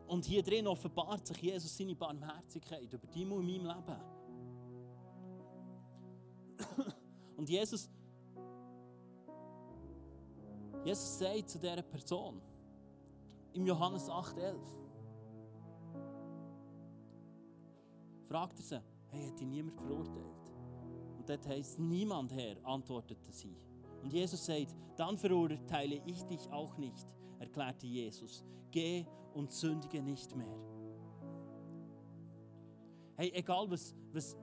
Und 0.07 0.25
hier 0.25 0.43
drin 0.43 0.67
offenbart 0.67 1.27
sich 1.27 1.37
Jesus 1.37 1.77
seine 1.77 1.95
Barmherzigkeit 1.95 2.91
über 2.91 3.07
die 3.07 3.21
in 3.21 3.29
meinem 3.29 3.67
Leben. 3.67 4.01
Und 7.37 7.51
Jesus, 7.51 7.91
Jesus 10.87 11.19
sagt 11.19 11.51
zu 11.51 11.59
dieser 11.59 11.83
Person 11.83 12.41
im 13.53 13.67
Johannes 13.67 14.09
8,11, 14.09 14.57
fragt 18.27 18.59
er 18.59 18.63
sie, 18.63 18.83
hey, 19.11 19.27
hat 19.27 19.39
dich 19.39 19.47
niemand 19.47 19.79
verurteilt? 19.83 20.51
Und 21.19 21.29
dort 21.29 21.47
heißt 21.47 21.79
niemand 21.79 22.33
Herr, 22.33 22.57
antwortete 22.65 23.31
sie. 23.33 23.55
Und 24.05 24.13
Jesus 24.13 24.45
sagt, 24.45 24.77
dann 24.97 25.17
verurteile 25.17 26.03
ich 26.05 26.23
dich 26.25 26.53
auch 26.53 26.77
nicht, 26.77 27.07
erklärte 27.39 27.87
Jesus. 27.87 28.45
Geh 28.71 29.07
und 29.33 29.51
sündige 29.51 30.03
nicht 30.03 30.37
mehr. 30.37 30.59
Hey, 33.17 33.33
egal 33.35 33.71
was, 33.71 33.95
was, 34.13 34.37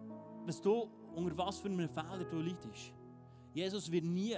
was 0.47 0.59
du, 0.59 0.89
unter 1.15 1.37
was 1.37 1.59
für 1.59 1.69
einem 1.69 1.87
Fehler 1.87 2.25
du 2.27 2.39
leidest, 2.39 2.91
Jesus 3.53 3.91
wird 3.91 4.05
nie 4.05 4.35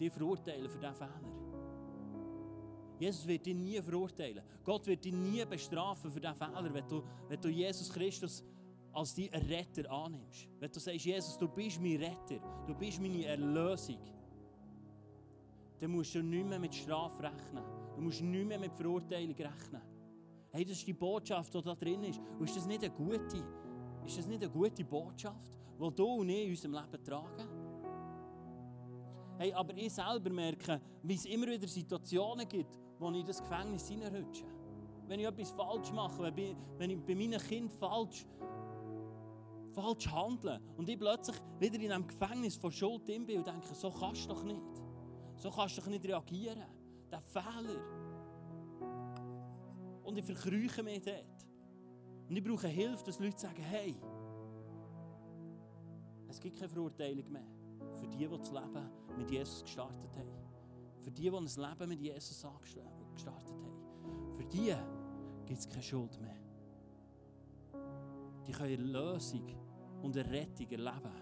dich 0.00 0.10
verurteilen 0.10 0.70
für 0.70 0.78
diesen 0.78 0.94
Fehler. 0.94 1.20
Jesus 2.98 3.26
wird 3.26 3.44
dich 3.44 3.54
nie 3.54 3.82
verurteilen. 3.82 4.42
Gott 4.64 4.86
wird 4.86 5.04
dich 5.04 5.12
nie 5.12 5.44
bestrafen 5.44 6.10
für 6.10 6.20
diesen 6.20 6.36
Fehler, 6.36 6.72
wenn 6.72 6.88
du, 6.88 7.02
wenn 7.28 7.40
du 7.40 7.50
Jesus 7.50 7.92
Christus 7.92 8.42
als 8.96 9.14
deinen 9.14 9.42
Retter 9.46 9.90
annimmst. 9.90 10.48
Wenn 10.58 10.70
du 10.70 10.80
sagst, 10.80 11.04
Jesus, 11.04 11.36
du 11.36 11.48
bist 11.48 11.78
mein 11.80 11.96
Retter, 11.96 12.40
du 12.66 12.74
bist 12.74 12.98
meine 13.00 13.26
Erlösung, 13.26 13.98
dann 15.78 15.90
musst 15.90 16.14
du 16.14 16.22
nicht 16.22 16.46
mehr 16.46 16.58
mit 16.58 16.74
Strafe 16.74 17.22
rechnen. 17.22 17.62
Du 17.94 18.00
musst 18.00 18.22
nicht 18.22 18.48
mehr 18.48 18.58
mit 18.58 18.72
Verurteilung 18.72 19.36
rechnen. 19.36 19.82
Hey, 20.50 20.64
das 20.64 20.78
ist 20.78 20.86
die 20.86 20.94
Botschaft, 20.94 21.52
die 21.52 21.60
da 21.60 21.74
drin 21.74 22.04
ist. 22.04 22.18
Und 22.38 22.46
ist 22.48 22.56
das 22.56 22.66
nicht 22.66 22.82
eine 22.82 22.94
gute, 22.94 23.44
ist 24.06 24.16
das 24.16 24.26
nicht 24.26 24.42
eine 24.42 24.50
gute 24.50 24.84
Botschaft, 24.84 25.52
die 25.78 25.94
du 25.94 26.06
und 26.06 26.30
ich 26.30 26.44
in 26.44 26.50
unserem 26.50 26.72
Leben 26.72 27.04
tragen? 27.04 27.48
Hey, 29.36 29.52
aber 29.52 29.76
ich 29.76 29.92
selber 29.92 30.30
merke, 30.30 30.80
wie 31.02 31.14
es 31.14 31.26
immer 31.26 31.48
wieder 31.48 31.68
Situationen 31.68 32.48
gibt, 32.48 32.78
wo 32.98 33.10
ich 33.10 33.20
in 33.20 33.26
das 33.26 33.42
Gefängnis 33.42 33.86
hineinrutsche. 33.86 34.46
Wenn 35.06 35.20
ich 35.20 35.26
etwas 35.26 35.50
falsch 35.50 35.92
mache, 35.92 36.34
wenn 36.78 36.90
ich 36.90 36.98
bei 37.04 37.14
meinen 37.14 37.38
Kindern 37.38 37.68
falsch, 37.78 38.24
falsch 39.76 40.10
handle 40.10 40.58
und 40.76 40.88
ich 40.88 40.98
plötzlich 40.98 41.36
wieder 41.60 41.78
in 41.78 41.92
einem 41.92 42.06
Gefängnis 42.06 42.56
von 42.56 42.72
Schuld 42.72 43.04
bin 43.04 43.20
und 43.38 43.46
denke, 43.46 43.74
so 43.74 43.90
kannst 43.90 44.24
du 44.24 44.28
doch 44.28 44.42
nicht. 44.42 44.62
So 45.36 45.50
kannst 45.50 45.76
du 45.76 45.82
doch 45.82 45.88
nicht 45.88 46.04
reagieren. 46.04 46.62
Der 47.10 47.20
Fehler. 47.20 47.80
Und 50.02 50.16
ich 50.16 50.24
verkrüche 50.24 50.82
mich 50.82 51.02
dort. 51.02 51.46
Und 52.28 52.36
ich 52.36 52.42
brauche 52.42 52.68
Hilfe, 52.68 53.04
dass 53.04 53.20
Leute 53.20 53.38
sagen, 53.38 53.62
hey, 53.62 53.94
es 56.28 56.40
gibt 56.40 56.56
keine 56.56 56.68
Verurteilung 56.68 57.30
mehr. 57.30 57.46
Für 57.96 58.06
die, 58.08 58.26
die 58.26 58.28
das 58.28 58.50
Leben 58.50 58.90
mit 59.16 59.30
Jesus 59.30 59.62
gestartet 59.62 60.10
haben. 60.16 60.32
Für 61.02 61.10
die, 61.10 61.22
die 61.22 61.36
ein 61.36 61.44
Leben 61.44 61.88
mit 61.88 62.00
Jesus 62.00 62.46
gestartet 63.12 63.54
haben. 63.62 64.34
Für 64.36 64.44
die 64.44 64.74
gibt 65.44 65.60
es 65.60 65.68
keine 65.68 65.82
Schuld 65.82 66.20
mehr. 66.20 66.36
Die 68.46 68.52
können 68.52 68.86
Lösung 68.86 69.65
und 70.06 70.16
eine 70.16 70.30
Rettung 70.30 70.70
erleben. 70.70 71.12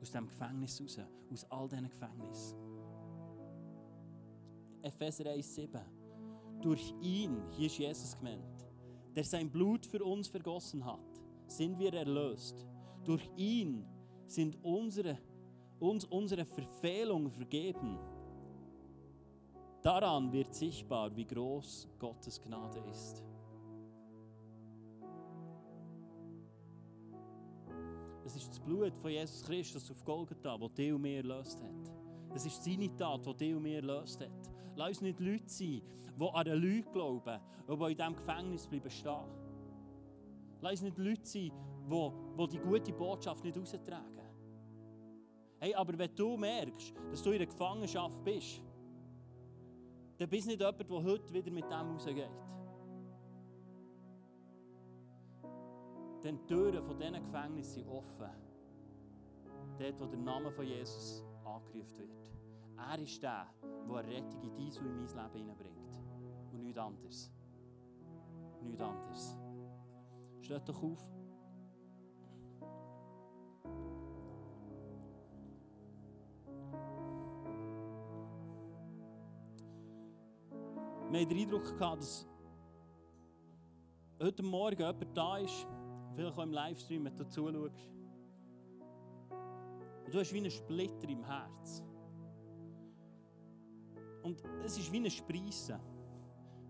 Aus 0.00 0.10
diesem 0.10 0.26
Gefängnis 0.26 0.80
raus. 0.80 0.98
Aus 1.32 1.50
all 1.50 1.68
diesen 1.68 1.88
Gefängnissen. 1.88 2.58
Epheser 4.82 5.24
1,7. 5.24 5.80
Durch 6.60 6.92
ihn, 7.00 7.42
hier 7.50 7.66
ist 7.66 7.78
Jesus 7.78 8.16
gemeint, 8.16 8.66
der 9.14 9.24
sein 9.24 9.50
Blut 9.50 9.86
für 9.86 10.02
uns 10.04 10.28
vergossen 10.28 10.84
hat, 10.84 11.22
sind 11.46 11.78
wir 11.78 11.94
erlöst. 11.94 12.66
Durch 13.04 13.30
ihn 13.36 13.86
sind 14.26 14.58
unsere, 14.62 15.18
uns 15.78 16.04
unsere 16.04 16.44
Verfehlungen 16.44 17.30
vergeben. 17.30 17.98
Daran 19.82 20.32
wird 20.32 20.54
sichtbar, 20.54 21.14
wie 21.14 21.26
groß 21.26 21.88
Gottes 21.98 22.40
Gnade 22.40 22.80
ist. 22.90 23.22
Es 28.24 28.36
ist 28.36 28.48
das 28.48 28.60
Blut 28.60 28.96
von 28.96 29.10
Jesus 29.10 29.42
Christus 29.42 29.90
auf 29.90 30.02
Golgatha, 30.04 30.56
das 30.56 30.74
dich 30.74 30.92
und 30.92 31.02
mir 31.02 31.18
erlöst 31.18 31.60
hat. 31.62 31.92
Es 32.34 32.46
ist 32.46 32.64
seine 32.64 32.94
Tat, 32.96 33.26
die 33.26 33.34
dich 33.34 33.54
und 33.54 33.62
mir 33.62 33.76
erlöst 33.76 34.20
hat. 34.20 34.50
Lass 34.76 34.88
uns 34.88 35.02
nicht 35.02 35.20
Leute 35.20 35.44
sein, 35.46 35.82
die 36.18 36.24
an 36.24 36.34
eine 36.34 36.54
Lüge 36.54 36.90
glauben 36.90 37.40
und 37.66 37.80
die 37.80 37.92
in 37.92 37.96
diesem 37.96 38.16
Gefängnis 38.16 38.66
bleiben 38.66 38.90
stehen. 38.90 39.44
Lass 40.60 40.72
uns 40.72 40.82
nicht 40.82 40.98
Leute 40.98 41.20
sein, 41.24 41.52
die, 41.90 42.10
die 42.38 42.48
die 42.48 42.58
gute 42.58 42.92
Botschaft 42.92 43.44
nicht 43.44 43.58
raustragen. 43.58 44.14
Hey, 45.60 45.74
aber 45.74 45.96
wenn 45.98 46.14
du 46.14 46.36
merkst, 46.36 46.94
dass 47.10 47.22
du 47.22 47.30
in 47.30 47.38
der 47.38 47.46
Gefangenschaft 47.46 48.22
bist, 48.24 48.62
dann 50.18 50.28
bist 50.28 50.46
du 50.46 50.50
nicht 50.50 50.60
jemand, 50.60 50.80
der 50.80 51.02
heute 51.02 51.32
wieder 51.32 51.50
mit 51.50 51.64
dem 51.64 51.72
rausgeht. 51.72 52.30
Denn 56.24 56.38
die 56.38 56.46
Türen 56.46 56.82
von 56.82 56.98
diesen 56.98 57.22
Gefängnissen 57.22 57.84
sind 57.84 57.88
offen. 57.88 58.30
Dort, 59.78 60.00
wo 60.00 60.06
der 60.06 60.18
Name 60.18 60.50
von 60.50 60.64
Jesus 60.64 61.22
angerufen 61.44 61.98
wird. 61.98 62.32
Er 62.78 62.98
ist 62.98 63.22
der, 63.22 63.46
der 63.62 63.96
eine 63.96 64.08
Rettung 64.08 64.42
in 64.42 64.56
dein 64.56 64.86
und 64.86 65.10
in 65.10 65.16
mein 65.16 65.32
Leben 65.34 65.46
hineinbringt. 65.46 66.02
Und 66.50 66.62
nichts 66.62 66.78
anderes. 66.78 67.30
Nichts 68.62 68.80
anderes. 68.80 69.38
Steht 70.40 70.66
doch 70.66 70.82
auf. 70.82 71.10
Wir 81.10 81.20
hatten 81.20 81.28
den 81.28 81.38
Eindruck, 81.38 81.78
dass 81.78 82.26
heute 84.20 84.42
Morgen 84.42 84.78
jemand 84.78 85.16
da 85.16 85.36
ist, 85.36 85.66
vielleicht 86.14 86.38
auch 86.38 86.42
im 86.42 86.52
Livestream, 86.52 87.04
wenn 87.04 87.16
du 87.16 87.28
zuschaust. 87.28 87.90
Und 90.04 90.14
du 90.14 90.18
hast 90.18 90.32
wie 90.32 90.38
einen 90.38 90.50
Splitter 90.50 91.08
im 91.08 91.24
Herz. 91.24 91.82
Und 94.22 94.42
es 94.64 94.78
ist 94.78 94.90
wie 94.90 94.98
ein 94.98 95.10
Spreissen. 95.10 95.78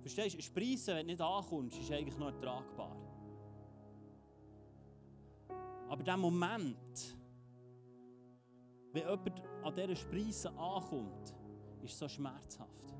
Verstehst 0.00 0.34
du? 0.34 0.38
Ein 0.38 0.42
Spreissen, 0.42 0.94
wenn 0.94 1.06
du 1.06 1.12
nicht 1.12 1.20
ankommst, 1.20 1.78
ist 1.78 1.90
eigentlich 1.92 2.18
noch 2.18 2.26
ertragbar. 2.26 2.96
Aber 5.88 6.02
der 6.02 6.16
Moment, 6.16 7.16
wenn 8.92 9.02
jemand 9.02 9.42
an 9.62 9.74
dieser 9.74 9.96
Spreisse 9.96 10.50
ankommt, 10.56 11.34
ist 11.82 11.98
so 11.98 12.08
schmerzhaft. 12.08 12.94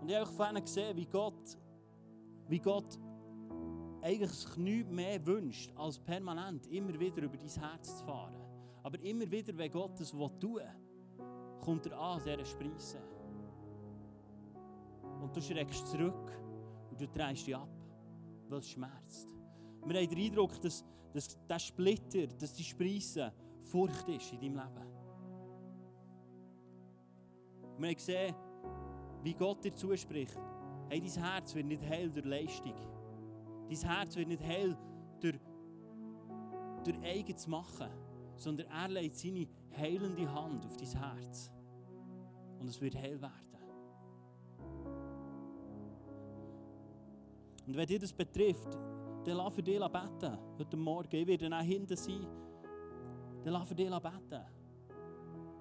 Und 0.00 0.08
ich 0.08 0.16
habe 0.16 0.26
vorhin 0.26 0.60
gesehen, 0.60 0.96
wie 0.96 1.06
Gott, 1.06 1.58
wie 2.48 2.58
Gott 2.58 2.98
eigentlich 4.02 4.30
sich 4.30 4.56
nichts 4.56 4.90
mehr 4.90 5.24
wünscht, 5.24 5.72
als 5.76 5.98
permanent 5.98 6.66
immer 6.66 6.98
wieder 6.98 7.22
über 7.22 7.36
dein 7.36 7.48
Herz 7.48 7.98
zu 7.98 8.04
fahren. 8.04 8.34
Aber 8.82 9.00
immer 9.00 9.30
wieder, 9.30 9.56
wenn 9.56 9.70
Gott 9.70 9.98
das 9.98 10.10
tun 10.10 10.30
will, 10.40 10.62
kommt 11.60 11.86
er 11.86 11.98
an 11.98 12.20
dieser 12.24 12.44
Spreisse. 12.44 12.98
Und 15.20 15.36
du 15.36 15.40
schreckst 15.40 15.86
zurück 15.86 16.32
und 16.90 17.00
du 17.00 17.06
drehst 17.06 17.46
dich 17.46 17.54
ab, 17.54 17.68
weil 18.48 18.58
es 18.58 18.70
schmerzt. 18.70 19.32
Wir 19.84 20.00
haben 20.00 20.08
den 20.08 20.18
Eindruck, 20.18 20.60
dass, 20.60 20.84
dass 21.12 21.38
der 21.46 21.58
Splitter, 21.60 22.26
dass 22.26 22.54
die 22.54 22.64
Spreisse 22.64 23.32
Furcht 23.62 24.08
ist 24.08 24.32
in 24.32 24.40
deinem 24.40 24.56
Leben. 24.56 24.92
Wir 27.78 27.88
haben 27.88 27.94
gesehen, 27.94 28.34
wie 29.22 29.34
Gott 29.34 29.64
dir 29.64 29.74
zuspricht. 29.74 30.38
Hey, 30.88 31.00
dein 31.00 31.24
Herz 31.24 31.54
wird 31.54 31.66
nicht 31.66 31.82
heil 31.88 32.10
durch 32.10 32.26
Leistung. 32.26 32.74
Dein 33.68 33.90
Herz 33.90 34.16
wird 34.16 34.28
nicht 34.28 34.42
heil 34.42 34.76
durch, 35.20 35.38
durch 36.84 36.98
eigenes 37.02 37.46
Machen, 37.46 37.88
sondern 38.36 38.66
er 38.66 38.88
legt 38.88 39.16
seine 39.16 39.46
heilende 39.76 40.32
Hand 40.32 40.64
auf 40.66 40.76
dein 40.76 40.88
Herz. 40.88 41.50
Und 42.60 42.68
es 42.68 42.80
wird 42.80 42.94
heil 42.96 43.20
werden. 43.20 43.52
Und 47.66 47.76
wenn 47.76 47.86
dir 47.86 47.98
das 47.98 48.12
betrifft, 48.12 48.76
dann 49.24 49.36
lass 49.36 49.54
für 49.54 49.62
dich 49.62 49.78
beten. 49.78 50.38
Heute 50.58 50.76
Morgen. 50.76 51.16
Ich 51.16 51.26
werde 51.26 51.56
auch 51.56 51.60
hinten 51.60 51.96
sein. 51.96 52.26
Dann 53.44 53.52
lass 53.52 53.68
für 53.68 53.74
dich 53.74 53.88
beten. 53.88 54.44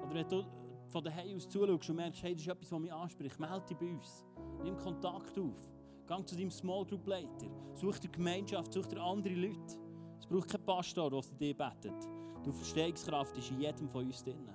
Oder 0.04 0.14
wenn 0.14 0.28
du 0.28 0.44
von 0.90 1.04
daheim 1.04 1.38
aus 1.38 1.48
zuschaust 1.48 1.90
und 1.90 1.96
merkst, 1.96 2.24
hey, 2.24 2.34
das 2.34 2.42
ist 2.42 2.48
etwas, 2.48 2.72
was 2.72 2.80
mich 2.80 2.92
anspricht, 2.92 3.40
melde 3.40 3.66
dich 3.70 3.78
bei 3.78 3.94
uns. 3.94 4.26
Nimm 4.64 4.78
Kontakt 4.78 5.38
auf. 5.40 5.72
Geh 6.08 6.26
zu 6.26 6.36
deinem 6.36 6.52
Small 6.52 6.86
Group 6.86 7.08
Leiter. 7.08 7.48
Such 7.76 8.00
dir 8.00 8.10
Gemeinschaft, 8.10 8.74
such 8.74 8.88
dir 8.88 9.02
andere 9.02 9.34
Leute. 9.34 9.78
Es 10.20 10.26
braucht 10.26 10.50
keinen 10.50 10.66
Pastor, 10.66 11.10
der 11.10 11.22
für 11.22 11.36
dich 11.36 11.56
betet. 11.56 12.10
Die 12.46 12.52
Verstehungskraft 12.52 13.38
ist 13.38 13.52
in 13.52 13.62
jedem 13.62 13.90
von 13.90 14.06
uns 14.06 14.24
drin. 14.24 14.48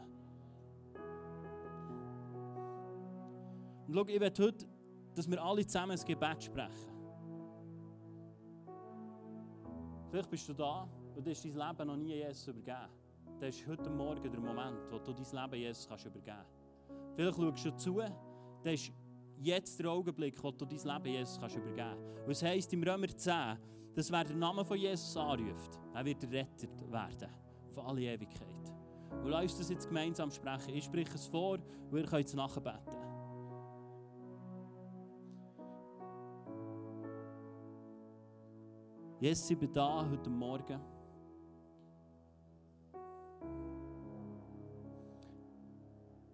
Und 3.87 3.95
schau, 3.95 4.07
ich 4.07 4.21
werde 4.21 4.43
heute 4.43 4.67
dass 5.17 5.31
wir 5.31 5.43
alle 5.43 5.67
zusammen 5.67 5.93
ein 5.93 6.05
Gebet 6.05 6.45
sprechen. 6.45 6.93
Vielleicht 10.11 10.31
bist 10.31 10.49
du 10.49 10.53
da 10.53 10.87
und 11.15 11.27
hast 11.27 11.45
dein 11.45 11.55
Leben 11.55 11.87
noch 11.87 11.97
nie 11.97 12.15
Jesus 12.15 12.49
übergeben. 12.49 12.89
Das 13.41 13.57
ist 13.57 13.67
heute 13.67 13.89
Morgen 13.91 14.31
der 14.31 14.41
Moment, 14.41 14.79
wo 14.91 14.99
du 14.99 15.13
dein 15.13 15.25
Leben 15.25 15.63
Jesus 15.63 15.89
kannst 15.89 16.05
übergeben 16.05 16.37
kannst. 16.37 17.17
Vielleicht 17.17 17.37
schaust 17.37 17.65
du 17.65 17.77
zu, 17.77 18.03
das 18.63 18.75
ist 18.75 18.93
jetzt 19.41 19.79
der 19.79 19.91
Augenblick, 19.91 20.43
wo 20.43 20.51
du 20.51 20.65
dein 20.65 20.79
Leben 20.79 21.15
Jesus 21.15 21.39
kannst 21.39 21.57
übergeben 21.57 21.77
kannst. 21.77 22.25
Und 22.25 22.31
es 22.31 22.43
heisst 22.43 22.73
im 22.73 22.83
Römer 22.83 23.09
10, 23.09 23.59
dass 23.95 24.11
wer 24.11 24.25
den 24.25 24.39
Namen 24.39 24.65
von 24.65 24.77
Jesus 24.77 25.17
anruft, 25.17 25.79
er 25.95 26.05
wird 26.05 26.23
errettet 26.25 26.93
werden. 26.93 27.31
Für 27.73 27.85
alle 27.85 28.03
Ewigkeit. 28.03 28.73
Und 29.23 29.31
lass 29.31 29.43
uns 29.43 29.59
das 29.59 29.71
jetzt 29.71 29.89
gemeinsam 29.89 30.31
sprechen. 30.31 30.75
Ich 30.75 30.85
spreche 30.85 31.15
es 31.15 31.27
vor 31.27 31.59
und 31.91 31.99
ihr 31.99 32.05
könnt 32.05 32.27
es 32.27 32.35
nachbeten. 32.35 32.97
Jesus, 39.19 39.51
ich 39.51 39.59
bin 39.59 39.73
da 39.73 40.07
heute 40.09 40.29
Morgen. 40.29 40.79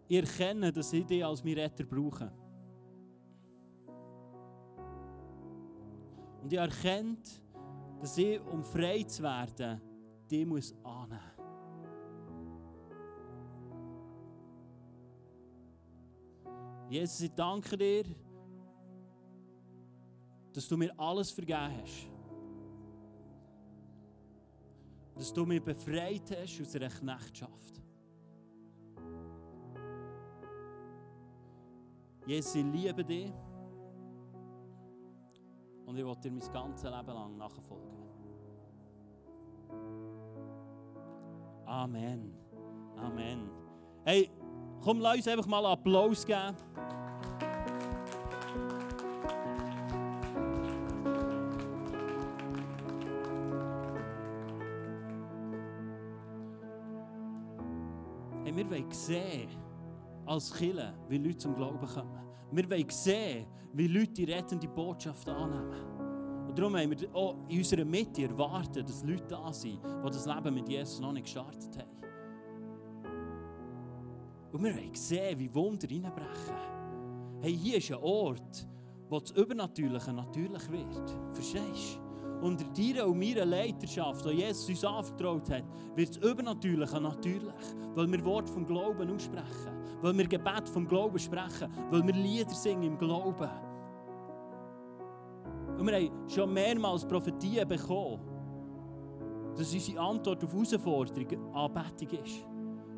Ich 0.08 0.16
erkenne, 0.16 0.72
dass 0.72 0.92
ich 0.92 1.06
dich 1.06 1.24
als 1.24 1.42
mein 1.44 1.54
Retter 1.54 1.84
brauche. 1.84 2.30
Und 6.42 6.52
ich 6.52 6.58
erkenne, 6.58 7.16
dass 8.00 8.18
ich, 8.18 8.40
um 8.40 8.64
frei 8.64 9.04
zu 9.04 9.22
werden, 9.22 9.80
die 10.28 10.44
muss 10.44 10.74
annehmen. 10.82 11.20
Jesus, 16.90 17.20
ich 17.22 17.32
danke 17.32 17.78
dir, 17.78 18.04
dass 20.52 20.68
du 20.68 20.76
mir 20.76 20.92
alles 20.98 21.30
vergeben 21.30 21.80
hast. 21.80 22.08
Dass 25.14 25.32
du 25.32 25.46
mich 25.46 25.62
befreit 25.62 26.36
hast 26.36 26.60
aus 26.60 26.74
einer 26.76 26.88
Knechtschaft. 26.88 27.80
Jesus, 32.26 32.54
ich 32.56 32.64
liebe 32.64 33.04
dich. 33.04 33.32
Und 35.92 35.98
ich 35.98 36.06
will 36.06 36.16
dir 36.16 36.30
mein 36.32 36.52
ganzes 36.54 36.84
Leben 36.84 37.06
lang 37.06 37.36
nachfolgen. 37.36 37.90
Amen. 41.66 42.32
Amen. 42.96 43.50
Hey, 44.02 44.30
komm, 44.80 45.00
lass 45.00 45.16
uns 45.16 45.28
einfach 45.28 45.46
mal 45.46 45.66
Applaus 45.66 46.24
geben. 46.24 46.56
Hey, 58.44 58.56
wir 58.56 58.70
wollen 58.70 58.90
sehen, 58.92 59.50
als 60.24 60.54
Killer, 60.54 60.94
wie 61.10 61.18
Leute 61.18 61.36
zum 61.36 61.54
Glauben 61.54 61.86
kommen. 61.86 62.31
Wir 62.52 62.70
wollen 62.70 62.90
sehen, 62.90 63.46
wie 63.72 63.86
Leute 63.86 64.12
die 64.12 64.24
rettende 64.24 64.68
Botschaft 64.68 65.26
annehmen. 65.28 66.46
Und 66.46 66.58
darum 66.58 66.76
haben 66.76 66.90
wir 66.90 67.14
auch 67.14 67.34
in 67.48 67.58
unserer 67.58 67.84
Mitte 67.84 68.24
erwartet, 68.24 68.86
dass 68.86 69.02
Leute 69.02 69.24
da 69.26 69.50
sind, 69.52 69.78
die 69.82 70.10
das 70.10 70.26
Leben 70.26 70.54
mit 70.54 70.68
Jesus 70.68 71.00
noch 71.00 71.12
nicht 71.12 71.24
gestartet 71.24 71.78
haben. 71.78 71.90
Und 74.52 74.62
wir 74.62 74.74
wollen 74.74 74.94
sehen, 74.94 75.38
wie 75.38 75.54
Wunder 75.54 75.88
reinbrechen. 75.88 76.56
Hey, 77.40 77.56
hier 77.56 77.78
ist 77.78 77.90
ein 77.90 77.98
Ort, 78.02 78.68
wo 79.08 79.18
das 79.18 79.30
Übernatürliche 79.30 80.12
natürlich 80.12 80.70
wird. 80.70 81.16
Verstehst 81.32 81.98
du? 81.98 82.46
Unter 82.46 82.64
deiner 82.64 83.06
und 83.06 83.18
meiner 83.18 83.46
Leiterschaft, 83.46 84.26
die 84.26 84.30
Jesus 84.30 84.68
uns 84.68 84.84
anvertraut 84.84 85.48
hat, 85.48 85.64
wird 85.94 86.10
das 86.10 86.16
Übernatürliche 86.18 87.00
natürlich. 87.00 87.54
Weil 87.94 88.12
wir 88.12 88.24
Wort 88.26 88.50
vom 88.50 88.66
Glauben 88.66 89.08
aussprechen. 89.10 89.71
Weil 90.02 90.18
wir 90.18 90.26
Gebet 90.26 90.68
vom 90.68 90.86
Glauben 90.86 91.18
sprechen. 91.18 91.72
Weil 91.90 92.06
wir 92.06 92.12
Lieder 92.12 92.50
singen 92.50 92.82
im 92.82 92.98
Glauben. 92.98 93.48
Und 95.78 95.86
wir 95.86 95.96
haben 95.96 96.28
schon 96.28 96.52
mehrmals 96.52 97.06
Prophetien 97.06 97.66
bekommen, 97.66 98.20
dass 99.56 99.72
unsere 99.72 100.00
Antwort 100.00 100.44
auf 100.44 100.52
Herausforderungen 100.52 101.54
Anbetung 101.54 102.18
ist. 102.24 102.46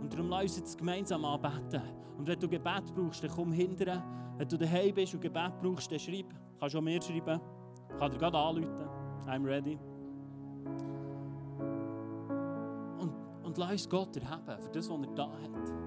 Und 0.00 0.12
darum 0.12 0.28
lass 0.28 0.42
uns 0.42 0.56
jetzt 0.58 0.78
gemeinsam 0.78 1.24
anbeten. 1.24 1.82
Und 2.18 2.26
wenn 2.26 2.38
du 2.38 2.48
Gebet 2.48 2.94
brauchst, 2.94 3.22
dann 3.22 3.30
komm 3.30 3.52
hinterher. 3.52 4.02
Wenn 4.36 4.48
du 4.48 4.56
daheim 4.56 4.94
bist 4.94 5.14
und 5.14 5.20
Gebet 5.20 5.52
brauchst, 5.60 5.90
dann 5.90 5.98
schreib. 5.98 6.28
Du 6.30 6.58
kannst 6.60 6.76
auch 6.76 6.80
mir 6.80 7.00
schreiben. 7.00 7.40
Ich 7.90 7.98
kann 7.98 8.10
dir 8.10 8.18
gerade 8.18 8.38
anrufen. 8.38 8.88
I'm 9.26 9.44
ready. 9.44 9.78
Und, 12.98 13.12
und 13.42 13.58
lass 13.58 13.72
uns 13.72 13.88
Gott 13.88 14.16
erheben 14.16 14.62
für 14.62 14.70
das, 14.70 14.90
was 14.90 15.00
er 15.00 15.14
da 15.14 15.24
hat. 15.24 15.83